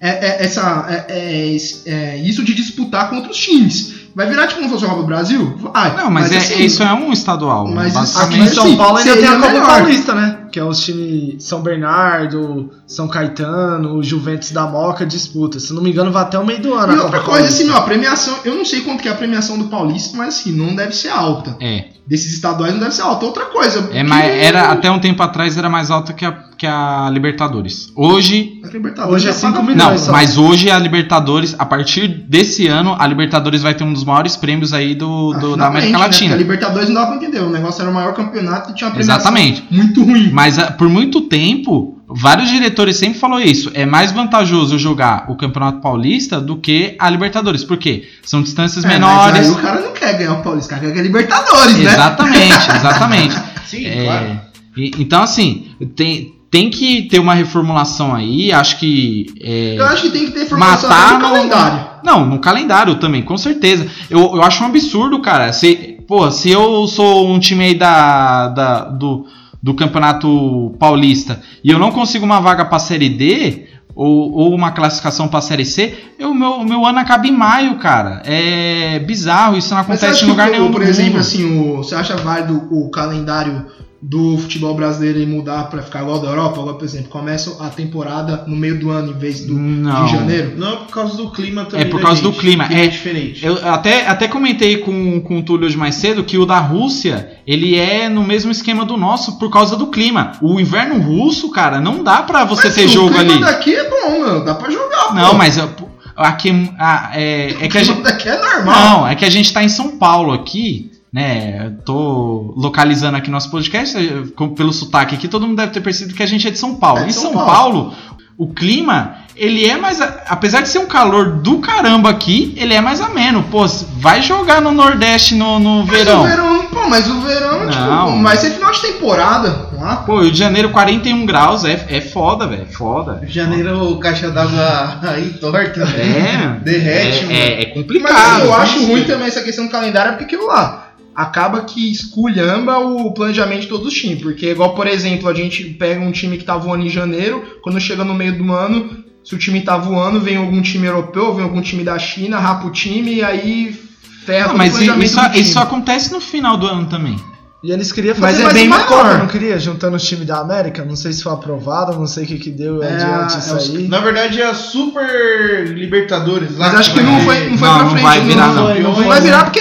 é, 0.00 0.08
é, 0.08 0.44
essa, 0.44 0.86
é, 0.88 1.06
é, 1.08 1.56
é, 1.86 2.16
isso 2.18 2.42
de 2.42 2.54
disputar 2.54 3.10
contra 3.10 3.30
os 3.30 3.38
times. 3.38 4.01
Vai 4.14 4.26
virar 4.26 4.46
tipo 4.46 4.60
como 4.60 4.68
se 4.68 4.74
fosse 4.74 4.84
a 4.84 4.88
Copa 4.88 5.00
do 5.02 5.06
Brasil? 5.06 5.56
Vai. 5.58 5.96
não, 5.96 6.10
mas, 6.10 6.30
é, 6.30 6.36
assim, 6.36 6.62
isso 6.62 6.82
é 6.82 6.92
um 6.92 7.12
estadual. 7.12 7.66
mas 7.66 7.94
basicamente. 7.94 8.40
Aqui 8.40 8.50
em 8.50 8.54
São 8.54 8.76
Paulo 8.76 8.98
ainda 8.98 9.16
tem 9.16 9.26
a 9.26 9.36
Copa 9.36 9.48
melhor. 9.48 9.66
Paulista, 9.66 10.14
né? 10.14 10.38
Que 10.52 10.60
é 10.60 10.64
os 10.64 10.84
times 10.84 11.42
São 11.42 11.62
Bernardo, 11.62 12.70
São 12.86 13.08
Caetano, 13.08 14.02
Juventus 14.02 14.50
da 14.52 14.66
Moca 14.66 15.04
disputa. 15.06 15.58
Se 15.58 15.72
não 15.72 15.82
me 15.82 15.90
engano, 15.90 16.12
vai 16.12 16.22
até 16.22 16.38
o 16.38 16.44
meio 16.46 16.60
do 16.60 16.74
ano. 16.74 16.92
E 16.94 16.98
outra 16.98 17.20
coisa, 17.20 17.40
Paulista. 17.42 17.62
assim, 17.62 17.70
ó, 17.72 17.76
a 17.78 17.82
premiação, 17.82 18.36
eu 18.44 18.54
não 18.54 18.64
sei 18.64 18.82
quanto 18.82 19.02
que 19.02 19.08
é 19.08 19.12
a 19.12 19.14
premiação 19.14 19.58
do 19.58 19.64
Paulista, 19.64 20.16
mas 20.16 20.28
assim, 20.40 20.52
não 20.52 20.74
deve 20.76 20.94
ser 20.94 21.08
alta. 21.08 21.56
É, 21.60 21.86
Desses 22.04 22.34
estaduais 22.34 22.72
não 22.72 22.80
deve 22.80 22.92
ser 22.92 23.02
alta. 23.02 23.24
Outra 23.24 23.44
coisa. 23.46 23.88
é 23.92 24.02
mais, 24.02 24.28
era 24.28 24.72
até 24.72 24.90
um 24.90 24.98
tempo 24.98 25.22
atrás 25.22 25.56
era 25.56 25.68
mais 25.70 25.88
alta 25.88 26.12
que 26.12 26.24
a, 26.26 26.32
que 26.58 26.66
a 26.66 27.08
Libertadores. 27.12 27.92
Hoje 27.94 28.60
a 28.64 28.66
Libertadores 28.68 29.14
Hoje 29.14 29.28
é 29.28 29.32
já 29.32 29.38
5 29.38 29.52
paga- 29.52 29.62
milhões. 29.64 29.78
Não, 29.90 29.98
só. 29.98 30.10
mas 30.12 30.36
hoje 30.36 30.68
a 30.68 30.78
Libertadores, 30.80 31.54
a 31.56 31.64
partir 31.64 32.08
desse 32.08 32.66
ano, 32.66 32.96
a 32.98 33.06
Libertadores 33.06 33.62
vai 33.62 33.72
ter 33.74 33.84
um 33.84 33.92
dos 33.92 34.02
maiores 34.04 34.34
prêmios 34.34 34.72
aí 34.74 34.96
do, 34.96 35.32
Ah, 35.32 35.38
do- 35.38 35.50
da 35.50 35.54
finalmente, 35.54 35.78
América 35.86 35.98
né? 35.98 36.04
Latina. 36.04 36.34
a 36.34 36.38
Libertadores 36.38 36.88
não 36.88 36.94
dá 36.96 37.06
pra 37.06 37.16
entender. 37.16 37.38
O 37.40 37.50
negócio 37.50 37.80
era 37.82 37.90
o 37.90 37.94
maior 37.94 38.12
campeonato 38.14 38.72
e 38.72 38.74
tinha 38.74 38.88
uma 38.88 38.94
premiação 38.96 39.20
Exatamente. 39.20 39.64
muito 39.70 40.02
ruim. 40.02 40.30
Mas 40.32 40.41
ah, 40.58 40.72
por 40.72 40.88
muito 40.88 41.22
tempo, 41.22 41.98
vários 42.08 42.48
diretores 42.50 42.96
sempre 42.96 43.18
falou 43.18 43.40
isso. 43.40 43.70
É 43.74 43.84
mais 43.86 44.12
vantajoso 44.12 44.78
jogar 44.78 45.26
o 45.30 45.36
Campeonato 45.36 45.80
Paulista 45.80 46.40
do 46.40 46.56
que 46.56 46.94
a 46.98 47.08
Libertadores. 47.10 47.64
Por 47.64 47.76
quê? 47.76 48.08
São 48.22 48.42
distâncias 48.42 48.84
É, 48.84 48.88
mas 48.88 48.98
menores. 48.98 49.46
aí 49.46 49.50
o 49.50 49.56
cara 49.56 49.80
não 49.80 49.92
quer 49.92 50.16
ganhar 50.18 50.32
o 50.34 50.42
Paulista, 50.42 50.74
o 50.74 50.78
cara 50.78 50.80
quer 50.80 50.90
ganhar 50.92 51.02
a 51.02 51.06
Libertadores, 51.06 51.76
né? 51.76 51.92
Exatamente, 51.92 52.70
exatamente. 52.76 53.34
Sim, 53.66 53.86
É, 53.86 54.04
claro. 54.04 54.40
e- 54.76 54.90
então, 54.98 55.22
assim, 55.22 55.66
tem, 55.96 56.34
tem 56.50 56.68
que 56.70 57.02
ter 57.02 57.18
uma 57.18 57.34
reformulação 57.34 58.14
aí. 58.14 58.52
Acho 58.52 58.78
que. 58.78 59.26
é, 59.40 59.76
Eu 59.78 59.86
acho 59.86 60.02
que 60.02 60.10
tem 60.10 60.26
que 60.26 60.32
ter 60.32 60.46
formação 60.46 60.88
matar 60.90 61.12
no 61.12 61.18
no- 61.18 61.24
calendário. 61.34 61.92
Não, 62.04 62.26
no 62.26 62.38
calendário 62.40 62.96
também, 62.96 63.22
com 63.22 63.36
certeza. 63.38 63.86
Eu, 64.10 64.34
eu 64.34 64.42
acho 64.42 64.62
um 64.62 64.66
absurdo, 64.66 65.20
cara. 65.20 65.52
Se, 65.52 65.98
pô, 66.08 66.28
se 66.32 66.50
eu 66.50 66.86
sou 66.88 67.32
um 67.32 67.38
time 67.38 67.64
aí 67.64 67.74
da, 67.76 68.48
da, 68.48 68.84
do, 68.86 69.24
do 69.62 69.74
Campeonato 69.74 70.74
Paulista 70.78 71.40
e 71.62 71.70
eu 71.70 71.78
não 71.78 71.92
consigo 71.92 72.24
uma 72.24 72.40
vaga 72.40 72.64
pra 72.64 72.78
Série 72.78 73.08
D 73.08 73.68
ou, 73.94 74.32
ou 74.32 74.54
uma 74.54 74.72
classificação 74.72 75.28
pra 75.28 75.40
Série 75.40 75.64
C, 75.64 75.94
eu, 76.18 76.32
meu, 76.34 76.64
meu 76.64 76.86
ano 76.86 76.98
acaba 76.98 77.26
em 77.26 77.32
maio, 77.32 77.76
cara. 77.76 78.22
É 78.24 78.98
bizarro, 79.00 79.56
isso 79.56 79.72
não 79.74 79.80
acontece 79.80 80.24
em 80.24 80.28
lugar 80.28 80.46
que, 80.50 80.58
nenhum. 80.58 80.70
Por 80.70 80.82
exemplo, 80.82 81.12
mundo. 81.12 81.20
assim, 81.20 81.60
o, 81.60 81.76
você 81.76 81.94
acha 81.94 82.16
válido 82.16 82.68
o 82.70 82.90
calendário 82.90 83.66
do 84.04 84.36
futebol 84.36 84.74
brasileiro 84.74 85.20
e 85.20 85.26
mudar 85.26 85.70
pra 85.70 85.80
ficar 85.80 86.02
igual 86.02 86.18
da 86.18 86.28
Europa? 86.28 86.60
Agora, 86.60 86.74
por 86.76 86.84
exemplo, 86.84 87.08
começa 87.08 87.56
a 87.64 87.68
temporada 87.70 88.42
no 88.48 88.56
meio 88.56 88.76
do 88.80 88.90
ano 88.90 89.12
em 89.12 89.16
vez 89.18 89.44
do, 89.44 89.54
Não. 89.54 90.04
de 90.06 90.10
janeiro? 90.10 90.54
Não 90.56 90.72
é 90.72 90.76
por 90.78 90.88
causa 90.88 91.16
do 91.16 91.30
clima 91.30 91.64
também. 91.66 91.86
É 91.86 91.88
por 91.88 92.00
né, 92.00 92.06
causa 92.06 92.20
do 92.20 92.30
gente? 92.32 92.40
clima, 92.40 92.66
Que 92.66 92.74
é 92.74 92.84
é- 92.84 92.88
diferente. 92.88 93.46
Eu 93.46 93.58
até, 93.68 94.06
até 94.08 94.26
comentei 94.26 94.78
com, 94.78 95.20
com 95.20 95.38
o 95.38 95.42
Túlio 95.44 95.66
hoje 95.66 95.76
mais 95.76 95.94
cedo 95.94 96.24
que 96.24 96.36
o 96.36 96.44
da 96.44 96.58
Rússia, 96.58 97.38
ele 97.46 97.76
é 97.78 98.08
no 98.08 98.24
mesmo 98.24 98.50
esquema 98.50 98.84
do 98.84 98.96
nosso 98.96 99.38
por 99.38 99.50
causa 99.50 99.76
do 99.76 99.86
clima. 99.86 100.32
O 100.42 100.58
inverno 100.58 100.98
russo, 101.00 101.50
cara, 101.52 101.80
não 101.80 102.02
dá 102.02 102.22
pra 102.22 102.44
você 102.44 102.66
Mas, 102.66 102.74
ter 102.74 102.88
jogo 102.88 103.10
o 103.10 103.14
clima 103.14 103.32
ali. 103.34 103.40
daqui 103.40 103.72
é 103.74 103.88
bom, 103.88 104.18
mano. 104.20 104.44
Dá 104.44 104.54
pra 104.56 104.68
jogar, 104.70 105.14
Não, 105.14 105.30
pô. 105.30 105.36
mas 105.36 105.56
eu- 105.58 105.70
aqui 106.16 106.70
ah, 106.78 107.10
é, 107.14 107.54
é 107.60 107.68
que 107.68 107.78
a 107.78 107.80
o 107.80 107.84
gente. 107.84 107.94
clima 107.94 108.02
daqui 108.10 108.28
é 108.28 108.36
normal. 108.36 108.74
Não, 108.98 109.06
é 109.08 109.14
que 109.14 109.24
a 109.24 109.30
gente 109.30 109.52
tá 109.52 109.62
em 109.62 109.68
São 109.68 109.96
Paulo 109.96 110.32
aqui, 110.32 110.90
né? 111.12 111.66
Eu 111.66 111.82
Tô 111.84 112.54
localizando 112.56 113.16
aqui 113.16 113.30
nosso 113.30 113.50
podcast, 113.50 113.96
eh, 113.96 114.22
pelo 114.56 114.72
sotaque 114.72 115.14
aqui, 115.14 115.28
todo 115.28 115.46
mundo 115.46 115.56
deve 115.56 115.72
ter 115.72 115.80
percebido 115.80 116.16
que 116.16 116.22
a 116.22 116.26
gente 116.26 116.46
é 116.48 116.50
de 116.50 116.58
São 116.58 116.76
Paulo. 116.76 117.00
É 117.00 117.04
de 117.04 117.10
em 117.10 117.12
São 117.12 117.24
São 117.24 117.32
Paulo. 117.34 117.46
Paulo, 117.50 117.94
o 118.38 118.46
clima, 118.48 119.16
ele 119.36 119.64
é 119.66 119.76
mais. 119.76 120.00
Apesar 120.00 120.62
de 120.62 120.68
ser 120.68 120.78
um 120.78 120.86
calor 120.86 121.36
do 121.42 121.58
caramba 121.58 122.08
aqui, 122.10 122.54
ele 122.56 122.72
é 122.72 122.80
mais 122.80 123.00
ameno. 123.00 123.44
Pô, 123.50 123.66
vai 123.98 124.22
jogar 124.22 124.60
no 124.62 124.72
Nordeste 124.72 125.34
no, 125.34 125.58
no 125.58 125.84
Mas 125.86 125.90
verão. 125.98 126.20
o 126.22 126.26
verão, 126.26 126.66
pô, 126.66 126.88
mas 126.88 127.08
o 127.08 127.20
verão, 127.20 127.66
Não. 127.66 127.70
tipo, 128.06 128.22
vai 128.22 128.36
ser 128.36 128.50
final 128.52 128.72
de 128.72 128.80
temporada 128.80 129.68
lá. 129.78 129.96
Pô, 129.96 130.20
Rio 130.20 130.30
de 130.32 130.38
Janeiro, 130.38 130.70
41 130.70 131.26
graus, 131.26 131.64
é, 131.64 131.84
é 131.88 132.00
foda, 132.00 132.46
velho. 132.46 132.62
É 132.62 132.72
foda. 132.72 133.20
Janeiro, 133.26 133.92
o 133.92 133.98
caixa 133.98 134.30
d'água 134.30 134.98
aí 135.02 135.30
torta? 135.34 135.82
É. 135.82 136.58
Derrete, 136.64 137.18
é, 137.18 137.22
mano. 137.22 137.32
é, 137.32 137.62
é 137.62 137.66
Mas 137.66 137.74
complicado. 137.74 138.44
eu 138.44 138.50
tá? 138.50 138.56
acho 138.56 138.86
ruim 138.86 139.04
também 139.04 139.26
essa 139.26 139.42
questão 139.42 139.66
do 139.66 139.70
calendário, 139.70 140.16
porque 140.16 140.36
lá, 140.36 140.91
acaba 141.14 141.62
que 141.62 141.90
esculhamba 141.92 142.78
o 142.78 143.12
planejamento 143.12 143.62
de 143.62 143.66
todos 143.68 143.86
os 143.88 143.94
times. 143.94 144.22
Porque, 144.22 144.50
igual, 144.50 144.74
por 144.74 144.86
exemplo, 144.86 145.28
a 145.28 145.34
gente 145.34 145.64
pega 145.64 146.00
um 146.00 146.12
time 146.12 146.38
que 146.38 146.44
tá 146.44 146.56
voando 146.56 146.84
em 146.84 146.90
janeiro, 146.90 147.42
quando 147.62 147.80
chega 147.80 148.04
no 148.04 148.14
meio 148.14 148.36
do 148.36 148.52
ano, 148.52 149.04
se 149.24 149.34
o 149.34 149.38
time 149.38 149.60
tá 149.60 149.76
voando, 149.76 150.20
vem 150.20 150.36
algum 150.36 150.60
time 150.62 150.86
europeu, 150.86 151.34
vem 151.34 151.44
algum 151.44 151.60
time 151.60 151.84
da 151.84 151.98
China, 151.98 152.38
rapa 152.38 152.66
o 152.66 152.70
time 152.70 153.14
e 153.14 153.22
aí 153.22 153.78
ferra 154.24 154.48
Não, 154.48 154.54
o 154.54 154.58
mas 154.58 154.72
planejamento 154.72 155.04
isso, 155.06 155.16
do 155.20 155.22
time. 155.30 155.40
isso 155.40 155.58
acontece 155.58 156.12
no 156.12 156.20
final 156.20 156.56
do 156.56 156.66
ano 156.66 156.86
também. 156.86 157.16
E 157.64 157.70
eles 157.70 157.92
queriam 157.92 158.16
Mas 158.18 158.32
fazer 158.32 158.42
é 158.42 158.44
mais 158.46 158.54
bem 158.56 158.66
uma 158.66 158.78
maior. 158.78 158.88
Copa, 158.88 159.18
não 159.18 159.28
queria? 159.28 159.56
Juntando 159.56 159.94
os 159.96 160.02
times 160.02 160.26
da 160.26 160.38
América. 160.40 160.84
Não 160.84 160.96
sei 160.96 161.12
se 161.12 161.22
foi 161.22 161.32
aprovado, 161.32 161.96
não 161.96 162.08
sei 162.08 162.24
o 162.24 162.26
que 162.26 162.36
que 162.40 162.50
deu 162.50 162.82
É, 162.82 162.88
adiante 162.92 163.34
é 163.36 163.38
isso 163.38 163.54
os- 163.56 163.70
aí. 163.76 163.86
Na 163.86 164.00
verdade 164.00 164.40
é 164.42 164.46
a 164.50 164.52
Super 164.54 165.68
Libertadores 165.68 166.56
lá. 166.58 166.68
Mas 166.72 166.80
acho 166.80 166.92
que 166.94 167.00
vai 167.00 167.12
não 167.12 167.20
foi, 167.20 167.48
não 167.50 167.58
foi 167.58 167.68
Não, 167.68 167.74
pra 167.76 167.84
não 167.84 167.90
frente. 167.90 168.02
vai 168.02 168.20
virar, 168.22 168.46
não. 168.48 168.68
não 168.74 168.80
Não 168.80 168.94
foi, 168.96 169.04
vai 169.04 169.18
não. 169.18 169.24
virar 169.26 169.44
porque 169.44 169.60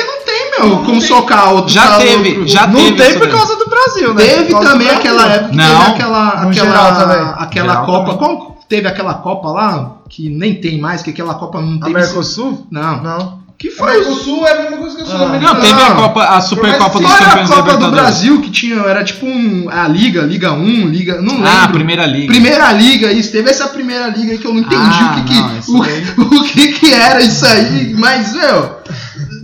não 0.61 0.69
tem, 0.69 0.77
Não 0.77 0.85
como 0.85 0.99
tem. 0.99 1.07
socar 1.07 1.53
outro. 1.53 1.73
Já 1.73 1.97
teve, 1.97 2.29
outro- 2.29 2.47
já 2.47 2.67
não 2.67 2.73
teve 2.75 2.91
tem 2.95 3.09
isso 3.09 3.19
por 3.19 3.29
causa 3.29 3.55
do 3.57 3.69
Brasil, 3.69 4.13
né? 4.13 4.23
Teve 4.25 4.53
também 4.59 4.89
aquela 4.89 5.25
época 5.27 5.49
que 5.49 5.55
Não. 5.57 5.65
teve 5.79 5.91
aquela, 5.91 6.27
aquela, 6.29 6.53
geral 6.53 6.85
aquela 7.39 7.67
Geral 7.73 7.85
Copa. 7.85 8.03
também. 8.13 8.17
Como 8.17 8.57
teve 8.69 8.87
aquela 8.87 9.13
Copa 9.15 9.49
lá, 9.49 9.91
que 10.09 10.29
nem 10.29 10.55
tem 10.55 10.79
mais, 10.79 11.01
que 11.01 11.09
aquela 11.09 11.33
Copa 11.35 11.59
não 11.61 11.77
A 11.77 11.85
teve. 11.85 11.93
Mercosul? 11.93 12.65
Não. 12.71 13.01
Não. 13.03 13.41
Que 13.61 13.67
O 13.67 13.75
foi 13.75 13.91
isso? 13.99 14.09
Mercosul 14.09 14.47
é 14.47 14.51
a 14.53 14.61
mesma 14.63 14.77
coisa 14.77 14.95
que 14.95 15.01
a 15.03 15.05
Ah. 15.05 15.09
Sul-Americana. 15.09 15.53
Não, 15.53 15.61
teve 15.61 15.81
a 15.83 15.89
Não. 15.89 15.95
Copa, 15.97 16.23
a 16.23 16.41
Supercopa 16.41 16.99
dos 16.99 17.01
Qual 17.07 17.15
era 17.15 17.25
a 17.25 17.29
Campeões 17.29 17.49
Copa 17.49 17.61
do 17.61 17.67
Libertadores. 17.67 18.01
Brasil 18.01 18.41
que 18.41 18.49
tinha? 18.49 18.75
Era 18.77 19.03
tipo 19.03 19.25
um, 19.27 19.67
a 19.69 19.87
Liga, 19.87 20.21
Liga 20.23 20.51
1, 20.53 20.87
Liga. 20.87 21.21
Não 21.21 21.35
lembro. 21.35 21.47
Ah, 21.47 21.67
Primeira 21.67 22.05
Liga. 22.07 22.27
Primeira 22.33 22.71
Liga, 22.71 23.11
isso. 23.11 23.31
Teve 23.31 23.51
essa 23.51 23.67
primeira 23.67 24.07
liga 24.07 24.31
aí 24.31 24.37
que 24.39 24.47
eu 24.47 24.53
não 24.53 24.61
entendi 24.61 24.75
Ah, 24.83 25.11
o 25.15 25.23
que 25.23 25.31
que, 25.31 25.39
não, 25.39 25.79
daí- 25.79 26.03
o, 26.17 26.23
o 26.41 26.43
que 26.43 26.67
que 26.73 26.91
era 26.91 27.21
isso 27.21 27.45
aí. 27.45 27.93
Mas, 27.95 28.33
meu, 28.33 28.80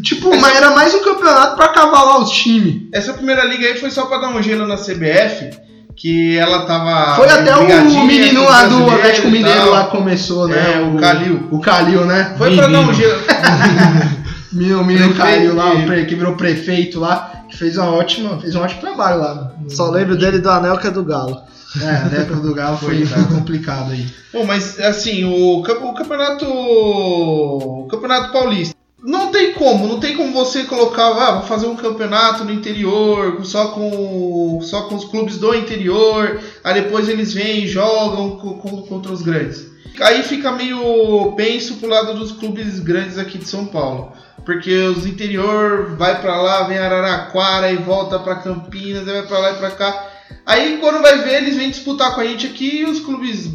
tipo, 0.08 0.36
mas 0.40 0.56
era 0.56 0.72
mais 0.72 0.94
um 0.96 1.04
campeonato 1.04 1.56
pra 1.56 1.70
cavalar 1.70 2.22
os 2.22 2.32
times. 2.32 2.84
Essa 2.94 3.14
primeira 3.14 3.44
liga 3.44 3.68
aí 3.68 3.78
foi 3.78 3.92
só 3.92 4.06
pra 4.06 4.20
dar 4.20 4.30
um 4.30 4.42
gelo 4.42 4.66
na 4.66 4.78
CBF, 4.78 5.50
que 5.96 6.38
ela 6.38 6.66
tava. 6.66 7.16
Foi 7.16 7.30
até 7.30 7.56
o 7.56 8.06
menino 8.06 8.44
lá 8.44 8.68
do 8.68 8.90
Atlético 8.90 9.30
Mineiro 9.30 9.70
lá 9.70 9.86
que 9.86 9.92
começou, 9.92 10.48
né? 10.48 10.76
É, 10.76 10.82
o 10.82 10.96
Calil. 10.98 11.48
O 11.52 11.60
Calil, 11.60 12.06
né? 12.06 12.36
Foi 12.38 12.56
pra 12.56 12.68
dar 12.68 12.80
um 12.80 12.86
Menino. 12.86 12.94
gelo. 12.94 13.22
Menino 14.54 14.84
Prefeito 14.86 15.16
Calil 15.16 15.56
lá, 15.56 15.74
o 15.74 16.06
que 16.06 16.16
virou 16.16 16.36
prefeito 16.36 17.00
lá, 17.00 17.44
que 17.50 17.58
fez 17.58 17.78
uma 17.78 17.92
ótima, 17.92 18.40
fez 18.40 18.56
um 18.56 18.62
ótimo 18.62 18.82
trabalho 18.82 19.20
lá. 19.20 19.52
Só 19.68 19.90
lembro 19.90 20.16
dele 20.16 20.40
do 20.40 20.50
Anel 20.50 20.78
que 20.78 20.88
é 20.88 20.92
do 20.92 21.04
Galo. 21.04 21.38
É, 21.82 21.90
a 21.90 22.22
época 22.22 22.38
do 22.38 22.56
Galo 22.56 22.78
foi, 22.78 23.06
foi 23.06 23.24
complicado 23.26 23.92
aí. 23.92 24.08
Pô, 24.32 24.46
mas 24.46 24.80
assim, 24.80 25.26
o, 25.26 25.60
o 25.60 25.64
campeonato. 25.64 26.46
O 26.48 27.88
campeonato 27.92 28.32
paulista. 28.32 28.74
Não 29.08 29.32
tem 29.32 29.54
como, 29.54 29.88
não 29.88 30.02
tem 30.02 30.18
como 30.18 30.34
você 30.34 30.66
colocar, 30.66 31.08
ah, 31.08 31.32
vou 31.36 31.44
fazer 31.48 31.66
um 31.66 31.78
campeonato 31.78 32.44
no 32.44 32.52
interior, 32.52 33.40
só 33.46 33.68
com, 33.70 34.60
só 34.62 34.82
com 34.82 34.96
os 34.96 35.06
clubes 35.06 35.38
do 35.38 35.56
interior, 35.56 36.42
aí 36.62 36.74
depois 36.82 37.08
eles 37.08 37.34
vêm 37.34 37.64
e 37.64 37.68
jogam 37.68 38.32
co- 38.32 38.56
co- 38.56 38.82
contra 38.82 39.10
os 39.14 39.22
grandes. 39.22 39.66
Aí 40.02 40.24
fica 40.24 40.52
meio 40.52 41.32
penso 41.38 41.76
pro 41.76 41.88
lado 41.90 42.14
dos 42.16 42.34
clubes 42.34 42.80
grandes 42.82 43.18
aqui 43.18 43.38
de 43.38 43.48
São 43.48 43.66
Paulo. 43.66 44.12
Porque 44.46 44.74
os 44.74 45.06
interior 45.06 45.96
vai 45.98 46.20
pra 46.22 46.42
lá, 46.42 46.64
vem 46.64 46.78
Araraquara 46.78 47.72
e 47.72 47.78
volta 47.78 48.20
pra 48.20 48.36
Campinas, 48.36 49.08
aí 49.08 49.14
vai 49.14 49.24
pra 49.26 49.40
lá 49.40 49.52
e 49.52 49.56
pra 49.56 49.72
cá. 49.72 50.06
Aí 50.46 50.78
quando 50.82 51.02
vai 51.02 51.20
ver, 51.24 51.44
eles 51.44 51.56
vêm 51.56 51.70
disputar 51.70 52.14
com 52.14 52.20
a 52.22 52.26
gente 52.26 52.46
aqui 52.46 52.80
e 52.82 52.86
os 52.86 53.00
clubes 53.00 53.50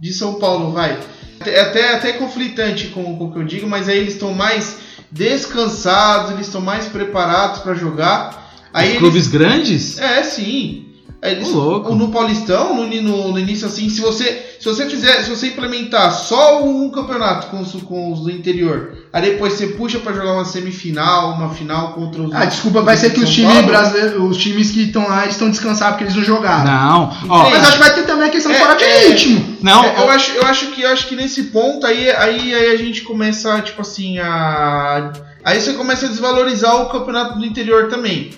de 0.00 0.12
São 0.14 0.34
Paulo 0.34 0.72
vai. 0.72 0.98
É 1.46 1.60
até, 1.60 1.94
até 1.94 2.12
conflitante 2.14 2.88
com, 2.88 3.18
com 3.18 3.26
o 3.26 3.32
que 3.32 3.38
eu 3.38 3.44
digo, 3.44 3.66
mas 3.68 3.86
aí 3.88 3.98
eles 3.98 4.14
estão 4.14 4.32
mais 4.32 4.78
descansados, 5.14 6.32
eles 6.32 6.46
estão 6.46 6.60
mais 6.60 6.86
preparados 6.86 7.60
pra 7.62 7.74
jogar. 7.74 8.50
Aí 8.72 8.84
Os 8.86 8.90
eles- 8.90 8.98
clubes 8.98 9.28
grandes? 9.28 9.98
é, 9.98 10.24
sim. 10.24 10.83
Eles, 11.24 11.48
Ô, 11.48 11.58
louco. 11.58 11.94
No 11.94 12.08
Paulistão, 12.10 12.76
no, 12.76 12.86
no, 12.86 13.32
no 13.32 13.38
início 13.38 13.66
assim, 13.66 13.88
se 13.88 14.02
você, 14.02 14.56
se 14.60 14.66
você 14.66 14.84
fizer, 14.84 15.22
se 15.22 15.30
você 15.30 15.46
implementar 15.46 16.12
só 16.12 16.62
um 16.62 16.90
campeonato 16.90 17.46
com 17.46 17.60
os, 17.60 17.72
com 17.82 18.12
os 18.12 18.20
do 18.20 18.30
interior, 18.30 18.92
aí 19.10 19.22
depois 19.22 19.54
você 19.54 19.68
puxa 19.68 19.98
pra 19.98 20.12
jogar 20.12 20.34
uma 20.34 20.44
semifinal, 20.44 21.32
uma 21.32 21.48
final 21.48 21.94
contra 21.94 22.20
os 22.20 22.34
Ah, 22.34 22.44
desculpa, 22.44 22.82
vai 22.82 22.94
ser 22.98 23.14
que 23.14 23.20
os 23.20 23.30
times 23.30 23.64
brasileiros, 23.64 24.22
os 24.22 24.36
times 24.36 24.70
que 24.70 24.82
estão 24.82 25.08
lá, 25.08 25.26
estão 25.26 25.48
descansados 25.48 25.92
porque 25.94 26.04
eles 26.04 26.16
não 26.16 26.22
jogaram. 26.24 26.64
Não. 26.64 27.16
Ó? 27.26 27.50
Mas 27.50 27.62
acho 27.62 27.72
que 27.72 27.78
vai 27.78 27.94
ter 27.94 28.02
também 28.02 28.28
a 28.28 28.30
questão 28.30 28.52
É, 28.52 28.58
fora 28.60 28.74
de 28.74 28.84
é. 28.84 29.08
ritmo. 29.08 29.56
não, 29.62 29.82
É, 29.82 29.94
eu, 29.96 30.04
ó, 30.04 30.10
acho, 30.10 30.30
eu 30.32 30.42
acho 30.44 30.66
que 30.72 30.82
eu 30.82 30.90
acho 30.90 31.06
que 31.06 31.16
nesse 31.16 31.44
ponto 31.44 31.86
aí, 31.86 32.10
aí, 32.10 32.54
aí 32.54 32.74
a 32.74 32.76
gente 32.76 33.00
começa, 33.00 33.62
tipo 33.62 33.80
assim, 33.80 34.18
a. 34.18 35.10
Aí 35.42 35.58
você 35.58 35.72
começa 35.72 36.04
a 36.04 36.08
desvalorizar 36.10 36.82
o 36.82 36.90
campeonato 36.90 37.38
do 37.38 37.46
interior 37.46 37.88
também. 37.88 38.30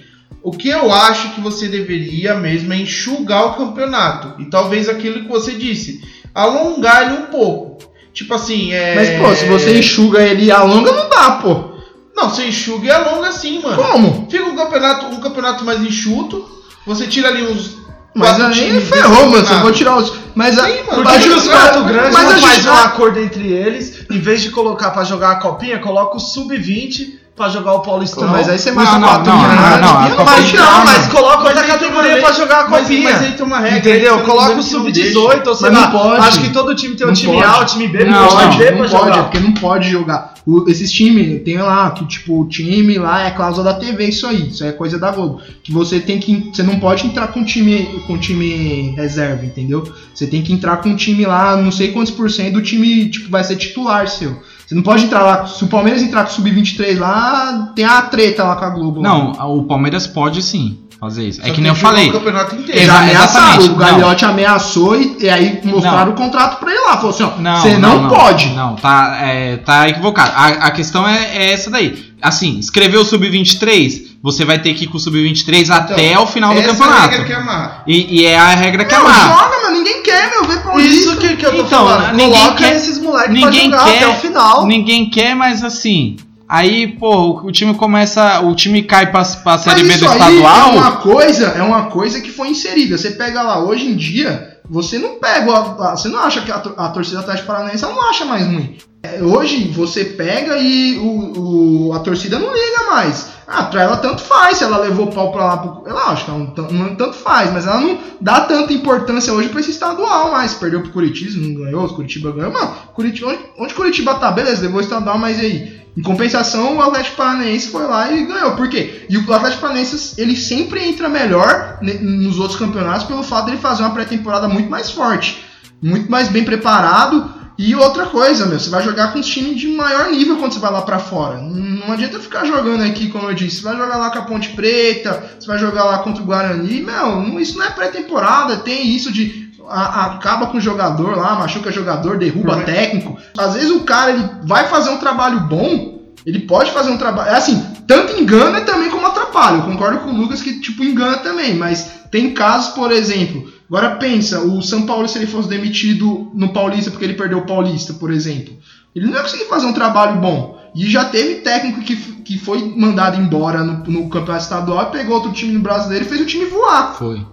O 0.46 0.52
que 0.52 0.68
eu 0.68 0.92
acho 0.92 1.30
que 1.34 1.40
você 1.40 1.66
deveria 1.66 2.36
mesmo 2.36 2.72
é 2.72 2.76
enxugar 2.76 3.46
o 3.46 3.54
campeonato. 3.54 4.40
E 4.40 4.44
talvez 4.44 4.88
aquilo 4.88 5.22
que 5.22 5.28
você 5.28 5.50
disse, 5.52 6.00
alongar 6.32 7.02
ele 7.02 7.22
um 7.22 7.26
pouco. 7.26 7.78
Tipo 8.12 8.32
assim, 8.34 8.72
é. 8.72 8.94
Mas, 8.94 9.10
pô, 9.20 9.34
se 9.34 9.44
você 9.46 9.76
enxuga 9.76 10.22
ele 10.22 10.44
e 10.44 10.52
alonga, 10.52 10.92
não 10.92 11.08
dá, 11.08 11.32
pô. 11.42 11.72
Não, 12.16 12.30
você 12.30 12.46
enxuga 12.46 12.86
e 12.86 12.90
alonga 12.92 13.32
sim, 13.32 13.60
mano. 13.60 13.76
Como? 13.82 14.28
Fica 14.30 14.44
um 14.44 14.54
campeonato, 14.54 15.06
um 15.06 15.20
campeonato 15.20 15.64
mais 15.64 15.82
enxuto. 15.82 16.48
Você 16.86 17.08
tira 17.08 17.26
ali 17.26 17.42
uns. 17.42 17.78
Mas 18.14 18.40
aí 18.40 18.80
ferrou, 18.82 19.26
mano. 19.28 19.44
Você 19.44 19.54
vou 19.56 19.72
tirar 19.72 19.96
os. 19.96 20.12
Mas 20.36 20.56
a. 20.60 20.66
Sim, 20.68 20.84
mano. 20.88 21.08
a- 21.08 21.18
que 21.18 21.28
os 21.28 21.48
quatro 21.48 21.84
grandes 21.84 22.12
mas 22.12 22.24
não 22.30 22.38
gente- 22.38 22.68
um 22.68 22.72
acordo 22.72 23.18
entre 23.18 23.52
eles, 23.52 24.06
em 24.08 24.20
vez 24.20 24.40
de 24.42 24.50
colocar 24.50 24.92
pra 24.92 25.02
jogar 25.02 25.32
a 25.32 25.36
copinha, 25.40 25.80
coloca 25.80 26.16
o 26.16 26.20
sub-20 26.20 27.25
pra 27.36 27.50
jogar 27.50 27.74
o 27.74 27.80
Paulistão. 27.80 28.26
Mas 28.28 28.48
aí 28.48 28.58
você 28.58 28.70
Não, 28.70 28.82
mata 28.82 28.98
não, 28.98 29.08
quatro 29.08 29.32
não, 29.32 29.38
não, 29.42 29.48
não, 29.80 29.98
a 30.00 30.10
Copa 30.10 30.24
vai 30.24 30.42
de 30.42 30.48
tirar, 30.50 30.64
Não, 30.64 30.84
mas 30.86 30.96
mas 30.96 31.12
coloca 31.12 31.38
outra 31.44 31.54
Mas 31.54 31.66
categoria 31.66 32.16
pra 32.22 32.32
jogar 32.32 32.64
a 32.64 32.68
mas- 32.70 32.82
copinha. 32.82 33.02
mas 33.12 33.22
aí 33.22 33.32
tem 33.32 33.44
uma 33.46 33.58
regra, 33.60 33.78
Entendeu? 33.78 34.16
não 34.16 34.24
Coloca 34.24 34.48
o 34.48 34.52
engano, 34.52 34.64
que 34.64 34.72
não 34.72 34.80
sub-18, 34.80 35.46
ou 35.46 35.54
sei 35.54 35.70
Mas 35.70 35.78
lá. 35.80 35.86
não 35.86 35.90
pode. 36.00 36.20
Acho 36.26 36.40
que 36.40 36.48
todo 36.50 36.74
time 36.74 36.96
tem 36.96 37.06
um 37.06 37.10
Não 37.10 37.14
time. 37.14 37.42
A, 37.42 37.60
um 37.60 37.64
time 37.66 37.88
B, 37.88 38.04
Não, 38.04 38.10
não, 38.22 38.28
time 38.28 38.42
não, 38.44 38.58
D 38.58 38.70
não 38.70 38.78
pra 38.78 38.88
pode, 38.88 38.94
é 39.10 39.12
jogar. 39.14 39.22
porque 39.24 39.38
não 39.38 39.52
pode 39.52 39.90
jogar. 39.90 40.34
O- 40.46 40.64
esses 40.70 40.90
times, 40.92 41.42
tem 41.44 41.58
lá 41.58 41.90
que 41.90 42.06
tipo, 42.06 42.40
o 42.40 42.48
time 42.48 42.96
lá 42.98 43.24
é 43.26 43.30
cláusula 43.32 43.64
da 43.72 43.78
TV, 43.78 44.06
isso 44.06 44.26
aí, 44.26 44.48
isso 44.48 44.62
aí 44.64 44.70
é 44.70 44.72
coisa 44.72 44.98
da 44.98 45.10
Globo. 45.10 45.40
Que 45.62 45.70
você 45.72 46.00
tem 46.00 46.18
que. 46.18 46.50
Você 46.54 46.62
não 46.62 46.78
pode 46.78 47.06
entrar 47.06 47.26
com 47.28 47.44
time, 47.44 48.00
com 48.06 48.16
time 48.16 48.94
reserva, 48.96 49.44
entendeu? 49.44 49.92
Você 50.14 50.26
tem 50.26 50.40
que 50.42 50.52
entrar 50.52 50.78
com 50.78 50.88
um 50.90 50.96
time 50.96 51.26
lá, 51.26 51.56
não 51.56 51.70
sei 51.72 51.90
quantos 51.92 52.12
por 52.12 52.30
cento 52.30 52.54
do 52.54 52.62
time 52.62 53.10
tipo, 53.10 53.28
vai 53.28 53.44
ser 53.44 53.56
titular 53.56 54.08
seu. 54.08 54.40
Você 54.66 54.74
não 54.74 54.82
pode 54.82 55.04
entrar 55.04 55.22
lá. 55.22 55.46
Se 55.46 55.62
o 55.62 55.68
Palmeiras 55.68 56.02
entrar 56.02 56.24
com 56.24 56.30
o 56.30 56.32
Sub-23 56.32 56.98
lá, 56.98 57.72
tem 57.74 57.84
a 57.84 58.02
treta 58.02 58.42
lá 58.42 58.56
com 58.56 58.64
a 58.64 58.70
Globo. 58.70 59.00
lá. 59.00 59.08
não, 59.08 59.56
o 59.56 59.64
Palmeiras 59.64 60.06
pode 60.08 60.42
sim 60.42 60.78
fazer 60.98 61.28
isso. 61.28 61.40
É 61.42 61.48
Só 61.48 61.52
que 61.52 61.60
nem 61.60 61.68
eu 61.68 61.74
falei. 61.76 62.08
O 62.08 62.12
campeonato 62.12 62.56
inteiro. 62.56 62.80
Eles 62.80 62.90
ameaçaram, 62.92 63.64
o 63.66 63.76
Gagliotti 63.76 64.24
ameaçou 64.24 65.00
e, 65.00 65.18
e 65.20 65.28
aí 65.28 65.60
mostraram 65.62 66.06
Não. 66.06 66.12
o 66.12 66.16
contrato 66.16 66.58
pra 66.58 66.70
ele 66.72 66.80
lá. 66.80 66.96
Falou 66.96 67.10
assim: 67.10 67.22
ó, 67.22 67.36
Não, 67.38 67.62
você 67.62 67.78
não, 67.78 68.08
pode. 68.08 68.48
Não, 68.50 68.74
tá, 68.76 69.18
é, 69.20 69.58
tá 69.58 69.88
equivocado. 69.88 70.32
A, 70.34 70.46
a 70.66 70.70
questão 70.72 71.06
é, 71.06 71.36
é 71.36 71.52
essa 71.52 71.70
daí. 71.70 72.04
Assim, 72.20 72.58
escreveu 72.58 73.02
o 73.02 73.04
Sub-23, 73.04 74.16
você 74.22 74.44
vai 74.44 74.58
ter 74.58 74.72
que 74.74 74.84
ir 74.84 74.86
com 74.88 74.96
o 74.96 75.00
Sub-23 75.00 75.70
até 75.70 76.18
o 76.18 76.26
final 76.26 76.54
do 76.54 76.62
campeonato. 76.62 76.94
É 76.94 76.96
a 76.96 77.08
regra 77.08 77.24
que 77.24 77.32
amarra. 77.32 77.82
E, 77.86 78.20
e 78.20 78.26
é 78.26 78.38
a 78.38 78.54
regra 78.54 78.84
que 78.86 78.94
Não, 78.94 79.02
amarra. 79.02 79.42
joga, 79.44 79.56
mas 79.62 79.72
ninguém 79.74 80.02
quer, 80.02 80.15
ver 80.46 80.62
Paulista. 80.62 80.94
Isso 80.94 81.16
que, 81.18 81.36
que 81.36 81.46
eu 81.46 81.50
tô 81.56 81.62
Então, 81.62 81.86
falando. 81.88 82.14
ninguém 82.16 82.40
Coloca 82.40 82.56
quer- 82.56 82.76
esses 82.76 82.98
moleques 82.98 83.30
ninguém 83.34 83.70
pra 83.70 83.78
jogar 83.78 83.90
quer- 83.92 84.04
até 84.04 84.06
o 84.08 84.14
final. 84.20 84.66
Ninguém 84.66 85.10
quer, 85.10 85.34
mas 85.34 85.62
assim. 85.64 86.16
Aí, 86.48 86.86
pô, 86.86 87.40
o, 87.42 87.50
time 87.50 87.74
começa. 87.74 88.40
O 88.42 88.54
time 88.54 88.82
cai 88.82 89.10
pra, 89.10 89.24
pra 89.24 89.58
Série 89.58 89.82
B 89.82 89.96
do 89.96 90.04
estadual. 90.06 90.68
É 90.74 90.76
uma 90.78 90.92
coisa, 90.98 91.46
é 91.48 91.62
uma 91.62 91.86
coisa 91.86 92.20
que 92.20 92.30
foi 92.30 92.48
inserida. 92.50 92.96
Você 92.96 93.10
pega 93.10 93.42
lá 93.42 93.58
hoje 93.64 93.86
em 93.88 93.96
dia, 93.96 94.55
você 94.68 94.98
não 94.98 95.18
pega, 95.18 95.52
a- 95.52 95.92
a- 95.92 95.96
você 95.96 96.08
não 96.08 96.18
acha 96.20 96.40
que 96.40 96.50
a, 96.50 96.56
a 96.56 96.88
torcida 96.88 97.20
Atlético 97.20 97.46
Paranaense 97.46 97.82
não 97.82 98.08
acha 98.08 98.24
mais 98.24 98.44
ruim. 98.46 98.76
É, 99.02 99.22
hoje 99.22 99.68
você 99.68 100.04
pega 100.04 100.56
e 100.58 100.98
o, 100.98 101.88
o- 101.88 101.92
a 101.94 102.00
torcida 102.00 102.38
não 102.38 102.52
liga 102.52 102.90
mais. 102.90 103.28
Ah, 103.46 103.62
pra 103.62 103.82
ela 103.82 103.96
tanto 103.98 104.22
faz 104.22 104.56
se 104.58 104.64
ela 104.64 104.78
levou 104.78 105.06
pau 105.06 105.30
pra 105.30 105.44
lá. 105.44 105.56
Pro, 105.58 105.82
ela 105.86 106.10
acha 106.10 106.24
que 106.24 106.30
ela 106.30 106.38
não, 106.40 106.70
não 106.70 106.96
tanto 106.96 107.14
faz, 107.14 107.52
mas 107.52 107.64
ela 107.66 107.80
não 107.80 107.98
dá 108.20 108.40
tanta 108.40 108.72
importância 108.72 109.32
hoje 109.32 109.48
pra 109.48 109.60
esse 109.60 109.70
estadual 109.70 110.32
mais. 110.32 110.54
Perdeu 110.54 110.80
pro 110.82 110.90
Curitiba, 110.90 111.46
não 111.46 111.54
ganhou, 111.54 111.84
os 111.84 111.92
Curitiba 111.92 112.32
ganhou. 112.32 112.52
Mano, 112.52 112.74
Curitiba, 112.92 113.28
onde, 113.28 113.38
onde 113.58 113.74
Curitiba 113.74 114.14
tá? 114.16 114.32
Beleza, 114.32 114.62
levou 114.62 114.78
o 114.80 114.82
estadual, 114.82 115.16
mas 115.18 115.38
aí? 115.38 115.76
Em 115.96 116.02
compensação, 116.02 116.76
o 116.76 116.82
Atlético 116.82 117.16
Paranaense 117.16 117.68
foi 117.70 117.86
lá 117.86 118.12
e 118.12 118.26
ganhou. 118.26 118.52
Por 118.56 118.68
quê? 118.68 119.06
E 119.08 119.16
o 119.16 119.32
Atlético 119.32 119.62
Paranaense, 119.62 120.20
ele 120.20 120.36
sempre 120.36 120.86
entra 120.86 121.08
melhor 121.08 121.78
nos 122.02 122.38
outros 122.38 122.58
campeonatos 122.58 123.04
pelo 123.06 123.22
fato 123.22 123.46
dele 123.46 123.56
fazer 123.56 123.82
uma 123.82 123.94
pré-temporada 123.94 124.46
muito 124.56 124.70
mais 124.70 124.90
forte, 124.90 125.44
muito 125.82 126.10
mais 126.10 126.28
bem 126.28 126.44
preparado. 126.44 127.34
E 127.58 127.74
outra 127.74 128.04
coisa, 128.06 128.44
meu, 128.44 128.60
você 128.60 128.68
vai 128.68 128.82
jogar 128.82 129.12
com 129.14 129.18
os 129.18 129.26
times 129.26 129.58
de 129.58 129.66
maior 129.68 130.10
nível 130.10 130.36
quando 130.36 130.52
você 130.52 130.58
vai 130.60 130.70
lá 130.70 130.82
pra 130.82 130.98
fora. 130.98 131.38
Não 131.40 131.90
adianta 131.92 132.20
ficar 132.20 132.44
jogando 132.44 132.82
aqui, 132.82 133.08
como 133.08 133.28
eu 133.30 133.34
disse. 133.34 133.56
Você 133.56 133.62
vai 133.62 133.76
jogar 133.78 133.96
lá 133.96 134.10
com 134.10 134.18
a 134.18 134.22
Ponte 134.22 134.50
Preta, 134.50 135.30
você 135.38 135.46
vai 135.46 135.58
jogar 135.58 135.84
lá 135.84 135.98
contra 136.00 136.22
o 136.22 136.26
Guarani. 136.26 136.82
Meu, 136.82 137.40
isso 137.40 137.56
não 137.56 137.64
é 137.64 137.70
pré-temporada. 137.70 138.56
Tem 138.58 138.94
isso 138.94 139.10
de 139.10 139.46
acaba 139.68 140.46
com 140.48 140.58
o 140.58 140.60
jogador 140.60 141.16
lá, 141.16 141.34
machuca 141.34 141.72
jogador, 141.72 142.18
derruba 142.18 142.56
mais- 142.56 142.66
técnico. 142.66 143.16
Às 143.36 143.54
vezes 143.54 143.70
o 143.70 143.80
cara 143.80 144.12
ele 144.12 144.28
vai 144.44 144.68
fazer 144.68 144.90
um 144.90 144.98
trabalho 144.98 145.40
bom, 145.40 145.96
Ele 146.26 146.40
pode 146.40 146.72
fazer 146.72 146.90
um 146.90 146.98
trabalho. 146.98 147.30
É 147.30 147.36
assim, 147.36 147.64
tanto 147.86 148.20
engana 148.20 148.60
também 148.62 148.90
como 148.90 149.06
atrapalha. 149.06 149.58
Eu 149.58 149.62
concordo 149.62 150.00
com 150.00 150.10
o 150.10 150.16
Lucas 150.16 150.42
que, 150.42 150.60
tipo, 150.60 150.82
engana 150.82 151.18
também. 151.18 151.54
Mas 151.54 151.88
tem 152.10 152.34
casos, 152.34 152.74
por 152.74 152.90
exemplo. 152.90 153.48
Agora 153.68 153.96
pensa, 153.96 154.40
o 154.40 154.62
São 154.62 154.86
Paulo, 154.86 155.08
se 155.08 155.18
ele 155.18 155.26
fosse 155.26 155.48
demitido 155.48 156.30
no 156.34 156.50
Paulista 156.52 156.90
porque 156.90 157.04
ele 157.04 157.14
perdeu 157.14 157.38
o 157.38 157.46
Paulista, 157.46 157.94
por 157.94 158.12
exemplo. 158.12 158.54
Ele 158.94 159.06
não 159.06 159.14
ia 159.14 159.22
conseguir 159.22 159.44
fazer 159.46 159.66
um 159.66 159.72
trabalho 159.72 160.20
bom. 160.20 160.56
E 160.74 160.88
já 160.90 161.04
teve 161.06 161.36
técnico 161.36 161.80
que, 161.80 161.96
que 161.96 162.38
foi 162.38 162.62
mandado 162.76 163.20
embora 163.20 163.64
no, 163.64 163.82
no 163.84 164.08
campeonato 164.08 164.44
estadual 164.44 164.90
pegou 164.90 165.16
outro 165.16 165.32
time 165.32 165.52
no 165.52 165.60
brasileiro 165.60 166.04
e 166.04 166.08
fez 166.08 166.20
o 166.20 166.26
time 166.26 166.44
voar. 166.46 166.94
Foi. 166.96 167.24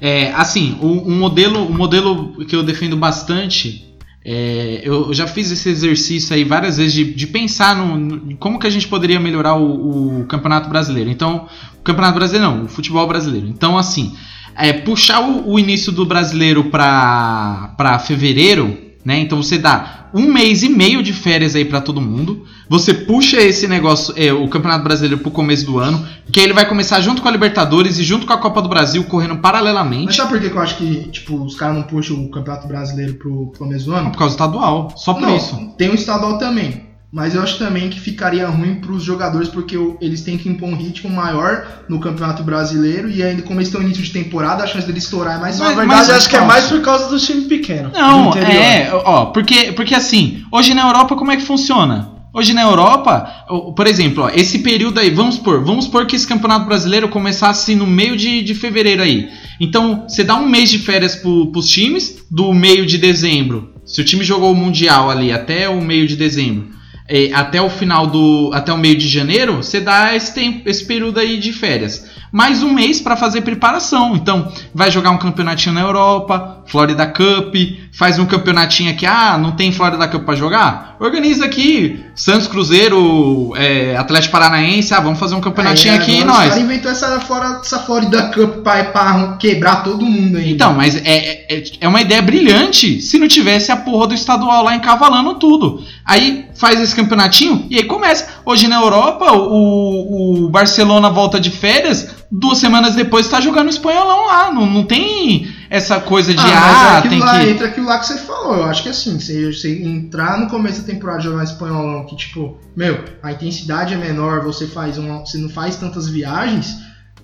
É, 0.00 0.32
assim, 0.32 0.78
um 0.82 1.18
modelo, 1.18 1.60
um 1.60 1.76
modelo 1.76 2.44
que 2.46 2.56
eu 2.56 2.62
defendo 2.62 2.96
bastante. 2.96 3.86
é, 4.24 4.80
eu, 4.82 5.08
eu 5.08 5.14
já 5.14 5.26
fiz 5.26 5.50
esse 5.50 5.68
exercício 5.68 6.34
aí 6.34 6.42
várias 6.42 6.78
vezes 6.78 6.92
de, 6.94 7.04
de 7.14 7.26
pensar 7.26 7.76
no, 7.76 7.96
no- 7.98 8.36
como 8.38 8.58
que 8.58 8.66
a 8.66 8.70
gente 8.70 8.88
poderia 8.88 9.20
melhorar 9.20 9.54
o, 9.56 10.20
o 10.22 10.26
campeonato 10.26 10.68
brasileiro. 10.70 11.10
Então, 11.10 11.46
o 11.78 11.82
campeonato 11.82 12.14
brasileiro 12.18 12.46
não, 12.56 12.64
o 12.64 12.68
futebol 12.68 13.06
brasileiro. 13.06 13.46
Então, 13.46 13.76
assim, 13.76 14.14
é, 14.56 14.72
puxar 14.72 15.20
o, 15.20 15.52
o 15.52 15.58
início 15.58 15.92
do 15.92 16.04
brasileiro 16.04 16.64
para 16.64 17.98
fevereiro, 18.06 18.76
né? 19.04 19.18
Então 19.18 19.42
você 19.42 19.58
dá 19.58 20.08
um 20.12 20.22
mês 20.22 20.62
e 20.62 20.68
meio 20.68 21.02
de 21.02 21.12
férias 21.12 21.54
aí 21.54 21.64
para 21.64 21.80
todo 21.80 22.00
mundo. 22.00 22.44
Você 22.68 22.92
puxa 22.92 23.40
esse 23.40 23.66
negócio, 23.66 24.12
é, 24.16 24.32
o 24.32 24.48
Campeonato 24.48 24.84
Brasileiro 24.84 25.18
pro 25.18 25.30
começo 25.30 25.64
do 25.66 25.78
ano, 25.78 26.06
que 26.32 26.38
aí 26.40 26.46
ele 26.46 26.52
vai 26.52 26.68
começar 26.68 27.00
junto 27.00 27.22
com 27.22 27.28
a 27.28 27.30
Libertadores 27.30 27.98
e 27.98 28.02
junto 28.04 28.26
com 28.26 28.32
a 28.32 28.38
Copa 28.38 28.60
do 28.62 28.68
Brasil 28.68 29.04
correndo 29.04 29.34
Mas 29.34 29.40
paralelamente. 29.40 30.14
sabe 30.14 30.30
por 30.30 30.40
que 30.40 30.50
que 30.50 30.56
eu 30.56 30.60
acho 30.60 30.76
que, 30.76 31.08
tipo, 31.10 31.42
os 31.42 31.54
caras 31.56 31.76
não 31.76 31.82
puxam 31.84 32.16
o 32.24 32.30
Campeonato 32.30 32.68
Brasileiro 32.68 33.14
pro 33.14 33.46
pro 33.48 33.58
começo 33.60 33.86
do 33.86 33.94
ano? 33.94 34.10
Por 34.10 34.18
causa 34.18 34.36
do 34.36 34.38
estadual, 34.38 34.92
só 34.96 35.14
por 35.14 35.22
não, 35.22 35.36
isso. 35.36 35.56
tem 35.78 35.88
o 35.88 35.94
estadual 35.94 36.38
também. 36.38 36.89
Mas 37.12 37.34
eu 37.34 37.42
acho 37.42 37.58
também 37.58 37.88
que 37.88 37.98
ficaria 37.98 38.46
ruim 38.46 38.76
pros 38.76 39.02
jogadores 39.02 39.48
porque 39.48 39.76
eles 40.00 40.22
têm 40.22 40.38
que 40.38 40.48
impor 40.48 40.68
um 40.68 40.76
ritmo 40.76 41.10
maior 41.10 41.66
no 41.88 41.98
Campeonato 41.98 42.44
Brasileiro 42.44 43.10
e 43.10 43.20
ainda 43.20 43.42
como 43.42 43.58
eles 43.58 43.66
estão 43.66 43.80
no 43.80 43.86
início 43.86 44.04
de 44.04 44.12
temporada, 44.12 44.62
a 44.62 44.66
chance 44.66 44.86
deles 44.86 45.04
estourar 45.04 45.36
é 45.36 45.40
mais 45.40 45.58
Mas- 45.58 45.76
verdade, 45.76 46.12
acho 46.12 46.28
que 46.28 46.36
é 46.36 46.40
mais 46.40 46.66
por 46.66 46.80
causa 46.82 47.08
do 47.08 47.18
time 47.18 47.42
pequeno. 47.42 47.90
Não, 47.92 48.32
é, 48.34 48.90
ó, 48.92 49.26
porque, 49.26 49.72
porque 49.72 49.94
assim, 49.94 50.44
hoje 50.52 50.72
na 50.72 50.86
Europa 50.86 51.16
como 51.16 51.32
é 51.32 51.36
que 51.36 51.42
funciona? 51.42 52.20
Hoje 52.32 52.52
na 52.52 52.62
Europa, 52.62 53.28
por 53.74 53.88
exemplo, 53.88 54.22
ó, 54.22 54.30
esse 54.32 54.60
período 54.60 55.00
aí, 55.00 55.10
vamos 55.10 55.34
supor, 55.34 55.64
vamos 55.64 55.86
supor 55.86 56.06
que 56.06 56.14
esse 56.14 56.26
campeonato 56.26 56.64
brasileiro 56.64 57.08
começasse 57.08 57.74
no 57.74 57.88
meio 57.88 58.16
de, 58.16 58.40
de 58.40 58.54
fevereiro 58.54 59.02
aí. 59.02 59.28
Então, 59.58 60.04
você 60.08 60.22
dá 60.22 60.36
um 60.36 60.48
mês 60.48 60.70
de 60.70 60.78
férias 60.78 61.16
pro, 61.16 61.50
pros 61.50 61.66
times, 61.66 62.18
do 62.30 62.54
meio 62.54 62.86
de 62.86 62.98
dezembro. 62.98 63.74
Se 63.84 64.00
o 64.00 64.04
time 64.04 64.22
jogou 64.22 64.52
o 64.52 64.54
Mundial 64.54 65.10
ali 65.10 65.32
até 65.32 65.68
o 65.68 65.80
meio 65.82 66.06
de 66.06 66.14
dezembro, 66.14 66.68
é, 67.10 67.32
até 67.34 67.60
o 67.60 67.68
final 67.68 68.06
do. 68.06 68.52
até 68.54 68.72
o 68.72 68.78
meio 68.78 68.96
de 68.96 69.08
janeiro, 69.08 69.56
você 69.56 69.80
dá 69.80 70.14
esse, 70.14 70.32
tempo, 70.32 70.68
esse 70.68 70.84
período 70.84 71.18
aí 71.18 71.38
de 71.38 71.52
férias. 71.52 72.08
Mais 72.30 72.62
um 72.62 72.72
mês 72.72 73.00
para 73.00 73.16
fazer 73.16 73.40
preparação. 73.40 74.14
Então, 74.14 74.52
vai 74.72 74.92
jogar 74.92 75.10
um 75.10 75.18
campeonatinho 75.18 75.74
na 75.74 75.80
Europa, 75.80 76.62
Florida 76.68 77.04
Cup, 77.06 77.56
faz 77.92 78.18
um 78.18 78.26
campeonatinho 78.26 78.90
aqui, 78.90 79.04
ah, 79.06 79.36
não 79.36 79.52
tem 79.52 79.72
Florida 79.72 80.06
Cup 80.08 80.24
para 80.24 80.36
jogar? 80.36 80.96
Organiza 81.00 81.44
aqui, 81.44 82.04
Santos 82.14 82.46
Cruzeiro, 82.46 83.52
é, 83.56 83.96
Atlético 83.96 84.32
Paranaense, 84.32 84.94
ah, 84.94 85.00
vamos 85.00 85.18
fazer 85.18 85.34
um 85.34 85.40
campeonatinho 85.40 85.94
É, 85.94 85.96
aqui 85.96 86.20
e 86.20 86.24
nós. 86.24 86.48
caras 86.48 86.58
inventou 86.58 86.90
essa, 86.90 87.20
fora, 87.20 87.60
essa 87.60 87.78
Florida 87.80 88.30
Cup 88.34 88.62
pra, 88.62 88.84
pra 88.84 89.36
quebrar 89.38 89.82
todo 89.82 90.04
mundo 90.04 90.38
aí. 90.38 90.52
Então, 90.52 90.72
mas 90.74 90.96
é, 90.96 91.46
é, 91.48 91.64
é 91.80 91.88
uma 91.88 92.00
ideia 92.00 92.22
brilhante 92.22 93.00
se 93.00 93.18
não 93.18 93.26
tivesse 93.26 93.72
a 93.72 93.76
porra 93.76 94.08
do 94.08 94.14
estadual 94.14 94.64
lá 94.64 94.74
encavalando 94.74 95.34
tudo. 95.34 95.82
Aí 96.04 96.46
faz 96.54 96.80
esse 96.80 96.94
campeonatinho 96.94 97.66
e 97.70 97.76
aí 97.76 97.84
começa. 97.84 98.26
Hoje 98.44 98.68
na 98.68 98.76
Europa, 98.76 99.32
o, 99.32 100.44
o 100.44 100.48
Barcelona 100.48 101.08
volta 101.08 101.40
de 101.40 101.50
férias, 101.50 102.08
duas 102.30 102.58
semanas 102.58 102.94
depois 102.94 103.26
está 103.26 103.40
jogando 103.40 103.66
o 103.66 103.70
espanholão 103.70 104.26
lá. 104.26 104.52
Não, 104.52 104.66
não 104.66 104.84
tem 104.84 105.48
essa 105.70 106.00
coisa 106.00 106.34
de 106.34 106.40
Ah, 106.40 106.44
ah, 106.44 106.94
é 106.94 106.98
aquilo 106.98 107.14
tem 107.14 107.20
lá, 107.22 107.38
que. 107.38 107.48
entra 107.48 107.66
aquilo 107.68 107.86
lá 107.86 107.98
que 108.00 108.06
você 108.06 108.18
falou. 108.18 108.56
Eu 108.56 108.64
acho 108.64 108.82
que 108.82 108.88
assim, 108.88 109.18
você, 109.20 109.52
você 109.52 109.82
entrar 109.82 110.38
no 110.38 110.48
começo 110.48 110.80
da 110.80 110.86
temporada 110.92 111.20
e 111.20 111.24
jogar 111.24 111.44
espanholão, 111.44 112.04
que 112.06 112.16
tipo, 112.16 112.58
meu, 112.76 113.04
a 113.22 113.30
intensidade 113.32 113.94
é 113.94 113.96
menor, 113.96 114.42
você 114.42 114.66
faz 114.66 114.98
uma. 114.98 115.20
Você 115.20 115.38
não 115.38 115.48
faz 115.48 115.76
tantas 115.76 116.08
viagens, 116.08 116.74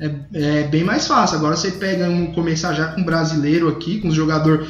é, 0.01 0.11
é 0.33 0.63
bem 0.65 0.85
mais 0.85 1.07
fácil. 1.09 1.37
Agora 1.39 1.57
você 1.57 1.73
pega 1.73 2.09
um 2.09 2.27
começar 2.33 2.73
já 2.73 2.87
com 2.87 3.01
um 3.01 3.05
brasileiro 3.05 3.69
aqui, 3.69 4.01
com 4.01 4.09
os 4.09 4.15
jogadores. 4.15 4.67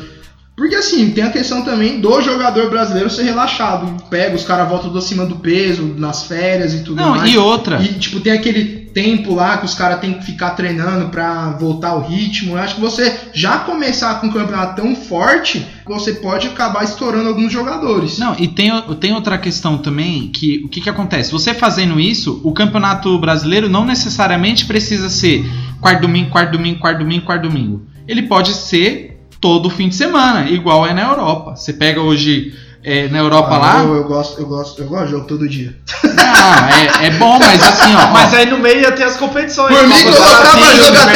Porque 0.57 0.75
assim, 0.75 1.11
tem 1.11 1.23
a 1.23 1.31
questão 1.31 1.61
também 1.63 2.01
do 2.01 2.23
jogador 2.23 2.71
brasileiro 2.71 3.11
ser 3.11 3.25
relaxado. 3.25 4.03
Pega, 4.09 4.35
os 4.35 4.43
caras 4.43 4.67
voltam 4.67 4.91
do 4.91 4.99
acima 4.99 5.27
do 5.27 5.37
peso, 5.37 5.95
nas 5.99 6.23
férias 6.23 6.73
e 6.73 6.83
tudo 6.83 6.97
Não, 6.97 7.11
mais. 7.11 7.31
e 7.31 7.37
outra. 7.37 7.79
E, 7.83 7.89
tipo, 7.99 8.21
tem 8.21 8.33
aquele 8.33 8.86
tempo 8.97 9.35
lá 9.35 9.59
que 9.59 9.67
os 9.67 9.75
caras 9.75 10.01
têm 10.01 10.15
que 10.15 10.25
ficar 10.25 10.53
treinando 10.53 11.11
pra 11.11 11.51
voltar 11.51 11.91
ao 11.91 12.09
ritmo. 12.09 12.55
Eu 12.55 12.59
acho 12.59 12.77
que 12.77 12.81
você 12.81 13.15
já 13.35 13.59
começar 13.59 14.19
com 14.23 14.29
um 14.29 14.33
campeonato 14.33 14.81
tão 14.81 14.97
forte, 14.97 15.67
você 15.85 16.15
pode 16.15 16.47
acabar 16.47 16.83
estourando 16.83 17.29
alguns 17.29 17.53
jogadores. 17.53 18.17
Não, 18.17 18.35
e 18.39 18.49
tem, 18.49 18.73
tem 18.99 19.13
outra 19.13 19.37
questão 19.37 19.77
também, 19.77 20.29
que 20.29 20.63
o 20.65 20.69
que, 20.71 20.81
que 20.81 20.89
acontece? 20.89 21.31
Você 21.31 21.53
fazendo 21.53 22.01
isso, 22.01 22.41
o 22.43 22.53
campeonato 22.53 23.19
brasileiro 23.19 23.69
não 23.69 23.85
necessariamente 23.85 24.65
precisa 24.65 25.11
ser 25.11 25.45
quarto 25.79 26.01
domingo, 26.01 26.31
quarto 26.31 26.53
domingo, 26.53 26.81
quarto 26.81 27.01
domingo, 27.01 27.27
quarto 27.27 27.43
domingo. 27.43 27.83
Ele 28.09 28.23
pode 28.23 28.55
ser 28.55 29.21
todo 29.43 29.69
fim 29.69 29.91
de 29.91 29.95
semana, 29.95 30.49
igual 30.49 30.87
é 30.87 30.95
na 30.95 31.03
Europa. 31.03 31.55
Você 31.55 31.75
pega 31.75 32.01
hoje 32.01 32.55
é, 32.89 33.09
na 33.09 33.19
Europa 33.19 33.53
Ah, 33.57 33.59
lá. 33.59 33.79
Eu, 33.83 33.97
eu 33.97 34.05
gosto, 34.05 34.41
eu 34.41 34.47
gosto, 34.47 34.81
eu 34.81 34.87
gosto 34.87 35.07
de 35.07 35.11
jogo 35.11 35.27
todo 35.27 35.49
dia. 35.49 35.77
Não, 36.05 37.03
é, 37.03 37.07
é 37.07 37.11
bom, 37.19 37.37
mas 37.41 37.61
assim, 37.61 37.93
ó. 37.97 38.13
Mas 38.13 38.33
aí 38.33 38.47
no 38.47 38.59
meio 38.59 38.81
ia 38.83 38.93
ter 38.93 39.03
as 39.03 39.17
competições. 39.17 39.77
Por 39.77 39.89
mim, 39.89 40.03
colocava 40.05 40.57
Brasil, 40.57 40.85
jogo 40.85 40.97
até 40.99 41.13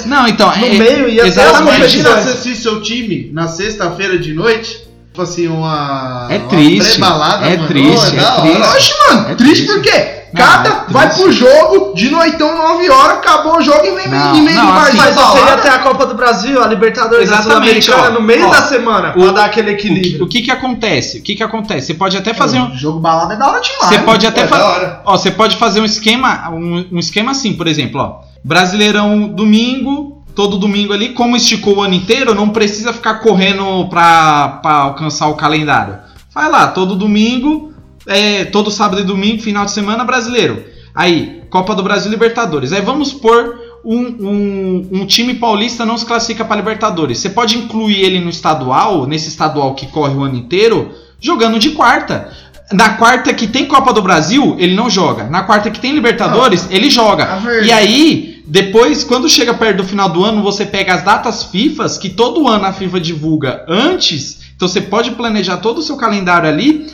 de 0.00 0.08
não, 0.08 0.26
então. 0.26 0.48
No 0.48 0.64
é- 0.64 0.70
meio 0.70 1.08
ia 1.08 1.22
ter 1.24 1.28
as 1.28 1.36
exatamente. 1.36 1.64
competições. 1.74 1.94
Imagina 2.06 2.22
você 2.22 2.28
assistir 2.30 2.56
seu 2.56 2.80
time 2.80 3.30
na 3.34 3.46
sexta-feira 3.46 4.18
de 4.18 4.32
noite. 4.32 4.84
Tipo 5.14 5.22
assim, 5.22 5.46
uma. 5.46 6.26
É 6.28 6.38
uma 6.38 6.48
triste, 6.48 6.98
pré-balada, 6.98 7.46
é 7.46 7.56
mano. 7.56 7.68
triste, 7.68 8.16
Oh, 8.16 8.18
é 8.18 8.24
hora. 8.24 8.40
triste. 8.42 8.62
Oxe, 8.76 8.92
mano, 9.14 9.23
É 9.23 9.23
triste 9.44 9.66
por 9.66 9.80
quê? 9.82 10.20
Não, 10.32 10.44
Cada 10.44 10.68
é 10.68 10.84
vai 10.88 11.14
pro 11.14 11.30
jogo, 11.30 11.94
de 11.94 12.10
noitão, 12.10 12.56
9 12.56 12.90
horas, 12.90 13.18
acabou 13.18 13.58
o 13.58 13.62
jogo 13.62 13.86
e 13.86 13.90
vem 13.92 14.08
Não, 14.08 14.34
e 14.34 14.44
vem 14.44 14.54
não, 14.56 14.76
assim, 14.78 14.96
Mas 14.96 15.14
você 15.14 15.20
ia 15.20 15.44
balada. 15.44 15.62
ter 15.62 15.68
a 15.68 15.78
Copa 15.78 16.06
do 16.06 16.14
Brasil, 16.14 16.60
a 16.60 16.66
Libertadores, 16.66 17.30
a 17.30 17.38
Exatamente, 17.38 17.82
Sul-Americana 17.84 18.08
ó. 18.16 18.20
no 18.20 18.26
meio 18.26 18.46
Ó, 18.48 18.50
da 18.50 18.62
semana, 18.62 19.12
pra 19.12 19.22
o- 19.22 19.30
dar 19.32 19.44
aquele 19.44 19.72
O 19.72 19.76
que, 19.76 19.86
equilíbrio. 19.88 20.24
o 20.24 20.28
que 20.28 20.42
que 20.42 20.50
acontece? 20.50 21.18
O 21.18 21.22
que 21.22 21.36
que 21.36 21.42
acontece? 21.44 21.86
Você 21.88 21.94
pode 21.94 22.16
até 22.16 22.34
fazer 22.34 22.58
um. 22.58 22.74
Jogo 22.76 22.98
balada 22.98 23.34
é 23.34 23.36
da 23.36 23.46
hora 23.48 23.60
demais. 23.60 23.86
Você 23.94 23.98
pode 24.00 24.26
até 24.26 24.40
É 24.42 24.46
fazer. 24.48 24.96
Ó, 25.04 25.16
você 25.16 25.30
pode 25.30 25.56
fazer 25.56 25.80
um 25.80 25.84
esquema, 25.84 26.50
um, 26.50 26.84
um 26.90 26.98
esquema 26.98 27.30
assim, 27.30 27.52
por 27.52 27.68
exemplo, 27.68 28.00
ó. 28.00 28.20
Brasileirão 28.42 29.28
domingo, 29.28 30.24
todo 30.34 30.56
domingo 30.58 30.92
ali, 30.92 31.10
como 31.10 31.36
esticou 31.36 31.76
o 31.76 31.82
ano 31.82 31.94
inteiro, 31.94 32.34
não 32.34 32.48
precisa 32.48 32.92
ficar 32.92 33.14
correndo 33.20 33.88
pra, 33.88 34.48
pra 34.62 34.72
alcançar 34.78 35.28
o 35.28 35.34
calendário. 35.34 35.96
Vai 36.34 36.50
lá, 36.50 36.66
todo 36.68 36.96
domingo, 36.96 37.73
é, 38.06 38.44
todo 38.46 38.70
sábado 38.70 39.00
e 39.00 39.04
domingo, 39.04 39.42
final 39.42 39.64
de 39.64 39.70
semana, 39.70 40.04
brasileiro. 40.04 40.64
Aí, 40.94 41.42
Copa 41.50 41.74
do 41.74 41.82
Brasil 41.82 42.10
Libertadores. 42.10 42.72
Aí 42.72 42.80
vamos 42.80 43.12
pôr 43.12 43.58
um, 43.84 43.98
um, 43.98 44.88
um 44.92 45.06
time 45.06 45.34
paulista 45.34 45.84
não 45.84 45.98
se 45.98 46.06
classifica 46.06 46.44
para 46.44 46.56
Libertadores. 46.56 47.18
Você 47.18 47.30
pode 47.30 47.58
incluir 47.58 48.02
ele 48.02 48.18
no 48.18 48.30
estadual, 48.30 49.06
nesse 49.06 49.28
estadual 49.28 49.74
que 49.74 49.86
corre 49.86 50.14
o 50.14 50.22
ano 50.22 50.36
inteiro, 50.36 50.92
jogando 51.20 51.58
de 51.58 51.70
quarta. 51.70 52.30
Na 52.72 52.94
quarta 52.94 53.34
que 53.34 53.46
tem 53.46 53.66
Copa 53.66 53.92
do 53.92 54.00
Brasil, 54.00 54.56
ele 54.58 54.74
não 54.74 54.88
joga. 54.88 55.24
Na 55.24 55.42
quarta 55.42 55.70
que 55.70 55.78
tem 55.78 55.92
Libertadores, 55.92 56.66
ele 56.70 56.88
joga. 56.88 57.24
E 57.66 57.70
aí, 57.70 58.42
depois, 58.46 59.04
quando 59.04 59.28
chega 59.28 59.52
perto 59.52 59.78
do 59.78 59.84
final 59.84 60.08
do 60.08 60.24
ano, 60.24 60.42
você 60.42 60.64
pega 60.64 60.94
as 60.94 61.04
datas 61.04 61.44
FIFAs, 61.44 61.98
que 61.98 62.08
todo 62.08 62.48
ano 62.48 62.64
a 62.64 62.72
FIFA 62.72 63.00
divulga 63.00 63.64
antes. 63.68 64.40
Então 64.56 64.66
você 64.66 64.80
pode 64.80 65.10
planejar 65.12 65.58
todo 65.58 65.78
o 65.78 65.82
seu 65.82 65.96
calendário 65.96 66.48
ali. 66.48 66.86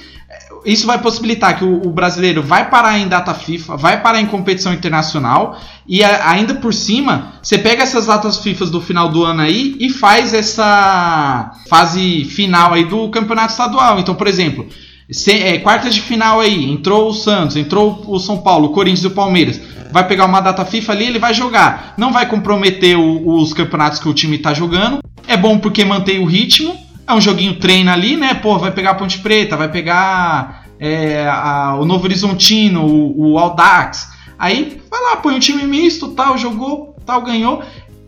Isso 0.64 0.86
vai 0.86 0.98
possibilitar 1.00 1.56
que 1.58 1.64
o, 1.64 1.86
o 1.86 1.90
brasileiro 1.90 2.42
vai 2.42 2.68
parar 2.68 2.98
em 2.98 3.08
data 3.08 3.32
FIFA, 3.34 3.76
vai 3.76 4.00
parar 4.02 4.20
em 4.20 4.26
competição 4.26 4.72
internacional 4.74 5.58
e 5.88 6.04
a- 6.04 6.28
ainda 6.30 6.54
por 6.54 6.74
cima, 6.74 7.34
você 7.42 7.56
pega 7.58 7.82
essas 7.82 8.06
datas 8.06 8.38
FIFA 8.38 8.66
do 8.66 8.80
final 8.80 9.08
do 9.08 9.24
ano 9.24 9.40
aí 9.42 9.76
e 9.80 9.88
faz 9.90 10.34
essa 10.34 11.52
fase 11.68 12.24
final 12.24 12.72
aí 12.74 12.84
do 12.84 13.08
campeonato 13.10 13.52
estadual. 13.52 13.98
Então, 13.98 14.14
por 14.14 14.26
exemplo, 14.26 14.66
se, 15.10 15.32
é, 15.32 15.58
quartas 15.58 15.94
de 15.94 16.00
final 16.00 16.40
aí, 16.40 16.70
entrou 16.70 17.08
o 17.08 17.12
Santos, 17.14 17.56
entrou 17.56 18.04
o 18.06 18.18
São 18.18 18.38
Paulo, 18.38 18.66
o 18.68 18.72
Corinthians 18.72 19.04
e 19.04 19.08
o 19.08 19.10
Palmeiras. 19.12 19.60
Vai 19.92 20.06
pegar 20.06 20.26
uma 20.26 20.40
data 20.40 20.64
FIFA 20.64 20.92
ali, 20.92 21.06
ele 21.06 21.18
vai 21.18 21.34
jogar. 21.34 21.94
Não 21.98 22.12
vai 22.12 22.26
comprometer 22.28 22.96
o- 22.96 23.40
os 23.40 23.52
campeonatos 23.52 23.98
que 23.98 24.08
o 24.08 24.14
time 24.14 24.38
tá 24.38 24.54
jogando. 24.54 25.00
É 25.26 25.36
bom 25.36 25.58
porque 25.58 25.84
mantém 25.84 26.18
o 26.20 26.24
ritmo. 26.24 26.76
É 27.10 27.14
um 27.14 27.20
joguinho 27.20 27.56
treino 27.58 27.90
ali, 27.90 28.16
né? 28.16 28.34
Pô, 28.34 28.58
vai 28.58 28.70
pegar 28.70 28.90
a 28.90 28.94
Ponte 28.94 29.18
Preta, 29.18 29.56
vai 29.56 29.68
pegar 29.68 30.64
é, 30.78 31.28
a- 31.28 31.76
o 31.78 31.84
Novo 31.84 32.04
Horizontino, 32.04 32.84
o, 32.86 33.32
o 33.32 33.38
Audax. 33.38 34.08
Aí 34.38 34.80
vai 34.90 35.00
lá, 35.02 35.16
põe 35.16 35.34
um 35.34 35.38
time 35.38 35.64
misto, 35.64 36.08
tal, 36.08 36.38
jogou, 36.38 36.96
tal, 37.04 37.20
ganhou. 37.22 37.62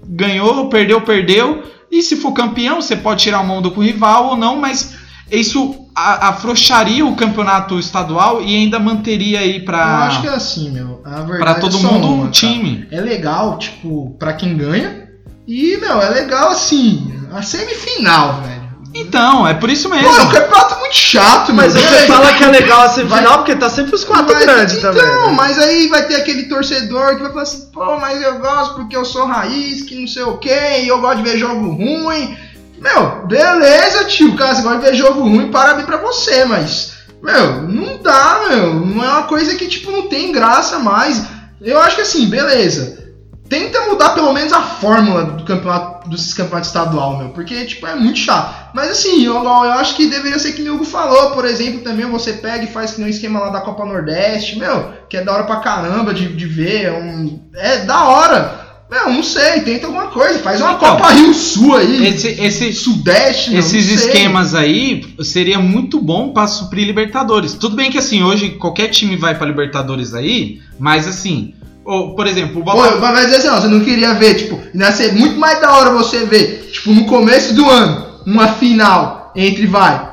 Ganhou, 0.07 0.69
perdeu, 0.69 1.01
perdeu. 1.03 1.63
E 1.91 2.01
se 2.03 2.17
for 2.17 2.33
campeão, 2.33 2.81
você 2.81 2.97
pode 2.97 3.23
tirar 3.23 3.41
o 3.41 3.47
mão 3.47 3.61
do 3.61 3.69
rival 3.79 4.29
ou 4.29 4.37
não, 4.37 4.57
mas 4.57 4.95
isso 5.31 5.87
afrouxaria 5.95 7.05
o 7.05 7.15
campeonato 7.15 7.79
estadual 7.79 8.41
e 8.43 8.57
ainda 8.57 8.79
manteria 8.79 9.41
aí 9.41 9.59
Eu 9.59 9.65
pra, 9.65 10.05
acho 10.05 10.21
que 10.23 10.27
é 10.29 10.31
assim, 10.31 10.71
meu. 10.71 11.03
A 11.05 11.17
verdade 11.21 11.39
pra 11.39 11.55
todo 11.57 11.77
é 11.77 11.81
mundo 11.81 12.07
uma, 12.07 12.25
um 12.25 12.31
time. 12.31 12.87
É 12.91 13.01
legal, 13.01 13.59
tipo, 13.59 14.17
pra 14.19 14.33
quem 14.33 14.57
ganha. 14.57 15.09
E, 15.47 15.77
meu, 15.79 16.01
é 16.01 16.09
legal 16.09 16.51
assim, 16.51 17.13
a 17.33 17.43
semifinal, 17.43 18.41
velho. 18.43 18.62
Então, 18.95 19.47
é 19.49 19.55
por 19.55 19.71
isso 19.71 19.89
mesmo. 19.89 20.09
Pô, 20.09 20.17
é 20.17 20.23
um 20.23 20.31
campeonato 20.31 20.79
muito 20.81 20.95
chato, 20.95 21.53
Mas 21.55 21.75
meu. 21.75 21.83
você 21.83 22.07
fala 22.07 22.33
que 22.35 22.45
é 22.45 22.47
legal 22.49 22.83
a 22.83 22.89
semifinal 22.89 23.23
Vai- 23.25 23.37
porque 23.39 23.57
tá 23.57 23.71
sempre 23.71 23.95
os 23.95 24.05
quatro 24.05 24.35
Mas- 24.35 24.45
grandes 24.45 24.77
então, 24.79 24.93
também. 24.95 25.11
né? 25.29 25.33
mas 25.37 25.59
aí 25.59 25.89
vai 25.89 26.03
ter 26.07 26.17
aquele 26.17 26.45
torcedor 26.45 27.17
que 27.17 27.23
vai 27.23 27.31
falar 27.31 27.43
assim, 27.43 27.71
pô, 27.73 27.99
mas 27.99 28.21
eu 28.23 28.39
gosto 28.39 28.75
porque 28.75 28.95
eu 28.97 29.05
sou 29.05 29.27
raiz, 29.27 29.83
que 29.83 29.99
não 29.99 30.07
sei 30.07 30.23
o 30.25 30.37
que, 30.37 30.51
e 30.51 30.89
eu 30.89 31.01
gosto 31.01 31.23
de 31.23 31.31
ver 31.31 31.39
jogo 31.39 31.71
ruim. 31.71 32.37
Meu, 32.79 33.27
beleza, 33.27 34.05
tio, 34.05 34.35
cara, 34.37 34.55
você 34.55 34.63
gosta 34.63 34.79
de 34.81 34.85
ver 34.87 34.95
jogo 34.95 35.21
ruim, 35.23 35.51
parabéns 35.51 35.87
pra 35.87 35.97
você, 35.99 36.45
mas, 36.45 36.93
meu, 37.23 37.63
não 37.63 37.97
dá, 38.03 38.41
meu, 38.49 38.75
não 38.75 39.03
é 39.05 39.09
uma 39.09 39.23
coisa 39.23 39.55
que, 39.55 39.69
tipo, 39.69 39.91
não 39.91 40.09
tem 40.09 40.33
graça 40.33 40.79
mais. 40.81 41.23
Eu 41.61 41.81
acho 41.81 41.97
que 41.97 42.03
assim, 42.03 42.27
beleza. 42.29 43.02
Tenta 43.49 43.83
mudar 43.83 44.11
pelo 44.11 44.33
menos 44.33 44.53
a 44.53 44.63
fórmula 44.63 45.25
do 45.25 45.45
campeonato, 45.45 46.09
dos 46.09 46.33
campeonatos 46.33 46.69
estadual, 46.69 47.19
meu, 47.19 47.29
porque, 47.31 47.65
tipo, 47.67 47.87
é 47.87 47.95
muito 47.95 48.19
chato. 48.19 48.73
Mas 48.75 48.91
assim, 48.91 49.25
eu, 49.25 49.35
eu 49.35 49.73
acho 49.73 49.95
que 49.95 50.07
deveria 50.07 50.39
ser 50.39 50.53
que 50.53 50.63
o 50.63 50.75
Hugo 50.75 50.85
falou, 50.85 51.33
por 51.33 51.45
exemplo, 51.45 51.81
também 51.81 52.07
você 52.07 52.35
pega 52.35 52.65
e 52.65 52.73
faz 52.73 52.93
que 52.93 53.01
nem 53.01 53.09
um 53.09 53.11
esquema 53.11 53.41
lá 53.41 53.51
da 53.51 53.61
Copa 53.61 53.85
Nordeste, 53.85 54.59
meu, 54.59 54.93
que 55.09 55.17
é 55.17 55.25
da 55.25 55.33
hora 55.33 55.45
pra 55.45 55.57
caramba 55.57 56.15
de, 56.15 56.29
de 56.35 56.47
ver, 56.47 56.85
é, 56.85 56.93
um, 56.93 57.41
é 57.55 57.79
da 57.85 58.05
hora. 58.05 58.63
Meu, 58.91 59.11
não 59.11 59.23
sei, 59.23 59.61
tenta 59.63 59.87
alguma 59.87 60.09
coisa, 60.09 60.39
faz 60.41 60.61
uma 60.61 60.73
Então, 60.73 60.97
Copa 60.97 61.13
Rio 61.13 61.33
Sul 61.33 61.77
aí, 61.77 62.09
Esse, 62.09 62.29
esse, 62.29 62.73
Sudeste, 62.75 63.51
meu, 63.51 63.61
esses 63.61 63.89
não 63.89 63.95
esquemas 63.95 64.55
aí 64.55 65.15
seria 65.23 65.59
muito 65.59 65.99
bom 65.99 66.31
pra 66.33 66.47
suprir 66.47 66.87
Libertadores. 66.87 67.55
Tudo 67.55 67.75
bem 67.75 67.91
que 67.91 67.97
assim, 67.97 68.23
hoje 68.23 68.51
qualquer 68.51 68.89
time 68.89 69.17
vai 69.17 69.35
pra 69.35 69.47
Libertadores 69.47 70.13
aí, 70.13 70.61
mas 70.79 71.09
assim, 71.09 71.55
ou, 71.85 72.15
por 72.15 72.27
exemplo, 72.27 72.61
o 72.61 72.65
Botafogo. 72.65 73.01
mas 73.01 73.15
vai 73.15 73.25
dizer 73.25 73.37
assim, 73.39 73.49
ó, 73.49 73.61
você 73.61 73.69
não 73.69 73.81
queria 73.81 74.15
ver, 74.15 74.35
tipo, 74.35 74.61
ia 74.75 74.93
ser 74.93 75.13
muito 75.13 75.39
mais 75.39 75.61
da 75.61 75.77
hora 75.77 75.91
você 75.91 76.25
ver, 76.25 76.71
tipo, 76.73 76.93
no 76.93 77.05
começo 77.07 77.55
do 77.55 77.69
ano, 77.69 78.07
uma 78.27 78.49
final 78.49 79.33
entre, 79.35 79.67
vai, 79.67 80.11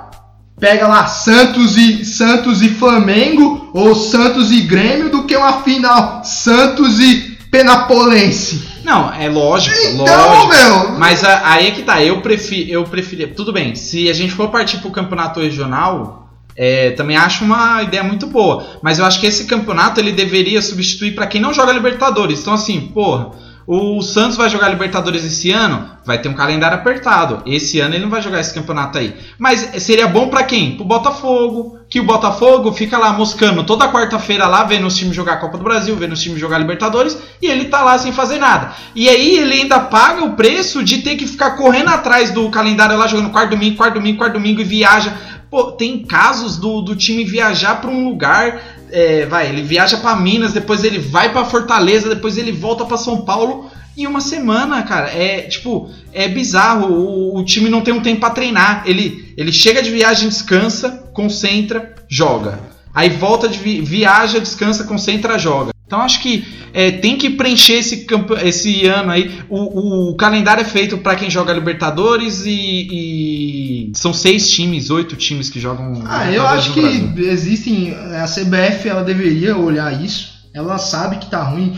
pega 0.60 0.88
lá 0.88 1.06
Santos 1.08 1.78
e 1.78 2.04
Santos 2.06 2.62
e 2.62 2.70
Flamengo, 2.70 3.70
ou 3.74 3.96
Santos 3.96 4.52
e 4.52 4.62
Grêmio, 4.62 5.10
do 5.10 5.24
que 5.24 5.36
uma 5.36 5.62
final 5.62 6.22
Santos 6.24 7.00
e 7.00 7.38
Penapolense. 7.52 8.68
Não, 8.84 9.14
é 9.14 9.30
lógico, 9.30 9.76
Então, 9.88 10.06
lógico. 10.06 10.48
meu, 10.50 10.98
Mas 10.98 11.24
aí 11.24 11.68
é 11.68 11.72
que 11.72 11.84
tá, 11.84 12.04
eu 12.04 12.22
prefiro, 12.22 12.70
eu 12.72 12.84
preferia. 12.84 13.28
Tudo 13.28 13.52
bem, 13.54 13.76
se 13.76 14.10
a 14.10 14.14
gente 14.14 14.34
for 14.34 14.50
partir 14.50 14.78
pro 14.78 14.90
campeonato 14.92 15.40
regional, 15.42 16.29
é, 16.62 16.92
também 16.92 17.16
acho 17.16 17.46
uma 17.46 17.82
ideia 17.82 18.04
muito 18.04 18.28
boa. 18.28 18.66
Mas 18.82 19.00
eu 19.00 19.06
acho 19.06 19.18
que 19.22 19.26
esse 19.26 19.46
campeonato 19.46 19.98
ele 20.02 20.12
deveria 20.12 20.62
substituir 20.62 21.16
pra 21.16 21.26
quem 21.26 21.40
não 21.40 21.54
joga 21.54 21.72
Libertadores. 21.72 22.42
Então, 22.42 22.54
assim, 22.54 22.82
porra, 22.94 23.32
o 23.72 24.02
Santos 24.02 24.36
vai 24.36 24.50
jogar 24.50 24.68
Libertadores 24.70 25.24
esse 25.24 25.52
ano, 25.52 25.92
vai 26.04 26.20
ter 26.20 26.28
um 26.28 26.34
calendário 26.34 26.76
apertado. 26.76 27.44
Esse 27.46 27.80
ano 27.80 27.94
ele 27.94 28.02
não 28.02 28.10
vai 28.10 28.20
jogar 28.20 28.40
esse 28.40 28.52
campeonato 28.52 28.98
aí. 28.98 29.16
Mas 29.38 29.60
seria 29.84 30.08
bom 30.08 30.28
pra 30.28 30.42
quem? 30.42 30.76
Pro 30.76 30.84
Botafogo. 30.84 31.78
Que 31.88 32.00
o 32.00 32.04
Botafogo 32.04 32.72
fica 32.74 32.98
lá 32.98 33.14
moscando 33.14 33.64
toda 33.64 33.92
quarta-feira 33.92 34.48
lá, 34.48 34.64
vendo 34.64 34.88
os 34.88 34.98
times 34.98 35.16
jogar 35.16 35.38
Copa 35.38 35.56
do 35.56 35.64
Brasil, 35.64 35.96
vendo 35.96 36.14
os 36.14 36.22
times 36.22 36.40
jogar 36.40 36.58
Libertadores, 36.58 37.16
e 37.40 37.46
ele 37.46 37.66
tá 37.66 37.84
lá 37.84 37.96
sem 38.00 38.12
fazer 38.12 38.40
nada. 38.40 38.74
E 38.96 39.08
aí 39.08 39.38
ele 39.38 39.54
ainda 39.54 39.80
paga 39.80 40.26
o 40.26 40.34
preço 40.34 40.84
de 40.84 41.04
ter 41.04 41.16
que 41.16 41.28
ficar 41.28 41.52
correndo 41.52 41.90
atrás 41.90 42.32
do 42.32 42.50
calendário 42.50 42.98
lá, 42.98 43.06
jogando 43.06 43.30
quarto 43.30 43.52
domingo, 43.52 43.78
quarto 43.78 43.94
domingo, 43.94 44.18
quarto 44.18 44.34
domingo 44.34 44.62
e 44.62 44.64
viaja. 44.64 45.16
Pô, 45.50 45.72
tem 45.72 46.04
casos 46.04 46.58
do, 46.58 46.82
do 46.82 46.96
time 46.96 47.24
viajar 47.24 47.82
pra 47.82 47.90
um 47.90 48.08
lugar. 48.08 48.79
É, 48.92 49.26
vai, 49.26 49.48
ele 49.50 49.62
viaja 49.62 49.98
pra 49.98 50.16
Minas, 50.16 50.54
depois 50.54 50.84
ele 50.84 51.00
vai 51.00 51.32
pra 51.32 51.46
Fortaleza, 51.46 52.10
depois 52.10 52.38
ele 52.38 52.52
volta 52.52 52.86
pra 52.86 52.98
São 52.98 53.22
Paulo 53.22 53.70
em 53.98 54.08
uma 54.08 54.22
semana, 54.22 54.82
cara. 54.84 55.08
É 55.10 55.42
tipo, 55.42 55.90
é 56.14 56.28
bizarro. 56.28 56.88
O, 56.92 57.38
o 57.40 57.44
time 57.46 57.70
não 57.70 57.82
tem 57.82 57.94
um 57.94 58.02
tempo 58.02 58.20
pra 58.22 58.30
treinar. 58.30 58.84
Ele, 58.86 59.34
ele 59.38 59.52
chega 59.52 59.82
de 59.82 59.90
viagem, 59.92 60.30
descansa, 60.30 60.90
concentra, 61.14 61.96
joga. 62.08 62.60
Aí 62.94 63.10
volta 63.10 63.48
de 63.48 63.58
vi- 63.60 63.82
viaja, 63.82 64.40
descansa, 64.40 64.84
concentra, 64.86 65.38
joga. 65.38 65.72
Então 65.90 66.04
acho 66.04 66.22
que 66.22 66.46
é, 66.72 66.92
tem 66.92 67.18
que 67.18 67.32
preencher 67.32 67.74
esse, 67.74 68.06
campo, 68.06 68.36
esse 68.36 68.86
ano 68.86 69.12
aí. 69.12 69.40
O, 69.50 70.12
o 70.12 70.16
calendário 70.16 70.62
é 70.62 70.64
feito 70.64 71.00
pra 71.00 71.16
quem 71.16 71.32
joga 71.32 71.52
Libertadores 71.52 72.46
e, 72.46 73.90
e 73.90 73.92
são 73.96 74.14
seis 74.14 74.52
times, 74.52 74.92
oito 74.92 75.16
times 75.16 75.50
que 75.50 75.60
jogam. 75.60 76.04
Ah, 76.06 76.32
eu 76.32 76.46
acho 76.46 76.74
que 76.74 76.82
Brasil. 76.82 77.32
existem. 77.32 77.96
A 77.96 78.26
CBF 78.26 78.88
ela 78.88 79.04
deveria 79.04 79.58
olhar 79.58 79.92
isso. 80.00 80.48
Ela 80.54 80.78
sabe 80.78 81.18
que 81.18 81.28
tá 81.28 81.42
ruim. 81.42 81.76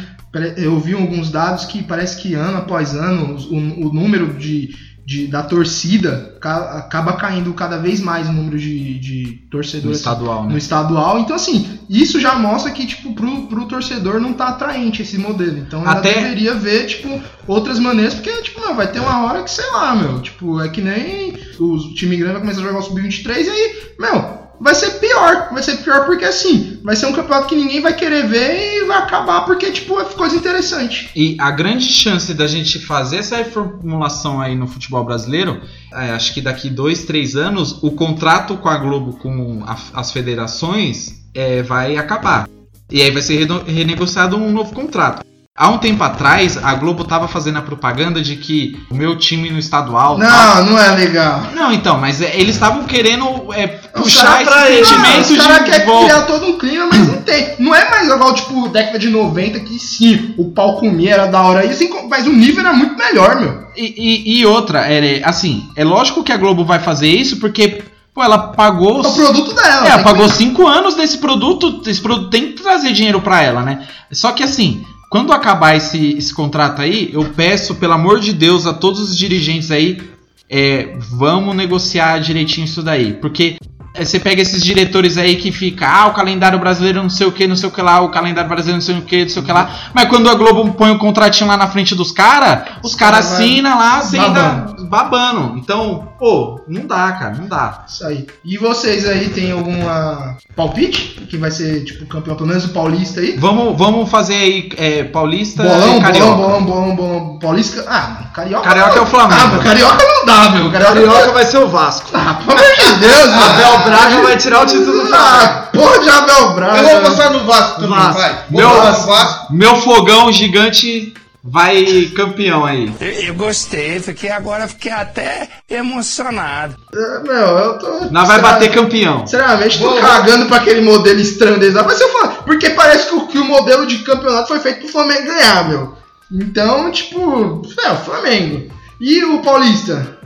Eu 0.58 0.78
vi 0.78 0.94
alguns 0.94 1.30
dados 1.30 1.64
que 1.64 1.82
parece 1.82 2.22
que 2.22 2.34
ano 2.34 2.58
após 2.58 2.94
ano 2.94 3.38
o, 3.50 3.88
o 3.88 3.94
número 3.94 4.34
de, 4.34 4.76
de- 5.06 5.28
da 5.28 5.42
torcida 5.44 6.38
ca- 6.40 6.78
acaba 6.78 7.14
caindo 7.14 7.54
cada 7.54 7.78
vez 7.78 8.00
mais 8.00 8.28
o 8.30 8.32
número 8.34 8.58
de, 8.58 9.00
de 9.00 9.42
no 9.44 9.50
torcedores 9.50 9.98
estadual, 9.98 10.44
no 10.44 10.52
né? 10.52 10.58
estadual. 10.58 11.20
Então, 11.20 11.36
assim, 11.36 11.80
isso 11.90 12.20
já 12.20 12.36
mostra 12.36 12.72
que, 12.72 12.86
tipo, 12.86 13.14
pro, 13.14 13.48
pro 13.48 13.66
torcedor 13.66 14.20
não 14.20 14.34
tá 14.34 14.48
atraente 14.50 15.02
esse 15.02 15.18
modelo. 15.18 15.58
Então, 15.58 15.82
ela 15.82 15.92
Até- 15.94 16.14
deveria 16.14 16.54
ver, 16.54 16.86
tipo, 16.88 17.22
outras 17.48 17.80
maneiras, 17.80 18.14
porque, 18.14 18.32
tipo, 18.42 18.62
meu, 18.62 18.76
vai 18.76 18.92
ter 18.92 19.00
uma 19.00 19.26
hora 19.26 19.44
que, 19.44 19.52
sei 19.52 19.70
lá, 19.72 19.96
meu, 19.96 20.22
tipo, 20.22 20.62
é 20.62 20.70
que 20.70 20.82
nem 20.82 21.34
o 21.60 21.78
time 21.96 22.16
grande 22.18 22.34
vai 22.34 22.42
começar 22.42 22.62
a 22.62 22.64
jogar 22.64 22.80
o 22.80 22.84
Sub-23 22.84 23.46
e 23.46 23.50
aí, 23.50 23.76
meu, 24.00 24.41
vai 24.62 24.76
ser 24.76 24.92
pior. 25.00 25.50
Vai 25.52 25.64
ser 25.64 25.78
pior 25.78 26.06
porque, 26.06 26.24
assim, 26.24 26.80
vai 26.84 26.96
ser 26.96 27.08
um 27.08 27.14
campeonato 27.14 27.48
que 27.48 27.56
ninguém 27.56 27.82
vai 27.82 27.94
querer 27.96 28.28
ver 28.28 28.78
e 28.78 28.86
vai 28.86 28.98
acabar 29.00 29.42
porque, 29.42 29.72
tipo, 29.72 30.00
é 30.00 30.06
coisa 30.06 30.36
interessante. 30.36 31.10
E 31.16 31.36
a 31.40 31.52
grande 31.52 31.86
chance 31.86 32.34
da 32.34 32.48
gente 32.48 32.80
fazer 32.80 33.18
essa 33.18 33.38
reformulação 33.38 34.40
aí 34.40 34.56
no 34.56 34.68
futebol 34.68 35.04
brasileiro, 35.04 35.62
é, 35.94 36.12
acho 36.12 36.34
que 36.34 36.42
daqui 36.42 36.70
dois, 36.70 37.04
três 37.06 37.36
anos, 37.36 37.82
o 37.84 37.92
contrato 37.92 38.56
com 38.58 38.70
a 38.70 38.78
Globo, 38.78 39.18
com 39.18 39.64
a- 39.66 39.78
as 39.94 40.12
federações, 40.12 41.22
é, 41.34 41.62
vai 41.64 41.98
acabar. 41.98 42.48
E 42.90 43.02
aí 43.02 43.10
vai 43.12 43.22
ser 43.22 43.48
renegociado 43.66 44.36
um 44.36 44.52
novo 44.52 44.74
contrato. 44.74 45.26
Há 45.56 45.68
um 45.70 45.78
tempo 45.78 46.02
atrás, 46.02 46.58
a 46.64 46.74
Globo 46.76 47.04
tava 47.04 47.28
fazendo 47.28 47.58
a 47.60 47.62
propaganda 47.62 48.22
de 48.22 48.38
que 48.38 48.80
o 48.90 48.96
meu 48.96 49.18
time 49.18 49.50
no 49.50 49.60
estadual. 49.60 50.18
Não, 50.18 50.66
não 50.66 50.80
é 50.80 50.92
legal. 50.96 51.44
Não, 51.54 51.74
então, 51.74 51.98
mas 52.00 52.22
é, 52.22 52.40
eles 52.40 52.56
estavam 52.56 52.86
querendo 52.86 53.54
é, 53.54 53.68
puxar 53.68 54.42
esse 54.42 54.72
ele, 54.72 54.86
sentimento 54.86 55.36
caras 55.36 55.66
de, 55.66 55.72
querem 55.72 55.86
volta. 55.86 56.06
criar 56.06 56.22
todo 56.26 56.48
um 56.48 56.58
clima, 56.58 56.88
mas 56.90 57.06
não 57.06 57.22
tem. 57.22 57.56
Não 57.60 57.76
é 57.76 57.90
mais 57.90 58.08
igual, 58.10 58.34
tipo, 58.34 58.70
década 58.70 58.98
de 58.98 59.10
90, 59.10 59.60
que 59.60 59.78
sim, 59.78 60.34
o 60.38 60.52
pau 60.52 60.78
comia, 60.78 61.14
era 61.16 61.26
da 61.28 61.42
hora. 61.42 61.66
E, 61.66 61.70
assim, 61.70 61.90
mas 62.10 62.26
o 62.26 62.32
nível 62.32 62.62
era 62.66 62.74
muito 62.74 62.96
melhor, 62.98 63.40
meu. 63.42 63.62
E, 63.76 63.94
e- 64.38 64.40
e 64.40 64.46
outra, 64.46 64.90
é, 64.90 65.22
assim, 65.26 65.68
é 65.76 65.84
lógico 65.84 66.24
que 66.24 66.32
a 66.32 66.38
Globo 66.38 66.64
vai 66.64 66.80
fazer 66.80 67.10
isso 67.10 67.38
porque, 67.42 67.84
pô, 68.16 68.24
ela 68.24 68.38
pagou. 68.54 69.04
É 69.04 69.08
o 69.08 69.14
produto 69.14 69.54
dela. 69.54 69.86
É, 69.86 69.90
ela 69.90 69.98
que- 69.98 70.04
pagou 70.06 70.30
cinco 70.30 70.66
anos 70.66 70.96
desse 70.96 71.18
produto, 71.18 71.82
esse 71.86 72.02
produto 72.02 72.30
tem 72.30 72.54
que 72.54 72.64
trazer 72.64 72.94
dinheiro 72.94 73.20
pra 73.20 73.44
ela, 73.44 73.62
né? 73.64 73.86
Só 74.14 74.32
que 74.32 74.44
assim, 74.44 74.86
quando 75.12 75.34
acabar 75.34 75.76
esse, 75.76 76.14
esse 76.18 76.34
contrato 76.34 76.82
aí, 76.82 77.10
eu 77.12 77.26
peço, 77.34 77.76
pelo 77.76 77.92
amor 77.92 78.22
de 78.22 78.32
Deus, 78.32 78.66
a 78.66 78.74
todos 78.74 79.02
os 79.02 79.18
dirigentes 79.18 79.70
aí, 79.70 80.02
é, 80.50 80.96
vamos 80.98 81.54
negociar 81.54 82.18
direitinho 82.20 82.64
isso 82.64 82.82
daí. 82.82 83.12
Porque 83.16 83.58
você 83.98 84.20
pega 84.20 84.42
esses 84.42 84.64
diretores 84.64 85.18
aí 85.18 85.36
que 85.36 85.52
fica, 85.52 85.88
ah, 85.88 86.08
o 86.08 86.14
calendário 86.14 86.58
brasileiro 86.60 87.02
não 87.04 87.10
sei 87.10 87.28
o 87.28 87.32
que, 87.32 87.46
não 87.48 87.56
sei 87.56 87.70
o 87.70 87.72
que 87.72 87.82
lá, 87.82 88.02
o 88.02 88.10
calendário 88.10 88.50
brasileiro 88.50 88.78
não 88.78 88.86
sei 88.86 88.98
o 88.98 89.02
que, 89.02 89.24
não 89.24 89.30
sei 89.30 89.42
o 89.42 89.46
que 89.46 89.52
lá. 89.52 89.70
Mas 89.94 90.08
quando 90.08 90.30
a 90.30 90.36
Globo 90.36 90.74
põe 90.74 90.92
o 90.92 90.98
contratinho 90.98 91.50
lá 91.50 91.58
na 91.58 91.68
frente 91.68 91.94
dos 91.94 92.12
caras, 92.12 92.70
os 92.84 92.96
caras 92.96 93.12
cara 93.12 93.18
assinam 93.18 93.78
lá 93.78 94.02
sem 94.02 94.20
babando. 94.20 94.86
babando. 94.88 95.58
Então, 95.58 96.08
pô, 96.18 96.62
não 96.68 96.86
dá, 96.86 97.12
cara, 97.14 97.36
não 97.36 97.48
dá. 97.48 97.84
Isso 97.88 98.06
aí. 98.06 98.28
E 98.46 98.58
vocês 98.58 99.08
aí 99.08 99.30
tem 99.30 99.52
alguma 99.52 100.38
palpite? 100.56 101.20
Que 101.30 101.38
vai 101.38 101.52
ser, 101.52 101.84
tipo, 101.84 102.06
campeão, 102.06 102.36
pelo 102.36 102.48
menos 102.48 102.66
o 102.66 102.70
Paulista 102.70 103.20
aí? 103.20 103.36
Vamos, 103.38 103.78
vamos 103.78 104.10
fazer 104.10 104.36
aí 104.36 104.70
é, 104.78 105.04
Paulista 105.04 105.64
Bolão, 105.64 105.98
e 105.98 106.02
Carioca. 106.02 106.36
bolão, 106.36 106.64
bolão, 106.64 106.96
bolão, 106.96 106.96
bolão. 106.96 107.40
Paulista. 107.40 107.86
Ah, 107.88 108.30
Carioca. 108.34 108.64
Carioca 108.68 109.00
é 109.00 109.02
o 109.02 109.06
Flamengo. 109.06 109.56
Ah, 109.60 109.64
Carioca 109.64 110.04
não 110.04 110.26
dá, 110.26 110.50
meu. 110.52 110.72
Carioca, 110.72 110.94
Carioca 110.94 111.32
vai 111.34 111.46
ser 111.46 111.58
o 111.58 111.68
Vasco. 111.68 112.10
Ah, 112.14 112.40
pelo 112.46 112.52
amor 112.52 112.76
de 112.76 112.96
Deus, 113.00 113.28
mano. 113.36 113.42
Abel 113.42 113.82
Braga 113.98 114.22
vai 114.22 114.38
tirar 114.38 114.64
o 114.64 114.66
título 114.66 114.86
do 115.04 115.08
Flamengo. 115.08 115.16
Ah, 115.16 115.70
porra 115.74 116.00
de 116.00 116.10
Abel 116.10 116.54
Braga. 116.54 116.78
Eu 116.78 116.90
vou 116.90 117.02
passar 117.02 117.30
no 117.32 117.46
Vasco 117.46 117.82
também, 117.82 117.90
Vasco. 117.98 118.14
vai. 118.22 118.46
Vou 118.50 118.62
Meu- 118.62 118.70
Vasco. 118.82 119.54
Meu 119.54 119.76
fogão 119.78 120.32
gigante 120.32 121.14
vai 121.44 122.12
campeão 122.16 122.64
aí. 122.66 122.94
Eu, 123.02 123.08
eu 123.08 123.34
gostei, 123.34 124.00
fiquei 124.00 124.30
agora 124.30 124.68
fiquei 124.68 124.92
até 124.92 125.50
emocionado. 125.70 126.76
É, 126.94 127.20
Meu, 127.24 127.34
eu 127.34 127.80
tô. 127.80 128.06
Nós 128.12 128.28
vai 128.28 128.40
bater 128.42 128.72
campeão. 128.72 129.26
Sinceramente, 129.26 129.80
tô 129.80 129.90
Vou- 129.90 130.00
cagando 130.02 130.46
pra 130.46 130.58
aquele 130.58 130.82
modelo 130.82 131.20
estranho 131.20 131.60
deles 131.60 131.76
lá. 131.76 131.84
Mas 131.84 131.98
se 131.98 132.04
eu 132.04 132.10
falar, 132.10 132.28
porque 132.44 132.70
parece 132.72 133.08
que 133.10 133.16
o, 133.16 133.28
que 133.28 133.38
o 133.40 133.46
modelo 133.46 133.86
de 133.88 134.00
campeonato 134.00 134.48
foi 134.50 134.60
feito 134.60 134.80
pro 134.82 134.90
Flamengo 134.90 135.26
ganhar, 135.26 135.68
meu. 135.70 135.98
Então, 136.32 136.92
tipo, 136.92 137.62
é, 137.84 137.92
o 137.92 137.98
Flamengo. 137.98 138.72
E 139.00 139.24
o 139.26 139.42
Paulista? 139.42 140.18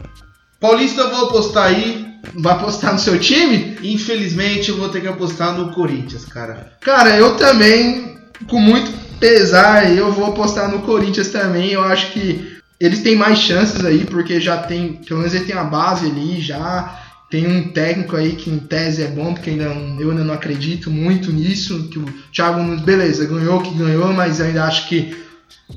Paulista 0.60 1.02
eu 1.02 1.10
vou 1.12 1.26
apostar 1.28 1.66
aí 1.68 2.06
vai 2.34 2.54
apostar 2.54 2.94
no 2.94 3.00
seu 3.00 3.20
time? 3.20 3.78
Infelizmente 3.84 4.70
eu 4.70 4.78
vou 4.78 4.90
ter 4.90 5.02
que 5.02 5.08
apostar 5.08 5.54
no 5.58 5.74
Corinthians, 5.74 6.26
cara. 6.26 6.74
Cara, 6.82 7.16
eu 7.16 7.36
também, 7.36 8.18
com 8.48 8.60
muito 8.60 8.92
pesar, 9.20 9.96
eu 9.96 10.12
vou 10.12 10.28
apostar 10.28 10.70
no 10.70 10.80
Corinthians 10.80 11.30
também. 11.30 11.72
Eu 11.72 11.84
acho 11.84 12.12
que 12.12 12.56
eles 12.80 13.02
têm 13.02 13.16
mais 13.16 13.40
chances 13.40 13.84
aí, 13.86 14.06
porque 14.06 14.40
já 14.40 14.58
tem, 14.58 14.94
pelo 14.94 15.20
menos 15.20 15.34
ele 15.34 15.46
tem 15.46 15.56
a 15.56 15.64
base 15.64 16.08
ali, 16.08 16.42
já 16.42 17.02
tem 17.30 17.48
um 17.48 17.70
técnico 17.70 18.16
aí 18.16 18.34
que 18.34 18.50
em 18.50 18.60
tese 18.60 19.04
é 19.04 19.08
bom, 19.08 19.34
porque 19.34 19.50
ainda, 19.50 19.66
eu 20.00 20.12
ainda 20.12 20.24
não 20.24 20.34
acredito 20.34 20.92
muito 20.92 21.32
nisso. 21.32 21.90
Que 21.90 22.00
o 22.00 22.06
Thiago 22.32 22.62
beleza, 22.82 23.26
ganhou 23.26 23.62
que 23.62 23.74
ganhou, 23.74 24.14
mas 24.14 24.40
ainda 24.40 24.66
acho 24.66 24.88
que 24.88 25.25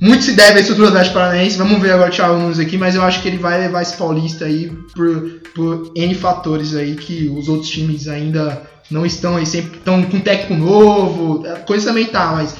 muito 0.00 0.24
se 0.24 0.32
deve 0.32 0.58
à 0.58 0.60
estrutura 0.60 0.88
do 0.88 0.92
Atlético 0.92 1.14
Paranaense. 1.14 1.56
Vamos 1.56 1.80
ver 1.80 1.92
agora 1.92 2.10
o 2.10 2.14
Thiago 2.14 2.38
Nunes 2.38 2.58
aqui, 2.58 2.76
mas 2.76 2.94
eu 2.94 3.02
acho 3.02 3.22
que 3.22 3.28
ele 3.28 3.38
vai 3.38 3.58
levar 3.58 3.82
esse 3.82 3.96
Paulista 3.96 4.44
aí 4.44 4.70
por, 4.94 5.40
por 5.54 5.92
N 5.94 6.14
fatores 6.14 6.74
aí 6.74 6.94
que 6.94 7.28
os 7.28 7.48
outros 7.48 7.70
times 7.70 8.06
ainda 8.06 8.62
não 8.90 9.04
estão 9.04 9.36
aí, 9.36 9.46
sempre 9.46 9.78
estão 9.78 10.02
com 10.02 10.20
técnico 10.20 10.54
novo, 10.54 11.44
coisa 11.66 11.86
também 11.86 12.06
tá, 12.06 12.32
mas 12.32 12.54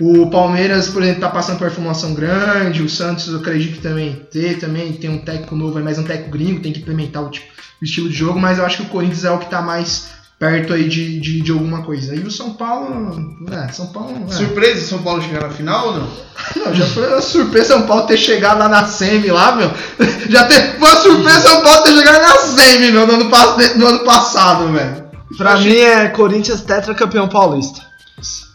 o 0.00 0.28
Palmeiras, 0.28 0.88
por 0.88 1.02
exemplo, 1.02 1.22
tá 1.22 1.28
passando 1.30 1.58
por 1.58 1.64
uma 1.64 1.74
formação 1.74 2.14
grande, 2.14 2.82
o 2.82 2.88
Santos 2.88 3.28
eu 3.28 3.38
acredito 3.38 3.76
que 3.76 3.82
também 3.82 4.26
ter, 4.30 4.58
também 4.58 4.92
tem 4.92 5.08
um 5.08 5.18
técnico 5.18 5.56
novo, 5.56 5.80
mas 5.80 5.98
é 5.98 6.00
um 6.00 6.04
técnico 6.04 6.30
gringo, 6.30 6.60
tem 6.60 6.72
que 6.72 6.80
implementar 6.80 7.22
o, 7.22 7.30
tipo, 7.30 7.46
o 7.80 7.84
estilo 7.84 8.08
de 8.08 8.14
jogo, 8.14 8.38
mas 8.38 8.58
eu 8.58 8.66
acho 8.66 8.78
que 8.78 8.82
o 8.84 8.88
Corinthians 8.88 9.24
é 9.24 9.30
o 9.30 9.38
que 9.38 9.50
tá 9.50 9.62
mais 9.62 10.10
perto 10.38 10.72
aí 10.74 10.88
de, 10.88 11.18
de, 11.20 11.40
de 11.40 11.50
alguma 11.50 11.82
coisa. 11.82 12.14
E 12.14 12.20
o 12.20 12.30
São 12.30 12.54
Paulo, 12.54 13.36
é, 13.50 13.72
São 13.72 13.86
Paulo... 13.86 14.26
É. 14.28 14.32
Surpresa 14.32 14.86
São 14.86 15.02
Paulo 15.02 15.22
chegar 15.22 15.42
na 15.42 15.50
final 15.50 15.88
ou 15.88 15.94
não? 15.94 16.26
Não, 16.56 16.74
já 16.74 16.86
foi 16.86 17.08
uma 17.08 17.22
surpresa 17.22 17.68
São 17.68 17.86
Paulo 17.86 18.06
ter 18.06 18.18
chegado 18.18 18.58
lá 18.58 18.68
na 18.68 18.86
Semi 18.86 19.28
lá, 19.28 19.56
meu. 19.56 19.70
Já 20.28 20.44
ter, 20.44 20.78
foi 20.78 20.88
uma 20.88 21.00
surpresa 21.00 21.40
São 21.40 21.62
Paulo 21.62 21.82
ter 21.82 21.92
chegado 21.92 22.20
na 22.20 22.36
Semi, 22.36 22.90
meu, 22.92 23.06
no 23.06 23.14
ano, 23.14 23.30
no 23.76 23.86
ano 23.86 23.98
passado, 24.00 24.72
velho. 24.72 25.04
Pra 25.36 25.56
mim 25.56 25.76
é 25.76 26.08
Corinthians 26.08 26.60
tetracampeão 26.60 27.28
paulista. 27.28 27.80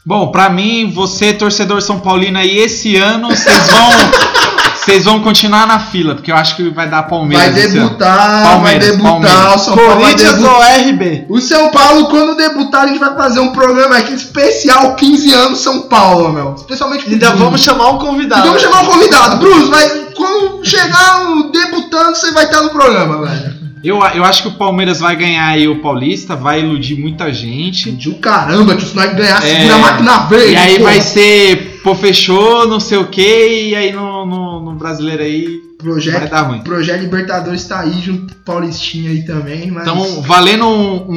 Bom, 0.06 0.32
pra 0.32 0.50
mim, 0.50 0.92
você, 0.92 1.34
torcedor 1.34 1.82
São 1.82 2.00
Paulino 2.00 2.40
aí, 2.40 2.58
esse 2.58 2.96
ano 2.96 3.30
vocês 3.30 3.68
vão. 3.68 4.51
Vocês 4.84 5.06
vão 5.06 5.20
continuar 5.22 5.68
na 5.68 5.80
fila, 5.80 6.16
porque 6.16 6.32
eu 6.32 6.36
acho 6.36 6.56
que 6.56 6.70
vai 6.72 6.90
dar 6.90 7.04
Palmeiras. 7.04 7.54
Vai 7.54 7.68
debutar, 7.68 8.44
Palmeiras, 8.44 8.88
vai 8.88 8.98
debutar, 8.98 9.12
Palmeiras. 9.12 9.56
o 9.56 9.60
São 9.60 9.76
Corinthians 9.76 10.34
debutar. 10.34 10.56
ou 10.56 10.90
RB? 10.90 11.26
O 11.30 11.40
São 11.40 11.70
Paulo, 11.70 12.06
quando 12.10 12.36
debutar, 12.36 12.84
a 12.84 12.88
gente 12.88 12.98
vai 13.00 13.16
fazer 13.16 13.40
um 13.42 13.52
programa 13.52 13.98
aqui 13.98 14.14
especial 14.14 14.96
15 14.96 15.34
anos 15.34 15.60
São 15.60 15.82
Paulo, 15.82 16.34
meu. 16.34 16.56
Especialmente 16.56 17.08
Ainda 17.08 17.28
Bruno. 17.30 17.46
vamos 17.46 17.62
chamar 17.62 17.90
um 17.92 18.00
convidado. 18.00 18.42
E 18.42 18.48
vamos 18.48 18.62
chamar 18.62 18.82
um 18.82 18.86
convidado. 18.86 19.38
Bruno, 19.38 19.70
vai, 19.70 19.88
quando 20.16 20.66
chegar 20.66 21.30
o 21.30 21.52
debutando, 21.52 22.16
você 22.16 22.32
vai 22.32 22.46
estar 22.46 22.62
no 22.62 22.70
programa, 22.72 23.26
velho. 23.28 23.51
Eu, 23.84 23.98
eu 24.14 24.24
acho 24.24 24.44
que 24.44 24.48
o 24.50 24.54
Palmeiras 24.54 25.00
vai 25.00 25.16
ganhar 25.16 25.48
aí 25.48 25.68
o 25.68 25.82
Paulista, 25.82 26.36
vai 26.36 26.60
iludir 26.62 26.96
muita 27.00 27.34
gente. 27.34 27.92
De 27.92 28.14
caramba, 28.16 28.76
que 28.76 28.84
o 28.84 28.88
Snipes 28.88 29.16
ganhar, 29.16 29.38
É, 29.38 29.42
segura 29.58 29.76
a 29.76 29.80
máquina 29.80 30.18
verde. 30.28 30.52
E 30.54 30.56
aí 30.56 30.74
porra. 30.78 30.84
vai 30.92 31.02
ser, 31.02 31.80
pô, 31.84 31.96
fechou, 31.96 32.68
não 32.68 32.80
sei 32.80 32.98
o 33.00 33.08
que, 33.08 33.70
e 33.70 33.76
aí 33.76 33.92
no, 33.92 34.26
no, 34.26 34.60
no 34.66 34.74
brasileiro 34.76 35.24
aí 35.24 35.46
vai 35.46 35.62
Projeto, 35.94 36.30
dar 36.30 36.42
ruim. 36.44 36.60
Projeto 36.62 37.02
Libertadores 37.02 37.64
tá 37.66 37.80
aí, 37.80 38.00
junto 38.02 38.34
com 38.36 38.40
o 38.40 38.44
Paulistinha 38.44 39.10
aí 39.10 39.26
também, 39.26 39.72
mas... 39.72 39.82
Então, 39.88 40.22
valendo 40.22 40.68
um- 40.68 41.12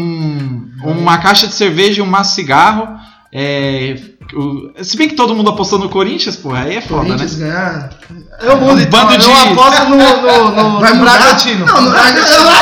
um- 0.85 0.91
uma 0.91 1.19
caixa 1.19 1.47
de 1.47 1.55
cerveja 1.55 2.01
e 2.01 2.03
um 2.03 2.07
maço 2.07 2.31
de 2.31 2.37
cigarro. 2.37 2.89
É, 3.37 3.97
o- 4.37 4.73
se 4.85 4.97
bem 4.97 5.09
que 5.09 5.15
todo 5.15 5.35
mundo 5.35 5.51
apostou 5.51 5.79
no 5.79 5.89
Corinthians, 5.89 6.37
porra, 6.37 6.61
aí 6.65 6.77
é 6.77 6.81
foda, 6.81 7.03
né? 7.03 7.09
Corinthians 7.11 7.35
ganhar... 7.37 7.91
Eu 8.43 8.57
mudo, 8.57 8.75
Um 8.75 8.81
então. 8.81 9.07
bando 9.07 9.19
de- 9.19 9.25
Eu 9.31 9.37
aposto 9.53 9.85
no, 9.85 9.97
no, 9.97 10.51
no, 10.75 10.81
Vai 10.81 10.93
no 10.93 10.99
mudar? 10.99 11.19
Bragantino. 11.19 11.67
Não, 11.67 11.81
não, 11.83 11.91
vai 11.93 12.13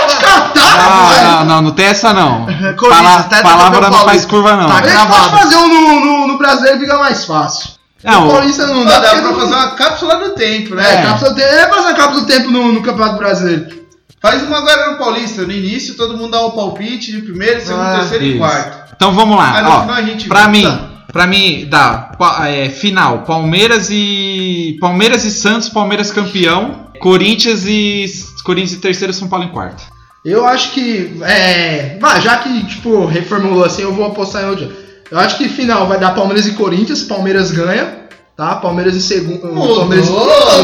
te 0.07 0.17
catar, 0.17 0.77
Não, 0.91 1.09
velho. 1.09 1.25
não, 1.31 1.45
não, 1.45 1.63
não 1.63 1.71
tem 1.73 1.87
essa 1.87 2.13
não. 2.13 2.47
Corinthians, 2.77 3.27
Pala- 3.27 3.43
palavra 3.43 3.91
não 3.91 3.99
faz 4.05 4.25
curva 4.25 4.57
não. 4.57 4.67
Tá 4.69 4.75
A 4.75 4.83
gente 4.83 4.93
pode 4.95 5.09
gravado. 5.09 5.39
fazer 5.39 5.57
um 5.57 5.69
no, 5.69 6.05
no, 6.05 6.27
no 6.29 6.39
brasileiro 6.39 6.79
fica 6.81 6.99
mais 6.99 7.25
fácil. 7.25 7.71
Não, 8.05 8.27
o 8.27 8.31
Paulista 8.33 8.67
não 8.67 8.85
dá, 8.85 8.99
Dá, 8.99 9.11
pra 9.11 9.21
não- 9.23 9.35
fazer 9.41 9.55
uma 9.55 9.71
cápsula 9.77 10.17
do 10.17 10.31
tempo, 10.31 10.75
né? 10.75 10.85
É, 10.91 10.95
É. 10.99 11.03
cápsula 11.03 11.31
do 11.31 11.37
tempo. 11.37 11.49
É 11.55 11.69
fazer 11.69 11.89
a 11.89 11.95
cápsula 11.95 12.21
do 12.21 12.27
tempo 12.27 12.51
no, 12.51 12.73
no 12.73 12.83
Campeonato 12.83 13.19
Brasileiro. 13.19 13.83
Faz 14.21 14.43
uma 14.43 14.59
agora 14.59 14.91
no 14.93 14.99
Paulista. 14.99 15.43
No 15.43 15.53
início 15.53 15.95
todo 15.97 16.17
mundo 16.17 16.31
dá 16.33 16.41
o 16.43 16.51
palpite 16.53 17.13
de 17.13 17.23
primeiro, 17.23 17.61
segundo, 17.61 17.81
Ah, 17.83 17.99
terceiro 18.01 18.25
e 18.25 18.29
isso. 18.31 18.39
quarto. 18.39 18.93
Então 18.95 19.13
vamos 19.15 19.37
lá. 19.37 19.53
Aí 19.57 19.63
no 19.65 19.71
ó, 19.71 19.81
final 19.83 19.97
a 19.97 20.03
gente 20.03 20.29
pra 20.29 20.43
vê. 20.43 20.49
mim, 20.49 20.63
Tá. 20.65 20.92
Pra 21.11 21.27
mim 21.27 21.67
dá 21.69 22.13
é, 22.47 22.69
final 22.69 23.23
Palmeiras 23.23 23.89
e 23.91 24.77
Palmeiras 24.81 25.25
e 25.25 25.31
Santos, 25.31 25.69
Palmeiras 25.69 26.11
campeão, 26.11 26.87
Corinthians 27.01 27.65
e 27.67 28.07
Corinthians 28.45 28.79
em 28.79 28.81
terceiro, 28.81 29.13
São 29.13 29.29
Paulo 29.29 29.45
em 29.45 29.49
quarto. 29.49 29.83
Eu 30.25 30.47
acho 30.47 30.71
que. 30.71 31.21
É. 31.23 31.99
Já 32.23 32.37
que, 32.39 32.65
tipo, 32.67 33.07
reformulou 33.07 33.65
assim, 33.65 33.83
eu 33.83 33.93
vou 33.93 34.07
apostar 34.07 34.45
em 34.45 34.47
outro. 34.47 34.73
Eu 35.11 35.19
acho 35.19 35.37
que 35.37 35.49
final 35.49 35.87
vai 35.89 35.99
dar 35.99 36.15
Palmeiras 36.15 36.47
e 36.47 36.53
Corinthians. 36.53 37.03
Palmeiras 37.03 37.51
ganha. 37.51 38.03
Tá? 38.37 38.57
Palmeiras 38.57 38.95
em 38.95 39.01
segundo. 39.01 39.41
Palmeiras. 39.41 40.09
Ô, 40.09 40.63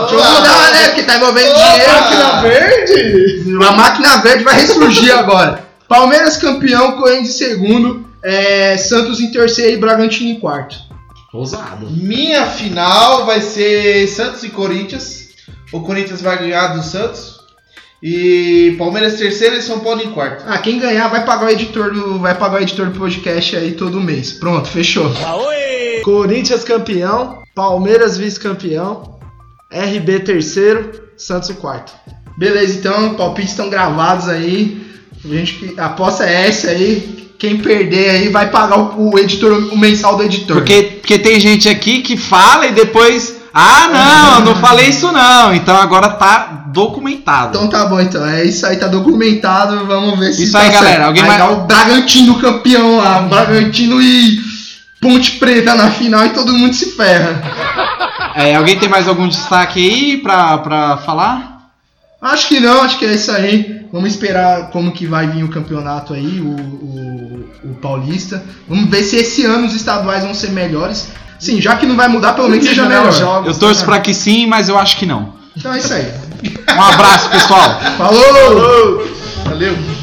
Deixa 0.00 0.14
eu 0.14 0.34
mudar, 0.34 0.72
né? 0.72 0.88
Porque 0.88 1.02
tá 1.02 1.16
envolvendo 1.16 1.54
dinheiro. 1.54 1.92
Máquina 1.92 2.42
verde. 2.42 3.64
A 3.66 3.72
máquina 3.72 4.16
verde 4.18 4.44
vai 4.44 4.54
ressurgir 4.54 5.18
agora. 5.18 5.69
Palmeiras 5.90 6.36
campeão, 6.36 6.92
Corinthians 6.92 7.30
em 7.30 7.32
segundo. 7.32 8.06
é, 8.22 8.76
Santos 8.76 9.18
em 9.18 9.32
terceiro 9.32 9.72
e 9.72 9.76
Bragantino 9.76 10.30
em 10.30 10.38
quarto. 10.38 10.76
Ousado. 11.34 11.90
Minha 11.90 12.46
final 12.46 13.26
vai 13.26 13.40
ser 13.40 14.06
Santos 14.06 14.44
e 14.44 14.50
Corinthians. 14.50 15.30
O 15.72 15.80
Corinthians 15.80 16.22
vai 16.22 16.38
ganhar 16.38 16.68
do 16.68 16.82
Santos. 16.84 17.40
E 18.00 18.76
Palmeiras 18.78 19.18
terceiro 19.18 19.56
e 19.56 19.62
São 19.62 19.80
Paulo 19.80 20.00
em 20.00 20.12
quarto. 20.12 20.44
Ah, 20.46 20.58
quem 20.58 20.78
ganhar 20.78 21.08
vai 21.08 21.24
pagar 21.24 21.46
o 21.46 21.50
editor 21.50 21.92
do. 21.92 22.20
Vai 22.20 22.36
pagar 22.36 22.60
o 22.60 22.62
editor 22.62 22.86
do 22.86 22.96
podcast 22.96 23.56
aí 23.56 23.72
todo 23.72 24.00
mês. 24.00 24.32
Pronto, 24.32 24.68
fechou. 24.68 25.10
Corinthians 26.04 26.62
campeão, 26.62 27.42
Palmeiras 27.52 28.16
vice-campeão, 28.16 29.18
RB 29.72 30.20
terceiro, 30.20 31.10
Santos 31.16 31.50
quarto. 31.56 31.92
Beleza, 32.38 32.78
então, 32.78 33.14
palpites 33.14 33.50
estão 33.50 33.68
gravados 33.68 34.28
aí. 34.28 34.89
A, 35.24 35.28
gente, 35.28 35.74
a 35.78 35.86
aposta 35.86 36.24
é 36.24 36.48
essa 36.48 36.68
aí. 36.68 37.20
Quem 37.38 37.56
perder 37.56 38.10
aí 38.10 38.28
vai 38.28 38.50
pagar 38.50 38.78
o, 38.78 39.12
o 39.12 39.18
editor, 39.18 39.68
o 39.72 39.78
mensal 39.78 40.16
do 40.16 40.22
editor. 40.22 40.56
Porque, 40.58 40.82
porque 41.00 41.18
tem 41.18 41.40
gente 41.40 41.68
aqui 41.68 42.02
que 42.02 42.16
fala 42.16 42.66
e 42.66 42.72
depois. 42.72 43.36
Ah, 43.52 44.38
não, 44.44 44.44
não 44.52 44.60
falei 44.60 44.88
isso 44.90 45.10
não. 45.10 45.54
Então 45.54 45.74
agora 45.76 46.08
tá 46.10 46.66
documentado. 46.68 47.56
Então 47.56 47.68
tá 47.68 47.86
bom, 47.86 47.98
então. 48.00 48.24
É 48.26 48.44
isso 48.44 48.64
aí, 48.66 48.76
tá 48.76 48.86
documentado. 48.88 49.86
Vamos 49.86 50.18
ver 50.18 50.32
se 50.32 50.44
Isso 50.44 50.52
tá 50.52 50.60
aí, 50.60 50.66
certo. 50.70 50.82
galera, 50.84 51.06
alguém 51.06 51.24
vai 51.24 51.38
mais- 51.38 51.50
dar 51.50 51.56
o 51.58 51.66
Bragantino 51.66 52.38
campeão 52.38 52.98
lá. 52.98 53.22
Bragantino 53.22 54.00
e 54.00 54.38
Ponte 55.00 55.32
Preta 55.32 55.74
na 55.74 55.90
final 55.90 56.26
e 56.26 56.30
todo 56.30 56.52
mundo 56.52 56.74
se 56.74 56.92
ferra. 56.92 57.42
É, 58.36 58.54
alguém 58.54 58.78
tem 58.78 58.88
mais 58.88 59.08
algum 59.08 59.26
destaque 59.26 59.80
aí 59.80 60.16
pra, 60.18 60.58
pra 60.58 60.98
falar? 60.98 61.49
Acho 62.20 62.48
que 62.48 62.60
não, 62.60 62.82
acho 62.82 62.98
que 62.98 63.06
é 63.06 63.14
isso 63.14 63.30
aí. 63.30 63.86
Vamos 63.92 64.10
esperar 64.10 64.70
como 64.70 64.92
que 64.92 65.06
vai 65.06 65.26
vir 65.26 65.42
o 65.42 65.48
campeonato 65.48 66.12
aí, 66.12 66.40
o, 66.40 66.50
o, 66.50 67.48
o 67.64 67.74
Paulista. 67.80 68.44
Vamos 68.68 68.88
ver 68.90 69.02
se 69.02 69.16
esse 69.16 69.44
ano 69.44 69.66
os 69.66 69.74
estaduais 69.74 70.22
vão 70.22 70.34
ser 70.34 70.50
melhores. 70.50 71.08
Sim, 71.38 71.60
já 71.60 71.74
que 71.76 71.86
não 71.86 71.96
vai 71.96 72.06
mudar, 72.06 72.34
pelo 72.34 72.48
menos 72.48 72.66
seja 72.66 72.86
melhor. 72.86 73.46
Eu 73.46 73.58
torço 73.58 73.84
pra 73.84 73.98
que 73.98 74.12
sim, 74.12 74.46
mas 74.46 74.68
eu 74.68 74.78
acho 74.78 74.98
que 74.98 75.06
não. 75.06 75.34
Então 75.56 75.72
é 75.72 75.78
isso 75.78 75.92
aí. 75.92 76.12
Um 76.76 76.82
abraço, 76.82 77.30
pessoal. 77.30 77.80
Falou! 77.96 79.08
Valeu! 79.44 79.99